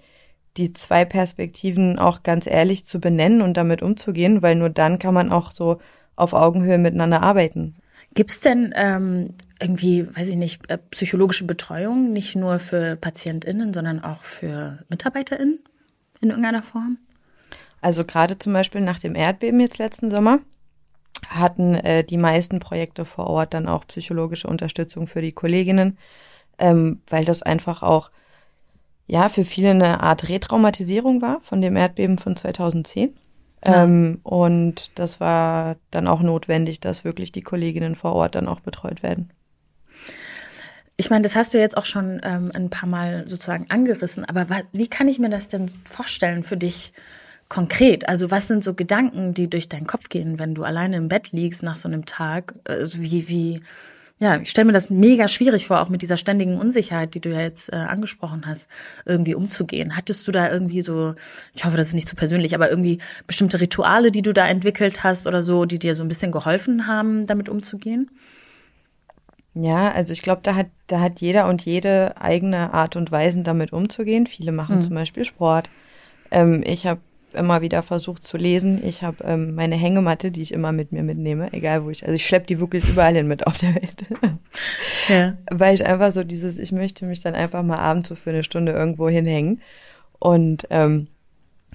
die 0.57 0.73
zwei 0.73 1.05
Perspektiven 1.05 1.97
auch 1.97 2.23
ganz 2.23 2.45
ehrlich 2.47 2.83
zu 2.83 2.99
benennen 2.99 3.41
und 3.41 3.55
damit 3.55 3.81
umzugehen, 3.81 4.41
weil 4.41 4.55
nur 4.55 4.69
dann 4.69 4.99
kann 4.99 5.13
man 5.13 5.31
auch 5.31 5.51
so 5.51 5.79
auf 6.15 6.33
Augenhöhe 6.33 6.77
miteinander 6.77 7.21
arbeiten. 7.21 7.75
Gibt 8.13 8.31
es 8.31 8.41
denn 8.41 8.73
ähm, 8.75 9.35
irgendwie, 9.61 10.05
weiß 10.15 10.27
ich 10.27 10.35
nicht, 10.35 10.69
äh, 10.69 10.77
psychologische 10.77 11.45
Betreuung, 11.45 12.11
nicht 12.11 12.35
nur 12.35 12.59
für 12.59 12.97
PatientInnen, 12.97 13.73
sondern 13.73 14.03
auch 14.03 14.23
für 14.23 14.79
MitarbeiterInnen 14.89 15.59
in 16.19 16.29
irgendeiner 16.29 16.63
Form? 16.63 16.97
Also 17.79 18.03
gerade 18.03 18.37
zum 18.37 18.53
Beispiel 18.53 18.81
nach 18.81 18.99
dem 18.99 19.15
Erdbeben 19.15 19.59
jetzt 19.59 19.77
letzten 19.77 20.09
Sommer 20.09 20.39
hatten 21.27 21.75
äh, 21.75 22.03
die 22.03 22.17
meisten 22.17 22.59
Projekte 22.59 23.05
vor 23.05 23.27
Ort 23.27 23.53
dann 23.53 23.67
auch 23.67 23.85
psychologische 23.87 24.47
Unterstützung 24.47 25.07
für 25.07 25.21
die 25.21 25.31
Kolleginnen, 25.31 25.97
ähm, 26.57 27.01
weil 27.07 27.25
das 27.25 27.43
einfach 27.43 27.81
auch 27.81 28.11
ja 29.11 29.27
für 29.27 29.43
viele 29.43 29.71
eine 29.71 29.99
Art 29.99 30.29
Retraumatisierung 30.29 31.21
war 31.21 31.41
von 31.43 31.61
dem 31.61 31.75
Erdbeben 31.75 32.17
von 32.17 32.37
2010. 32.37 33.13
Ja. 33.65 33.83
Ähm, 33.83 34.21
und 34.23 34.89
das 34.95 35.19
war 35.19 35.75
dann 35.91 36.07
auch 36.07 36.21
notwendig, 36.21 36.79
dass 36.79 37.03
wirklich 37.03 37.33
die 37.33 37.41
Kolleginnen 37.41 37.95
vor 37.95 38.13
Ort 38.13 38.35
dann 38.35 38.47
auch 38.47 38.61
betreut 38.61 39.03
werden. 39.03 39.29
Ich 40.95 41.09
meine, 41.09 41.23
das 41.23 41.35
hast 41.35 41.53
du 41.53 41.59
jetzt 41.59 41.77
auch 41.77 41.85
schon 41.85 42.21
ähm, 42.23 42.51
ein 42.55 42.69
paar 42.69 42.87
Mal 42.87 43.27
sozusagen 43.27 43.65
angerissen, 43.69 44.23
aber 44.23 44.47
wie 44.71 44.87
kann 44.87 45.09
ich 45.09 45.19
mir 45.19 45.29
das 45.29 45.49
denn 45.49 45.69
vorstellen 45.83 46.43
für 46.43 46.57
dich 46.57 46.93
konkret? 47.49 48.07
Also 48.07 48.31
was 48.31 48.47
sind 48.47 48.63
so 48.63 48.73
Gedanken, 48.75 49.33
die 49.33 49.49
durch 49.49 49.67
deinen 49.67 49.87
Kopf 49.87 50.07
gehen, 50.07 50.39
wenn 50.39 50.55
du 50.55 50.63
alleine 50.63 50.95
im 50.95 51.09
Bett 51.09 51.33
liegst 51.33 51.63
nach 51.63 51.75
so 51.75 51.89
einem 51.89 52.05
Tag? 52.05 52.55
Also 52.63 53.01
wie, 53.01 53.27
wie, 53.27 53.61
ja, 54.21 54.39
ich 54.39 54.51
stelle 54.51 54.65
mir 54.65 54.73
das 54.73 54.91
mega 54.91 55.27
schwierig 55.27 55.65
vor, 55.65 55.81
auch 55.81 55.89
mit 55.89 56.03
dieser 56.03 56.15
ständigen 56.15 56.59
Unsicherheit, 56.59 57.15
die 57.15 57.21
du 57.21 57.29
ja 57.29 57.41
jetzt 57.41 57.73
äh, 57.73 57.77
angesprochen 57.77 58.43
hast, 58.45 58.69
irgendwie 59.03 59.33
umzugehen. 59.33 59.95
Hattest 59.95 60.27
du 60.27 60.31
da 60.31 60.51
irgendwie 60.51 60.81
so, 60.81 61.15
ich 61.55 61.65
hoffe, 61.65 61.75
das 61.75 61.87
ist 61.87 61.95
nicht 61.95 62.07
zu 62.07 62.15
persönlich, 62.15 62.53
aber 62.53 62.69
irgendwie 62.69 62.99
bestimmte 63.25 63.59
Rituale, 63.59 64.11
die 64.11 64.21
du 64.21 64.31
da 64.31 64.47
entwickelt 64.47 65.03
hast 65.03 65.25
oder 65.25 65.41
so, 65.41 65.65
die 65.65 65.79
dir 65.79 65.95
so 65.95 66.03
ein 66.03 66.07
bisschen 66.07 66.31
geholfen 66.31 66.85
haben, 66.85 67.25
damit 67.25 67.49
umzugehen? 67.49 68.11
Ja, 69.55 69.91
also 69.91 70.13
ich 70.13 70.21
glaube, 70.21 70.41
da 70.43 70.53
hat, 70.53 70.67
da 70.85 70.99
hat 70.99 71.19
jeder 71.19 71.49
und 71.49 71.65
jede 71.65 72.15
eigene 72.21 72.75
Art 72.75 72.95
und 72.95 73.11
Weise, 73.11 73.41
damit 73.41 73.73
umzugehen. 73.73 74.27
Viele 74.27 74.51
machen 74.51 74.77
mhm. 74.77 74.81
zum 74.83 74.93
Beispiel 74.93 75.25
Sport. 75.25 75.67
Ähm, 76.29 76.63
ich 76.63 76.85
habe 76.85 77.01
immer 77.33 77.61
wieder 77.61 77.83
versucht 77.83 78.23
zu 78.23 78.37
lesen. 78.37 78.83
Ich 78.83 79.03
habe 79.03 79.23
ähm, 79.23 79.55
meine 79.55 79.75
Hängematte, 79.75 80.31
die 80.31 80.41
ich 80.41 80.53
immer 80.53 80.71
mit 80.71 80.91
mir 80.91 81.03
mitnehme, 81.03 81.51
egal 81.53 81.85
wo 81.85 81.89
ich, 81.89 82.03
also 82.03 82.13
ich 82.13 82.25
schleppe 82.25 82.47
die 82.47 82.59
wirklich 82.59 82.87
überall 82.87 83.13
hin 83.13 83.27
mit 83.27 83.47
auf 83.47 83.57
der 83.57 83.75
Welt. 83.75 83.95
ja. 85.09 85.37
Weil 85.49 85.75
ich 85.75 85.85
einfach 85.85 86.11
so 86.11 86.23
dieses, 86.23 86.57
ich 86.57 86.71
möchte 86.71 87.05
mich 87.05 87.21
dann 87.21 87.35
einfach 87.35 87.63
mal 87.63 87.77
abends 87.77 88.09
so 88.09 88.15
für 88.15 88.31
eine 88.31 88.43
Stunde 88.43 88.71
irgendwo 88.71 89.09
hinhängen 89.09 89.61
und 90.19 90.67
ähm, 90.69 91.07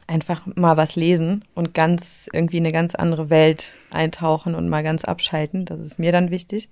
einfach 0.07 0.47
mal 0.55 0.77
was 0.77 0.97
lesen 0.97 1.45
und 1.55 1.75
ganz 1.75 2.29
irgendwie 2.33 2.59
eine 2.59 2.73
ganz 2.73 2.95
andere 2.95 3.31
Welt 3.31 3.75
eintauchen 3.91 4.55
und 4.55 4.69
mal 4.69 4.83
ganz 4.83 5.05
abschalten. 5.05 5.65
Das 5.65 5.81
ist 5.81 5.99
mir 5.99 6.13
dann 6.13 6.31
wichtig. 6.31 6.69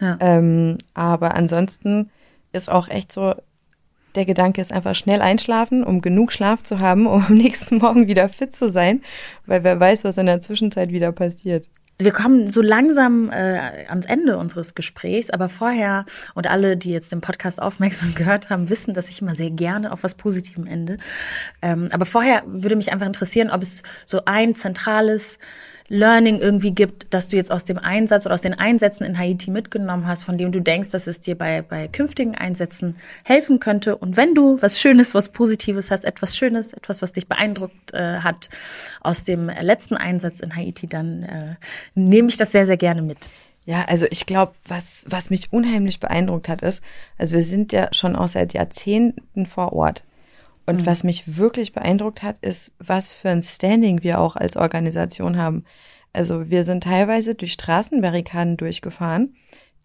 Ja. 0.00 0.18
Ähm, 0.20 0.78
aber 0.92 1.34
ansonsten 1.34 2.10
ist 2.52 2.70
auch 2.70 2.88
echt 2.88 3.12
so, 3.12 3.34
der 4.14 4.24
Gedanke 4.24 4.60
ist 4.60 4.72
einfach 4.72 4.94
schnell 4.94 5.20
einschlafen, 5.20 5.84
um 5.84 6.00
genug 6.00 6.32
Schlaf 6.32 6.62
zu 6.62 6.78
haben, 6.78 7.06
um 7.06 7.24
am 7.24 7.34
nächsten 7.34 7.78
Morgen 7.78 8.06
wieder 8.06 8.28
fit 8.28 8.54
zu 8.54 8.70
sein, 8.70 9.02
weil 9.46 9.64
wer 9.64 9.78
weiß, 9.78 10.04
was 10.04 10.18
in 10.18 10.26
der 10.26 10.40
Zwischenzeit 10.40 10.90
wieder 10.90 11.12
passiert. 11.12 11.66
Wir 11.96 12.10
kommen 12.10 12.50
so 12.50 12.60
langsam 12.60 13.30
äh, 13.30 13.86
ans 13.86 14.06
Ende 14.06 14.36
unseres 14.36 14.74
Gesprächs, 14.74 15.30
aber 15.30 15.48
vorher 15.48 16.04
und 16.34 16.50
alle, 16.50 16.76
die 16.76 16.90
jetzt 16.90 17.12
den 17.12 17.20
Podcast 17.20 17.62
aufmerksam 17.62 18.14
gehört 18.16 18.50
haben, 18.50 18.68
wissen, 18.68 18.94
dass 18.94 19.08
ich 19.08 19.22
immer 19.22 19.36
sehr 19.36 19.50
gerne 19.50 19.92
auf 19.92 20.02
was 20.02 20.16
Positivem 20.16 20.66
ende. 20.66 20.96
Ähm, 21.62 21.88
aber 21.92 22.04
vorher 22.04 22.42
würde 22.46 22.74
mich 22.74 22.92
einfach 22.92 23.06
interessieren, 23.06 23.50
ob 23.50 23.62
es 23.62 23.84
so 24.06 24.22
ein 24.24 24.56
zentrales 24.56 25.38
Learning 25.88 26.38
irgendwie 26.38 26.70
gibt, 26.70 27.12
dass 27.12 27.28
du 27.28 27.36
jetzt 27.36 27.50
aus 27.50 27.64
dem 27.64 27.78
Einsatz 27.78 28.24
oder 28.24 28.34
aus 28.34 28.40
den 28.40 28.54
Einsätzen 28.54 29.04
in 29.04 29.18
Haiti 29.18 29.50
mitgenommen 29.50 30.06
hast, 30.06 30.22
von 30.24 30.38
dem 30.38 30.50
du 30.50 30.60
denkst, 30.60 30.90
dass 30.90 31.06
es 31.06 31.20
dir 31.20 31.36
bei, 31.36 31.60
bei 31.62 31.88
künftigen 31.88 32.34
Einsätzen 32.34 32.96
helfen 33.22 33.60
könnte. 33.60 33.96
Und 33.96 34.16
wenn 34.16 34.34
du 34.34 34.60
was 34.62 34.80
Schönes, 34.80 35.14
was 35.14 35.28
Positives 35.28 35.90
hast, 35.90 36.04
etwas 36.04 36.36
Schönes, 36.36 36.72
etwas, 36.72 37.02
was 37.02 37.12
dich 37.12 37.28
beeindruckt 37.28 37.92
äh, 37.92 38.18
hat 38.18 38.48
aus 39.02 39.24
dem 39.24 39.50
letzten 39.60 39.96
Einsatz 39.96 40.40
in 40.40 40.56
Haiti, 40.56 40.86
dann 40.86 41.22
äh, 41.22 41.54
nehme 41.94 42.28
ich 42.28 42.38
das 42.38 42.52
sehr, 42.52 42.64
sehr 42.64 42.78
gerne 42.78 43.02
mit. 43.02 43.28
Ja, 43.66 43.84
also 43.84 44.06
ich 44.10 44.26
glaube, 44.26 44.52
was, 44.66 45.04
was 45.06 45.30
mich 45.30 45.52
unheimlich 45.52 46.00
beeindruckt 46.00 46.48
hat, 46.48 46.62
ist, 46.62 46.82
also 47.18 47.36
wir 47.36 47.42
sind 47.42 47.72
ja 47.72 47.88
schon 47.92 48.16
auch 48.16 48.28
seit 48.28 48.52
Jahrzehnten 48.52 49.46
vor 49.46 49.72
Ort. 49.72 50.02
Und 50.66 50.82
mhm. 50.82 50.86
was 50.86 51.04
mich 51.04 51.36
wirklich 51.36 51.72
beeindruckt 51.72 52.22
hat, 52.22 52.38
ist, 52.38 52.72
was 52.78 53.12
für 53.12 53.30
ein 53.30 53.42
Standing 53.42 54.02
wir 54.02 54.20
auch 54.20 54.36
als 54.36 54.56
Organisation 54.56 55.36
haben. 55.36 55.64
Also 56.12 56.48
wir 56.48 56.64
sind 56.64 56.84
teilweise 56.84 57.34
durch 57.34 57.52
Straßenbarrikaden 57.52 58.56
durchgefahren, 58.56 59.34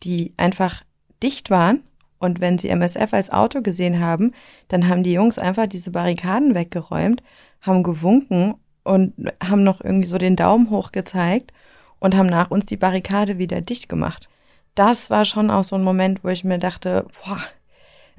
die 0.04 0.34
einfach 0.38 0.84
dicht 1.22 1.50
waren. 1.50 1.84
Und 2.20 2.42
wenn 2.42 2.58
sie 2.58 2.70
MSF 2.70 3.14
als 3.14 3.30
Auto 3.30 3.62
gesehen 3.62 4.00
haben, 4.00 4.34
dann 4.68 4.88
haben 4.88 5.04
die 5.04 5.14
Jungs 5.14 5.38
einfach 5.38 5.68
diese 5.68 5.92
Barrikaden 5.92 6.54
weggeräumt, 6.54 7.24
haben 7.62 7.82
gewunken 7.84 8.56
und 8.84 9.14
haben 9.42 9.64
noch 9.64 9.82
irgendwie 9.82 10.08
so 10.08 10.18
den 10.18 10.36
Daumen 10.36 10.70
hoch 10.70 10.92
gezeigt 10.92 11.54
und 12.00 12.16
haben 12.16 12.28
nach 12.28 12.52
uns 12.52 12.66
die 12.66 12.78
Barrikade 12.78 13.38
wieder 13.38 13.62
dicht 13.62 13.90
gemacht. 13.90 14.30
Das 14.76 15.10
war 15.10 15.26
schon 15.26 15.50
auch 15.50 15.64
so 15.64 15.76
ein 15.76 15.84
Moment, 15.84 16.24
wo 16.24 16.30
ich 16.30 16.44
mir 16.44 16.60
dachte, 16.60 17.06
boah, 17.26 17.42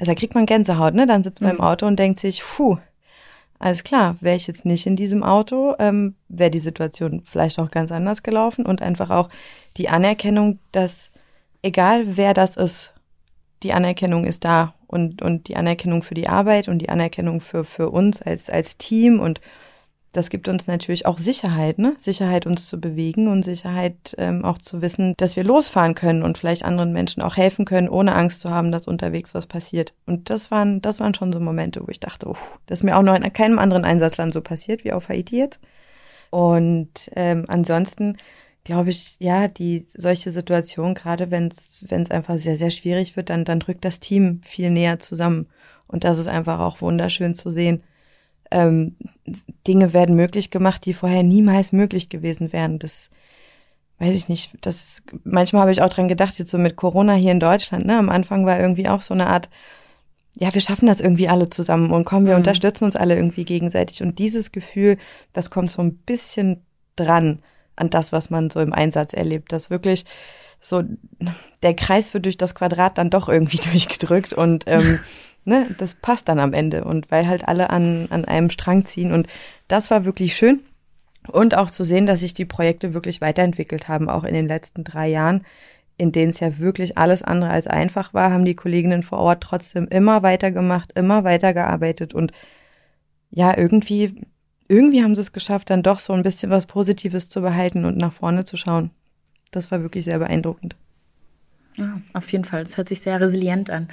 also 0.01 0.13
da 0.13 0.15
kriegt 0.15 0.35
man 0.35 0.47
Gänsehaut, 0.47 0.95
ne? 0.95 1.07
Dann 1.07 1.23
sitzt 1.23 1.43
man 1.43 1.51
im 1.51 1.57
mhm. 1.59 1.63
Auto 1.63 1.87
und 1.87 1.99
denkt 1.99 2.21
sich, 2.21 2.43
puh, 2.43 2.79
alles 3.59 3.85
klar, 3.85 4.17
wäre 4.21 4.37
ich 4.37 4.47
jetzt 4.47 4.65
nicht 4.65 4.87
in 4.87 4.97
diesem 4.97 5.23
Auto, 5.23 5.75
ähm, 5.79 6.15
wäre 6.29 6.51
die 6.51 6.59
Situation 6.59 7.23
vielleicht 7.27 7.59
auch 7.59 7.71
ganz 7.71 7.93
anders 7.93 8.23
gelaufen 8.23 8.65
und 8.65 8.81
einfach 8.81 9.11
auch 9.11 9.29
die 9.77 9.91
Anerkennung, 9.91 10.59
dass 10.73 11.11
egal 11.63 12.17
wer 12.17 12.33
das 12.33 12.57
ist, 12.57 12.95
die 13.63 13.75
Anerkennung 13.75 14.25
ist 14.25 14.47
da 14.47 14.73
und, 14.87 15.21
und 15.21 15.49
die 15.49 15.57
Anerkennung 15.57 16.03
für 16.03 16.15
die 16.15 16.29
Arbeit 16.29 16.69
und 16.69 16.79
die 16.79 16.89
Anerkennung 16.89 17.43
für, 17.43 17.65
für 17.65 17.91
uns 17.91 18.23
als, 18.23 18.49
als 18.49 18.79
Team 18.79 19.21
und 19.21 19.43
das 20.13 20.29
gibt 20.29 20.49
uns 20.49 20.67
natürlich 20.67 21.07
auch 21.07 21.19
Sicherheit, 21.19 21.79
ne? 21.79 21.95
Sicherheit, 21.99 22.45
uns 22.45 22.69
zu 22.69 22.81
bewegen 22.81 23.29
und 23.29 23.45
Sicherheit 23.45 24.15
ähm, 24.19 24.45
auch 24.45 24.59
zu 24.59 24.83
wissen, 24.83 25.15
dass 25.19 25.37
wir 25.37 25.45
losfahren 25.45 25.95
können 25.95 26.25
und 26.25 26.37
vielleicht 26.37 26.65
anderen 26.65 26.93
Menschen 26.93 27.23
auch 27.23 27.37
helfen 27.37 27.65
können, 27.65 27.89
ohne 27.89 28.15
Angst 28.17 28.41
zu 28.41 28.51
haben, 28.51 28.73
dass 28.73 28.89
unterwegs 28.89 29.35
was 29.35 29.47
passiert. 29.47 29.95
Und 30.07 30.29
das 30.29 30.51
waren, 30.51 30.83
das 30.83 30.99
waren 30.99 31.15
schon 31.15 31.33
so 31.33 31.39
Momente, 31.39 31.81
wo 31.87 31.91
ich 31.91 32.01
dachte, 32.01 32.29
oh, 32.29 32.37
das 32.67 32.81
ist 32.81 32.83
mir 32.83 32.97
auch 32.97 33.03
noch 33.03 33.15
in 33.15 33.33
keinem 33.33 33.61
anderen 33.61 33.85
Einsatzland 33.85 34.33
so 34.33 34.41
passiert 34.41 34.85
wie 34.85 34.93
auf 34.93 35.09
Haiti 35.09 35.39
jetzt. 35.39 35.61
Und 36.31 37.11
ähm, 37.15 37.45
ansonsten 37.47 38.17
glaube 38.65 38.91
ich, 38.91 39.17
ja, 39.21 39.47
die 39.47 39.87
solche 39.95 40.33
Situation, 40.33 40.95
gerade 40.95 41.31
wenn 41.31 41.49
es 41.49 42.11
einfach 42.11 42.39
sehr 42.39 42.57
sehr 42.57 42.71
schwierig 42.71 43.17
wird, 43.17 43.31
dann 43.31 43.45
dann 43.45 43.61
drückt 43.61 43.85
das 43.85 44.01
Team 44.01 44.41
viel 44.45 44.71
näher 44.71 44.99
zusammen 44.99 45.47
und 45.87 46.05
das 46.05 46.19
ist 46.19 46.27
einfach 46.27 46.61
auch 46.61 46.81
wunderschön 46.81 47.35
zu 47.35 47.51
sehen 47.51 47.83
ähm, 48.51 48.97
Dinge 49.67 49.93
werden 49.93 50.17
möglich 50.17 50.51
gemacht, 50.51 50.85
die 50.85 50.95
vorher 50.95 51.23
niemals 51.23 51.73
möglich 51.73 52.09
gewesen 52.09 52.53
wären. 52.53 52.79
Das 52.79 53.11
weiß 53.99 54.15
ich 54.15 54.29
nicht. 54.29 54.51
Das 54.63 55.03
manchmal 55.25 55.63
habe 55.63 55.73
ich 55.73 55.83
auch 55.83 55.91
dran 55.91 56.09
gedacht, 56.09 56.39
jetzt 56.39 56.51
so 56.51 56.59
mit 56.59 56.77
Corona 56.77 57.15
hier 57.15 57.33
in 57.33 57.41
Deutschland. 57.41 57.87
Ne, 57.87 57.99
am 57.99 58.09
Anfang 58.09 58.47
war 58.47 58.59
irgendwie 58.59 58.89
auch 58.89 59.03
so 59.03 59.15
eine 59.15 59.29
Art, 59.29 59.49
ja, 60.35 60.53
wir 60.53 60.61
schaffen 60.61 60.87
das 60.87 61.01
irgendwie 61.01 61.29
alle 61.29 61.51
zusammen 61.51 61.91
und 61.93 62.05
kommen, 62.05 62.27
wir 62.27 62.35
mhm. 62.35 62.41
unterstützen 62.41 62.85
uns 62.85 62.97
alle 62.97 63.15
irgendwie 63.15 63.45
gegenseitig. 63.45 64.03
Und 64.03 64.19
dieses 64.19 64.53
Gefühl, 64.53 64.97
das 65.33 65.51
kommt 65.51 65.71
so 65.71 65.83
ein 65.83 65.97
bisschen 65.99 66.65
dran 66.97 67.41
an 67.77 67.91
das, 67.91 68.13
was 68.13 68.31
man 68.31 68.51
so 68.51 68.61
im 68.61 68.73
Einsatz 68.73 69.13
erlebt. 69.13 69.53
Das 69.53 69.71
wirklich 69.71 70.05
so 70.61 70.83
der 71.63 71.75
Kreis 71.75 72.13
wird 72.13 72.27
durch 72.27 72.37
das 72.37 72.55
Quadrat 72.55 72.99
dann 72.99 73.11
doch 73.11 73.29
irgendwie 73.29 73.57
durchgedrückt 73.71 74.33
und 74.33 74.65
ähm, 74.67 74.99
ne, 75.45 75.67
das 75.79 75.95
passt 75.95 76.29
dann 76.29 76.39
am 76.39 76.53
Ende 76.53 76.85
und 76.85 77.11
weil 77.11 77.27
halt 77.27 77.49
alle 77.49 77.71
an, 77.71 78.09
an 78.11 78.25
einem 78.25 78.51
Strang 78.51 78.85
ziehen 78.85 79.13
und 79.13 79.27
das 79.69 79.91
war 79.91 80.05
wirklich 80.05 80.37
schön. 80.37 80.61
Und 81.29 81.55
auch 81.55 81.71
zu 81.71 81.85
sehen, 81.85 82.07
dass 82.07 82.21
sich 82.21 82.33
die 82.33 82.47
Projekte 82.47 82.95
wirklich 82.95 83.21
weiterentwickelt 83.21 83.89
haben, 83.89 84.09
auch 84.09 84.25
in 84.25 84.33
den 84.33 84.49
letzten 84.49 84.85
drei 84.85 85.09
Jahren, 85.09 85.45
in 85.99 86.13
denen 86.13 86.31
es 86.31 86.41
ja 86.41 86.59
wirklich 86.59 86.97
alles 86.97 87.23
andere 87.23 87.51
als 87.51 87.67
einfach 87.67 88.15
war, 88.15 88.33
haben 88.33 88.47
die 88.47 88.55
Kolleginnen 88.55 89.03
vor 89.03 89.19
Ort 89.19 89.43
trotzdem 89.43 89.87
immer 89.89 90.23
weitergemacht, 90.23 90.93
immer 90.93 91.25
weitergearbeitet 91.25 92.15
und 92.15 92.33
ja, 93.31 93.57
irgendwie, 93.57 94.15
irgendwie 94.67 95.03
haben 95.03 95.15
sie 95.15 95.21
es 95.21 95.33
geschafft, 95.33 95.71
dann 95.71 95.83
doch 95.83 96.01
so 96.01 96.13
ein 96.13 96.23
bisschen 96.23 96.51
was 96.51 96.67
Positives 96.67 97.29
zu 97.29 97.43
behalten 97.43 97.85
und 97.85 97.97
nach 97.97 98.13
vorne 98.13 98.45
zu 98.45 98.57
schauen. 98.57 98.91
Das 99.51 99.71
war 99.71 99.83
wirklich 99.83 100.05
sehr 100.05 100.19
beeindruckend. 100.19 100.77
Ja, 101.81 102.01
auf 102.13 102.31
jeden 102.31 102.45
Fall. 102.45 102.65
Das 102.65 102.77
hört 102.77 102.89
sich 102.89 103.01
sehr 103.01 103.21
resilient 103.21 103.71
an. 103.71 103.89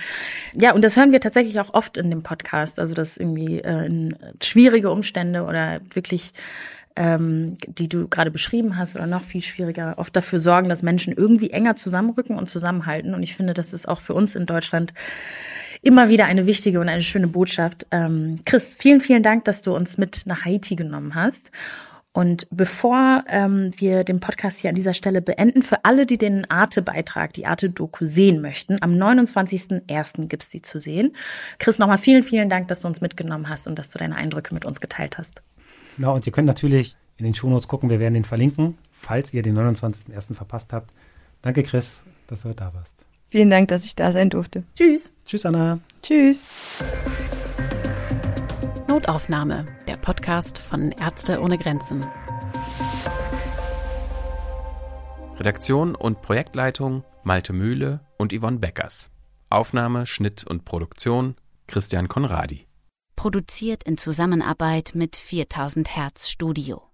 Ja, 0.53 0.73
und 0.73 0.83
das 0.83 0.97
hören 0.97 1.11
wir 1.11 1.21
tatsächlich 1.21 1.59
auch 1.59 1.73
oft 1.73 1.97
in 1.97 2.09
dem 2.09 2.23
Podcast. 2.23 2.79
Also, 2.79 2.93
dass 2.93 3.17
irgendwie 3.17 3.59
äh, 3.59 3.85
in 3.85 4.15
schwierige 4.43 4.91
Umstände 4.91 5.43
oder 5.43 5.79
wirklich, 5.93 6.33
ähm, 6.95 7.57
die 7.67 7.89
du 7.89 8.07
gerade 8.07 8.31
beschrieben 8.31 8.77
hast, 8.77 8.95
oder 8.95 9.07
noch 9.07 9.23
viel 9.23 9.41
schwieriger, 9.41 9.95
oft 9.97 10.15
dafür 10.15 10.39
sorgen, 10.39 10.69
dass 10.69 10.83
Menschen 10.83 11.13
irgendwie 11.13 11.51
enger 11.51 11.75
zusammenrücken 11.75 12.37
und 12.37 12.49
zusammenhalten. 12.49 13.13
Und 13.13 13.23
ich 13.23 13.35
finde, 13.35 13.53
das 13.53 13.73
ist 13.73 13.87
auch 13.87 14.01
für 14.01 14.13
uns 14.13 14.35
in 14.35 14.45
Deutschland 14.45 14.93
immer 15.81 16.09
wieder 16.09 16.25
eine 16.25 16.45
wichtige 16.45 16.79
und 16.79 16.89
eine 16.89 17.01
schöne 17.01 17.27
Botschaft. 17.27 17.87
Ähm, 17.91 18.39
Chris, 18.45 18.75
vielen, 18.77 18.99
vielen 18.99 19.23
Dank, 19.23 19.45
dass 19.45 19.61
du 19.61 19.75
uns 19.75 19.97
mit 19.97 20.23
nach 20.25 20.45
Haiti 20.45 20.75
genommen 20.75 21.15
hast. 21.15 21.51
Und 22.17 22.47
bevor 22.49 23.23
ähm, 23.27 23.69
wir 23.77 24.03
den 24.03 24.19
Podcast 24.19 24.61
hier 24.61 24.71
an 24.71 24.75
dieser 24.75 24.95
Stelle 24.95 25.21
beenden, 25.21 25.61
für 25.61 25.85
alle, 25.85 26.07
die 26.07 26.17
den 26.17 26.49
Arte-Beitrag, 26.49 27.31
die 27.33 27.45
Arte-Doku 27.45 28.07
sehen 28.07 28.41
möchten, 28.41 28.81
am 28.81 28.93
29.01. 28.93 30.25
gibt's 30.25 30.49
die 30.49 30.63
zu 30.63 30.79
sehen. 30.79 31.15
Chris, 31.59 31.77
nochmal 31.77 31.99
vielen, 31.99 32.23
vielen 32.23 32.49
Dank, 32.49 32.69
dass 32.69 32.81
du 32.81 32.87
uns 32.87 33.01
mitgenommen 33.01 33.49
hast 33.49 33.67
und 33.67 33.77
dass 33.77 33.91
du 33.91 33.99
deine 33.99 34.15
Eindrücke 34.15 34.55
mit 34.55 34.65
uns 34.65 34.81
geteilt 34.81 35.19
hast. 35.19 35.43
Genau, 35.97 36.15
und 36.15 36.25
ihr 36.25 36.33
könnt 36.33 36.47
natürlich 36.47 36.97
in 37.17 37.25
den 37.25 37.35
Shownotes 37.35 37.67
gucken, 37.67 37.91
wir 37.91 37.99
werden 37.99 38.15
den 38.15 38.25
verlinken, 38.25 38.79
falls 38.91 39.31
ihr 39.31 39.43
den 39.43 39.55
29.01. 39.55 40.33
verpasst 40.33 40.73
habt. 40.73 40.89
Danke, 41.43 41.61
Chris, 41.61 42.01
dass 42.25 42.41
du 42.41 42.51
da 42.51 42.73
warst. 42.73 42.95
Vielen 43.27 43.51
Dank, 43.51 43.67
dass 43.67 43.85
ich 43.85 43.95
da 43.95 44.11
sein 44.11 44.31
durfte. 44.31 44.63
Tschüss. 44.75 45.11
Tschüss, 45.23 45.45
Anna. 45.45 45.81
Tschüss. 46.01 46.41
Notaufnahme, 48.97 49.67
der 49.87 49.95
Podcast 49.95 50.57
von 50.57 50.91
Ärzte 50.91 51.39
ohne 51.39 51.59
Grenzen. 51.59 52.03
Redaktion 55.37 55.93
und 55.93 56.23
Projektleitung 56.23 57.03
Malte 57.21 57.53
Mühle 57.53 57.99
und 58.17 58.33
Yvonne 58.33 58.57
Beckers. 58.57 59.11
Aufnahme, 59.51 60.07
Schnitt 60.07 60.45
und 60.45 60.65
Produktion 60.65 61.35
Christian 61.67 62.07
Konradi. 62.07 62.65
Produziert 63.15 63.83
in 63.83 63.99
Zusammenarbeit 63.99 64.93
mit 64.95 65.15
4000 65.15 65.95
Hertz 65.95 66.27
Studio. 66.27 66.86